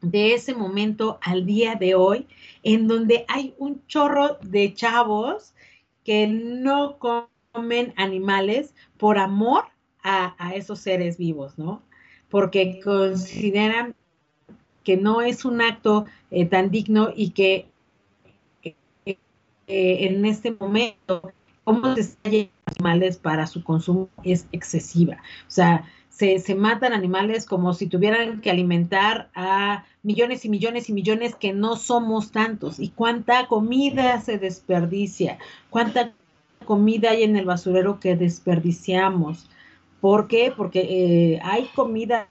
de 0.00 0.34
ese 0.34 0.54
momento 0.54 1.18
al 1.22 1.44
día 1.44 1.74
de 1.74 1.94
hoy, 1.94 2.26
en 2.62 2.86
donde 2.86 3.24
hay 3.28 3.54
un 3.58 3.84
chorro 3.86 4.38
de 4.42 4.74
chavos 4.74 5.54
que 6.04 6.26
no 6.26 6.98
comen 6.98 7.92
animales 7.96 8.74
por 8.96 9.18
amor 9.18 9.64
a, 10.02 10.52
esos 10.54 10.78
seres 10.78 11.18
vivos, 11.18 11.58
¿no? 11.58 11.82
Porque 12.30 12.80
consideran 12.82 13.94
que 14.84 14.96
no 14.96 15.20
es 15.20 15.44
un 15.44 15.60
acto 15.60 16.06
eh, 16.30 16.46
tan 16.46 16.70
digno 16.70 17.10
y 17.14 17.30
que 17.30 17.66
eh, 19.68 20.06
en 20.06 20.24
este 20.24 20.50
momento, 20.50 21.32
cómo 21.64 21.94
se 21.94 22.00
está 22.00 22.30
animales 22.78 23.18
para 23.18 23.46
su 23.46 23.62
consumo 23.62 24.08
es 24.24 24.46
excesiva. 24.52 25.16
O 25.46 25.50
sea, 25.50 25.84
se, 26.08 26.54
matan 26.56 26.92
animales 26.92 27.46
como 27.46 27.74
si 27.74 27.86
tuvieran 27.86 28.40
que 28.40 28.50
alimentar 28.50 29.30
a 29.34 29.84
millones 30.02 30.44
y 30.44 30.48
millones 30.48 30.88
y 30.88 30.92
millones 30.92 31.36
que 31.36 31.52
no 31.52 31.76
somos 31.76 32.32
tantos. 32.32 32.80
¿Y 32.80 32.88
cuánta 32.88 33.46
comida 33.46 34.20
se 34.20 34.38
desperdicia? 34.38 35.38
¿Cuánta 35.70 36.12
comida 36.64 37.10
hay 37.10 37.22
en 37.22 37.36
el 37.36 37.44
basurero 37.44 38.00
que 38.00 38.16
desperdiciamos? 38.16 39.48
¿Por 40.00 40.26
qué? 40.26 40.52
Porque 40.56 40.80
eh, 40.80 41.40
hay 41.44 41.66
comida 41.74 42.28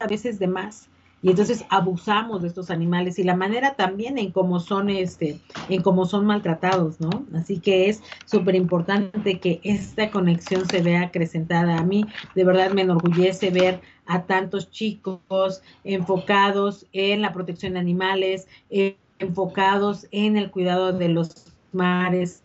a 0.00 0.06
veces 0.08 0.38
de 0.40 0.48
más 0.48 0.88
y 1.22 1.30
entonces 1.30 1.64
abusamos 1.68 2.42
de 2.42 2.48
estos 2.48 2.70
animales 2.70 3.18
y 3.18 3.24
la 3.24 3.36
manera 3.36 3.74
también 3.74 4.18
en 4.18 4.32
cómo 4.32 4.60
son 4.60 4.90
este 4.90 5.40
en 5.68 5.82
cómo 5.82 6.04
son 6.04 6.26
maltratados 6.26 7.00
no 7.00 7.10
así 7.34 7.58
que 7.58 7.88
es 7.88 8.02
súper 8.26 8.54
importante 8.54 9.38
que 9.38 9.60
esta 9.62 10.10
conexión 10.10 10.66
se 10.68 10.82
vea 10.82 11.02
acrecentada. 11.02 11.78
A 11.78 11.84
mí 11.84 12.04
de 12.34 12.44
verdad 12.44 12.72
me 12.72 12.82
enorgullece 12.82 13.50
ver 13.50 13.80
a 14.06 14.22
tantos 14.22 14.70
chicos 14.70 15.62
enfocados 15.84 16.86
en 16.92 17.22
la 17.22 17.32
protección 17.32 17.74
de 17.74 17.80
animales 17.80 18.48
enfocados 19.18 20.06
en 20.10 20.36
el 20.36 20.50
cuidado 20.50 20.92
de 20.92 21.08
los 21.08 21.46
mares 21.72 22.42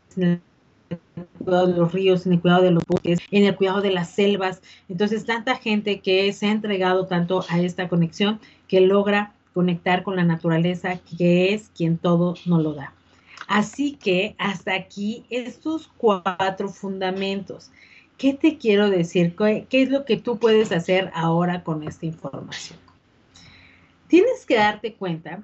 cuidado 1.47 1.67
de 1.67 1.77
los 1.77 1.93
ríos, 1.93 2.25
en 2.25 2.33
el 2.33 2.41
cuidado 2.41 2.61
de 2.61 2.71
los 2.71 2.83
bosques, 2.85 3.19
en 3.31 3.45
el 3.45 3.55
cuidado 3.55 3.81
de 3.81 3.91
las 3.91 4.09
selvas. 4.11 4.61
Entonces, 4.89 5.25
tanta 5.25 5.55
gente 5.55 6.01
que 6.01 6.33
se 6.33 6.47
ha 6.47 6.51
entregado 6.51 7.05
tanto 7.05 7.45
a 7.47 7.61
esta 7.61 7.87
conexión 7.87 8.41
que 8.67 8.81
logra 8.81 9.33
conectar 9.53 10.03
con 10.03 10.17
la 10.17 10.25
naturaleza, 10.25 10.99
que 11.17 11.53
es 11.53 11.69
quien 11.69 11.97
todo 11.97 12.35
nos 12.45 12.61
lo 12.61 12.73
da. 12.73 12.93
Así 13.47 13.93
que 13.93 14.35
hasta 14.37 14.73
aquí 14.73 15.23
estos 15.29 15.89
cuatro 15.95 16.67
fundamentos. 16.67 17.71
¿Qué 18.17 18.33
te 18.33 18.57
quiero 18.57 18.89
decir? 18.89 19.35
¿Qué, 19.35 19.65
es 19.69 19.89
lo 19.89 20.03
que 20.03 20.17
tú 20.17 20.37
puedes 20.39 20.73
hacer 20.73 21.11
ahora 21.13 21.63
con 21.63 21.83
esta 21.83 22.05
información? 22.05 22.77
Tienes 24.07 24.45
que 24.45 24.55
darte 24.55 24.95
cuenta 24.95 25.43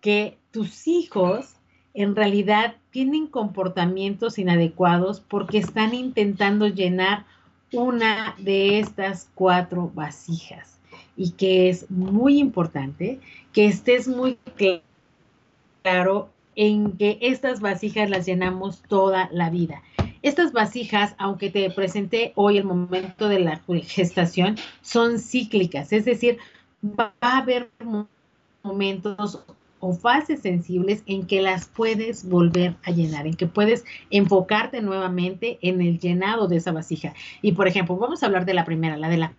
que 0.00 0.38
tus 0.50 0.88
hijos 0.88 1.55
en 1.96 2.14
realidad 2.14 2.76
tienen 2.90 3.26
comportamientos 3.26 4.38
inadecuados 4.38 5.20
porque 5.20 5.58
están 5.58 5.94
intentando 5.94 6.68
llenar 6.68 7.24
una 7.72 8.36
de 8.38 8.78
estas 8.78 9.30
cuatro 9.34 9.90
vasijas 9.94 10.78
y 11.16 11.30
que 11.30 11.70
es 11.70 11.90
muy 11.90 12.38
importante 12.38 13.18
que 13.52 13.66
estés 13.66 14.06
muy 14.06 14.38
claro 15.82 16.28
en 16.54 16.92
que 16.92 17.18
estas 17.22 17.60
vasijas 17.60 18.10
las 18.10 18.26
llenamos 18.26 18.82
toda 18.82 19.30
la 19.32 19.48
vida. 19.48 19.82
Estas 20.20 20.52
vasijas, 20.52 21.14
aunque 21.18 21.50
te 21.50 21.70
presenté 21.70 22.32
hoy 22.34 22.58
el 22.58 22.64
momento 22.64 23.28
de 23.28 23.40
la 23.40 23.62
gestación, 23.84 24.56
son 24.82 25.18
cíclicas, 25.18 25.92
es 25.92 26.04
decir, 26.04 26.38
va 26.82 27.14
a 27.20 27.38
haber 27.38 27.70
momentos 28.62 29.40
o 29.80 29.92
fases 29.92 30.40
sensibles 30.40 31.02
en 31.06 31.26
que 31.26 31.42
las 31.42 31.66
puedes 31.66 32.28
volver 32.28 32.74
a 32.84 32.90
llenar, 32.90 33.26
en 33.26 33.34
que 33.34 33.46
puedes 33.46 33.84
enfocarte 34.10 34.80
nuevamente 34.80 35.58
en 35.62 35.80
el 35.80 35.98
llenado 35.98 36.48
de 36.48 36.56
esa 36.56 36.72
vasija. 36.72 37.14
Y 37.42 37.52
por 37.52 37.68
ejemplo, 37.68 37.96
vamos 37.96 38.22
a 38.22 38.26
hablar 38.26 38.46
de 38.46 38.54
la 38.54 38.64
primera, 38.64 38.96
la 38.96 39.08
de 39.08 39.18
la 39.18 39.32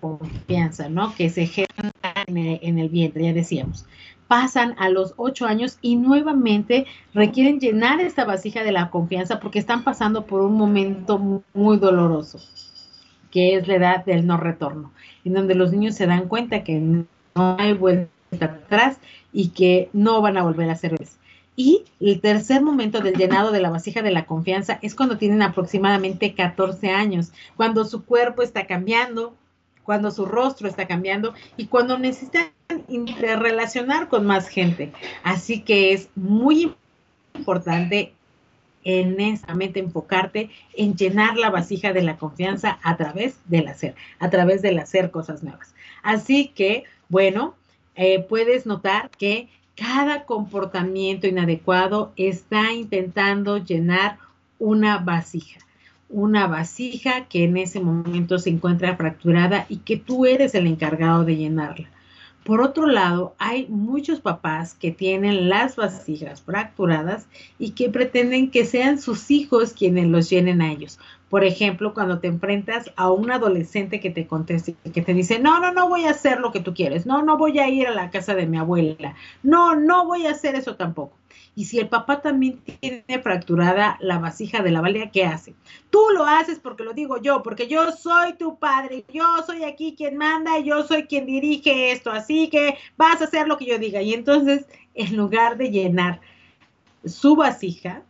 confianza, 0.00 0.88
¿no? 0.88 1.14
Que 1.14 1.30
se 1.30 1.46
genera 1.46 1.92
en 2.26 2.78
el, 2.78 2.88
vientre, 2.88 3.24
ya 3.24 3.32
decíamos. 3.32 3.86
Pasan 4.28 4.74
a 4.78 4.88
los 4.88 5.14
ocho 5.16 5.46
años 5.46 5.78
y 5.80 5.96
nuevamente 5.96 6.86
requieren 7.12 7.60
llenar 7.60 8.00
esta 8.00 8.24
vasija 8.24 8.64
de 8.64 8.72
la 8.72 8.90
confianza 8.90 9.38
porque 9.40 9.58
están 9.58 9.84
pasando 9.84 10.26
por 10.26 10.40
un 10.40 10.56
momento 10.56 11.42
muy 11.54 11.76
doloroso, 11.78 12.38
que 13.30 13.54
es 13.54 13.68
la 13.68 13.76
edad 13.76 14.04
del 14.04 14.26
no 14.26 14.36
retorno, 14.36 14.92
en 15.24 15.34
donde 15.34 15.54
los 15.54 15.72
niños 15.72 15.94
se 15.94 16.06
dan 16.06 16.28
cuenta 16.28 16.64
que 16.64 16.78
no 16.80 17.06
hay 17.34 17.74
vuelta 17.74 18.13
atrás 18.42 18.98
y 19.32 19.48
que 19.48 19.88
no 19.92 20.20
van 20.20 20.36
a 20.36 20.42
volver 20.42 20.70
a 20.70 20.76
ser 20.76 20.92
bebés. 20.92 21.18
Y 21.56 21.84
el 22.00 22.20
tercer 22.20 22.62
momento 22.62 23.00
del 23.00 23.14
llenado 23.14 23.52
de 23.52 23.60
la 23.60 23.70
vasija 23.70 24.02
de 24.02 24.10
la 24.10 24.26
confianza 24.26 24.78
es 24.82 24.94
cuando 24.94 25.18
tienen 25.18 25.42
aproximadamente 25.42 26.34
14 26.34 26.90
años, 26.90 27.32
cuando 27.56 27.84
su 27.84 28.04
cuerpo 28.04 28.42
está 28.42 28.66
cambiando, 28.66 29.34
cuando 29.84 30.10
su 30.10 30.26
rostro 30.26 30.66
está 30.66 30.86
cambiando 30.86 31.34
y 31.56 31.66
cuando 31.66 31.98
necesitan 31.98 32.50
interrelacionar 32.88 34.08
con 34.08 34.26
más 34.26 34.48
gente. 34.48 34.92
Así 35.22 35.60
que 35.60 35.92
es 35.92 36.08
muy 36.16 36.74
importante 37.34 38.14
en 38.84 39.20
esa 39.20 39.54
mente 39.54 39.80
enfocarte 39.80 40.50
en 40.76 40.94
llenar 40.94 41.36
la 41.36 41.50
vasija 41.50 41.92
de 41.92 42.02
la 42.02 42.16
confianza 42.16 42.78
a 42.82 42.96
través 42.96 43.36
del 43.46 43.68
hacer, 43.68 43.94
a 44.18 44.28
través 44.30 44.60
del 44.62 44.78
hacer 44.78 45.10
cosas 45.10 45.42
nuevas. 45.42 45.74
Así 46.02 46.48
que, 46.48 46.84
bueno, 47.08 47.54
eh, 47.96 48.20
puedes 48.20 48.66
notar 48.66 49.10
que 49.10 49.48
cada 49.76 50.24
comportamiento 50.24 51.26
inadecuado 51.26 52.12
está 52.16 52.72
intentando 52.72 53.58
llenar 53.58 54.18
una 54.58 54.98
vasija, 54.98 55.60
una 56.08 56.46
vasija 56.46 57.26
que 57.26 57.44
en 57.44 57.56
ese 57.56 57.80
momento 57.80 58.38
se 58.38 58.50
encuentra 58.50 58.96
fracturada 58.96 59.66
y 59.68 59.78
que 59.78 59.96
tú 59.96 60.26
eres 60.26 60.54
el 60.54 60.66
encargado 60.66 61.24
de 61.24 61.36
llenarla. 61.36 61.88
Por 62.44 62.60
otro 62.60 62.86
lado, 62.86 63.34
hay 63.38 63.66
muchos 63.68 64.20
papás 64.20 64.74
que 64.74 64.90
tienen 64.90 65.48
las 65.48 65.76
vasijas 65.76 66.42
fracturadas 66.42 67.26
y 67.58 67.70
que 67.70 67.88
pretenden 67.88 68.50
que 68.50 68.66
sean 68.66 69.00
sus 69.00 69.30
hijos 69.30 69.72
quienes 69.72 70.08
los 70.08 70.28
llenen 70.28 70.60
a 70.60 70.70
ellos. 70.70 70.98
Por 71.30 71.42
ejemplo, 71.42 71.94
cuando 71.94 72.18
te 72.18 72.28
enfrentas 72.28 72.92
a 72.96 73.10
un 73.10 73.30
adolescente 73.30 73.98
que 73.98 74.10
te 74.10 74.26
conteste, 74.26 74.76
que 74.92 75.00
te 75.00 75.14
dice, 75.14 75.38
no, 75.38 75.58
no, 75.58 75.72
no 75.72 75.88
voy 75.88 76.04
a 76.04 76.10
hacer 76.10 76.38
lo 76.38 76.52
que 76.52 76.60
tú 76.60 76.74
quieres, 76.74 77.06
no, 77.06 77.22
no 77.22 77.38
voy 77.38 77.58
a 77.58 77.68
ir 77.70 77.88
a 77.88 77.94
la 77.94 78.10
casa 78.10 78.34
de 78.34 78.46
mi 78.46 78.58
abuela, 78.58 79.14
no, 79.42 79.74
no 79.74 80.06
voy 80.06 80.26
a 80.26 80.32
hacer 80.32 80.54
eso 80.54 80.76
tampoco. 80.76 81.16
Y 81.54 81.66
si 81.66 81.78
el 81.78 81.88
papá 81.88 82.20
también 82.20 82.60
tiene 82.60 83.22
fracturada 83.22 83.96
la 84.00 84.18
vasija 84.18 84.62
de 84.62 84.70
la 84.70 84.80
valía, 84.80 85.10
¿qué 85.10 85.24
hace? 85.24 85.54
Tú 85.90 86.00
lo 86.14 86.24
haces 86.24 86.58
porque 86.58 86.84
lo 86.84 86.92
digo 86.92 87.20
yo, 87.20 87.42
porque 87.42 87.68
yo 87.68 87.92
soy 87.92 88.34
tu 88.34 88.58
padre, 88.58 89.04
yo 89.12 89.24
soy 89.46 89.64
aquí 89.64 89.94
quien 89.96 90.16
manda 90.16 90.58
yo 90.58 90.82
soy 90.84 91.04
quien 91.04 91.26
dirige 91.26 91.92
esto, 91.92 92.10
así 92.10 92.48
que 92.48 92.76
vas 92.96 93.20
a 93.20 93.24
hacer 93.24 93.48
lo 93.48 93.56
que 93.58 93.66
yo 93.66 93.78
diga. 93.78 94.02
Y 94.02 94.14
entonces, 94.14 94.66
en 94.94 95.16
lugar 95.16 95.56
de 95.56 95.70
llenar 95.70 96.20
su 97.04 97.36
vasija, 97.36 98.02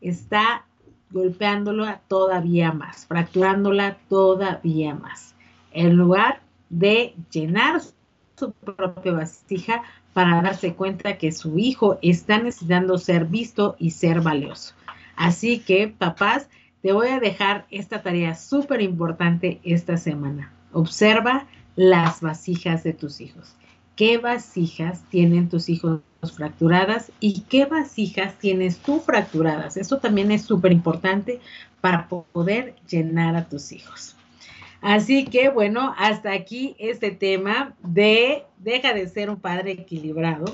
está 0.00 0.66
golpeándola 1.10 2.00
todavía 2.08 2.72
más, 2.72 3.06
fracturándola 3.06 3.98
todavía 4.08 4.94
más. 4.94 5.34
En 5.72 5.96
lugar 5.96 6.40
de 6.68 7.14
llenar 7.30 7.80
su 8.36 8.52
propia 8.52 9.12
vasija 9.12 9.82
para 10.16 10.40
darse 10.40 10.72
cuenta 10.72 11.18
que 11.18 11.30
su 11.30 11.58
hijo 11.58 11.98
está 12.00 12.38
necesitando 12.38 12.96
ser 12.96 13.26
visto 13.26 13.76
y 13.78 13.90
ser 13.90 14.22
valioso. 14.22 14.72
Así 15.14 15.58
que, 15.58 15.88
papás, 15.88 16.48
te 16.80 16.92
voy 16.92 17.08
a 17.08 17.20
dejar 17.20 17.66
esta 17.70 18.00
tarea 18.00 18.34
súper 18.34 18.80
importante 18.80 19.60
esta 19.62 19.98
semana. 19.98 20.54
Observa 20.72 21.46
las 21.74 22.22
vasijas 22.22 22.82
de 22.82 22.94
tus 22.94 23.20
hijos. 23.20 23.56
¿Qué 23.94 24.16
vasijas 24.16 25.04
tienen 25.10 25.50
tus 25.50 25.68
hijos 25.68 26.00
fracturadas 26.34 27.12
y 27.20 27.42
qué 27.42 27.66
vasijas 27.66 28.38
tienes 28.38 28.78
tú 28.78 29.00
fracturadas? 29.00 29.76
Eso 29.76 29.98
también 29.98 30.32
es 30.32 30.46
súper 30.46 30.72
importante 30.72 31.40
para 31.82 32.08
poder 32.08 32.74
llenar 32.88 33.36
a 33.36 33.50
tus 33.50 33.70
hijos. 33.70 34.15
Así 34.86 35.24
que 35.24 35.48
bueno, 35.48 35.92
hasta 35.98 36.30
aquí 36.30 36.76
este 36.78 37.10
tema 37.10 37.74
de 37.82 38.44
deja 38.58 38.94
de 38.94 39.08
ser 39.08 39.30
un 39.30 39.40
padre 39.40 39.72
equilibrado 39.72 40.44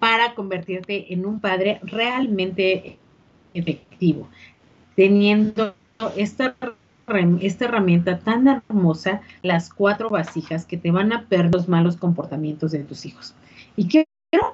para 0.00 0.34
convertirte 0.34 1.12
en 1.12 1.24
un 1.24 1.38
padre 1.38 1.78
realmente 1.84 2.98
efectivo, 3.54 4.28
teniendo 4.96 5.76
esta, 6.16 6.56
esta 7.40 7.64
herramienta 7.66 8.18
tan 8.18 8.48
hermosa, 8.48 9.20
las 9.42 9.72
cuatro 9.72 10.10
vasijas 10.10 10.66
que 10.66 10.76
te 10.76 10.90
van 10.90 11.12
a 11.12 11.26
perder 11.28 11.54
los 11.54 11.68
malos 11.68 11.96
comportamientos 11.96 12.72
de 12.72 12.82
tus 12.82 13.06
hijos. 13.06 13.36
Y 13.76 13.86
quiero 13.86 14.06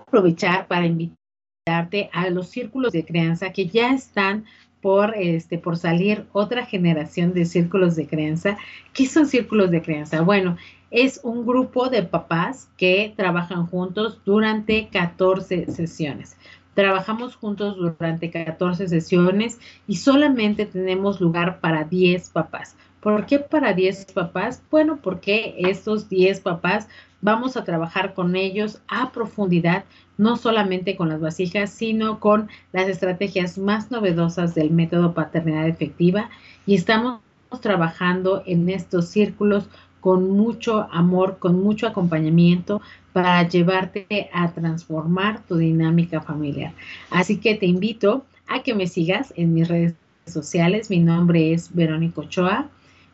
aprovechar 0.02 0.66
para 0.66 0.84
invitarte 0.84 2.10
a 2.12 2.28
los 2.28 2.50
círculos 2.50 2.92
de 2.92 3.06
crianza 3.06 3.54
que 3.54 3.68
ya 3.68 3.94
están 3.94 4.44
por, 4.84 5.14
este, 5.16 5.56
por 5.56 5.78
salir 5.78 6.26
otra 6.32 6.66
generación 6.66 7.32
de 7.32 7.46
círculos 7.46 7.96
de 7.96 8.06
crianza. 8.06 8.58
¿Qué 8.92 9.06
son 9.06 9.26
círculos 9.26 9.70
de 9.70 9.80
crianza? 9.80 10.20
Bueno, 10.20 10.58
es 10.90 11.22
un 11.22 11.46
grupo 11.46 11.88
de 11.88 12.02
papás 12.02 12.68
que 12.76 13.14
trabajan 13.16 13.64
juntos 13.64 14.20
durante 14.26 14.88
14 14.88 15.72
sesiones. 15.72 16.36
Trabajamos 16.74 17.34
juntos 17.34 17.78
durante 17.78 18.30
14 18.30 18.86
sesiones 18.88 19.58
y 19.86 19.96
solamente 19.96 20.66
tenemos 20.66 21.18
lugar 21.18 21.60
para 21.60 21.84
10 21.84 22.28
papás. 22.28 22.76
¿Por 23.04 23.26
qué 23.26 23.38
para 23.38 23.74
10 23.74 24.12
papás? 24.14 24.62
Bueno, 24.70 24.98
porque 25.02 25.54
estos 25.58 26.08
10 26.08 26.40
papás 26.40 26.88
vamos 27.20 27.54
a 27.54 27.62
trabajar 27.62 28.14
con 28.14 28.34
ellos 28.34 28.80
a 28.88 29.12
profundidad, 29.12 29.84
no 30.16 30.38
solamente 30.38 30.96
con 30.96 31.10
las 31.10 31.20
vasijas, 31.20 31.68
sino 31.68 32.18
con 32.18 32.48
las 32.72 32.88
estrategias 32.88 33.58
más 33.58 33.90
novedosas 33.90 34.54
del 34.54 34.70
método 34.70 35.12
paternidad 35.12 35.68
efectiva 35.68 36.30
y 36.64 36.76
estamos 36.76 37.20
trabajando 37.60 38.42
en 38.46 38.70
estos 38.70 39.08
círculos 39.08 39.68
con 40.00 40.30
mucho 40.30 40.88
amor, 40.90 41.36
con 41.38 41.62
mucho 41.62 41.86
acompañamiento 41.86 42.80
para 43.12 43.46
llevarte 43.46 44.30
a 44.32 44.50
transformar 44.52 45.42
tu 45.44 45.58
dinámica 45.58 46.22
familiar. 46.22 46.72
Así 47.10 47.36
que 47.36 47.54
te 47.54 47.66
invito 47.66 48.24
a 48.46 48.62
que 48.62 48.74
me 48.74 48.86
sigas 48.86 49.34
en 49.36 49.52
mis 49.52 49.68
redes 49.68 49.94
sociales. 50.26 50.88
Mi 50.88 51.00
nombre 51.00 51.52
es 51.52 51.74
Verónica 51.74 52.22
Ochoa. 52.22 52.70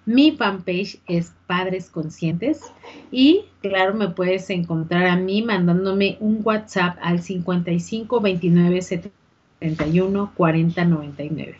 Mi 0.06 0.32
fanpage 0.32 0.98
es 1.06 1.32
Padres 1.46 1.90
Conscientes 1.90 2.72
y 3.10 3.44
claro, 3.60 3.94
me 3.94 4.08
puedes 4.08 4.48
encontrar 4.50 5.06
a 5.06 5.16
mí 5.16 5.42
mandándome 5.42 6.16
un 6.20 6.40
WhatsApp 6.42 6.96
al 7.02 7.22
55 7.22 8.20
29 8.20 8.82
71 8.82 10.32
40 10.34 10.84
99. 10.84 11.54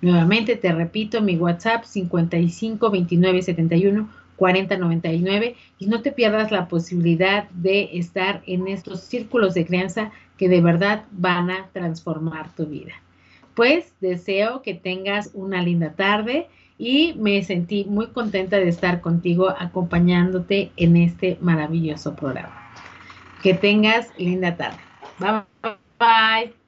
Nuevamente 0.00 0.56
te 0.56 0.70
repito 0.70 1.22
mi 1.22 1.36
WhatsApp 1.36 1.84
55 1.84 2.90
29 2.90 3.42
71 3.42 4.08
40 4.36 4.76
99 4.76 5.56
y 5.78 5.86
no 5.86 6.00
te 6.00 6.12
pierdas 6.12 6.52
la 6.52 6.68
posibilidad 6.68 7.48
de 7.50 7.90
estar 7.94 8.42
en 8.46 8.68
estos 8.68 9.00
círculos 9.00 9.54
de 9.54 9.66
crianza 9.66 10.12
que 10.36 10.48
de 10.48 10.60
verdad 10.60 11.04
van 11.10 11.50
a 11.50 11.68
transformar 11.72 12.54
tu 12.54 12.66
vida. 12.66 12.92
Pues 13.54 13.92
deseo 14.00 14.62
que 14.62 14.74
tengas 14.74 15.30
una 15.34 15.62
linda 15.62 15.94
tarde 15.94 16.46
y 16.78 17.14
me 17.18 17.42
sentí 17.42 17.84
muy 17.84 18.06
contenta 18.08 18.56
de 18.56 18.68
estar 18.68 19.00
contigo 19.00 19.50
acompañándote 19.58 20.72
en 20.76 20.96
este 20.96 21.36
maravilloso 21.40 22.14
programa. 22.14 22.72
Que 23.42 23.54
tengas 23.54 24.12
linda 24.16 24.56
tarde. 24.56 24.78
Bye. 25.98 26.67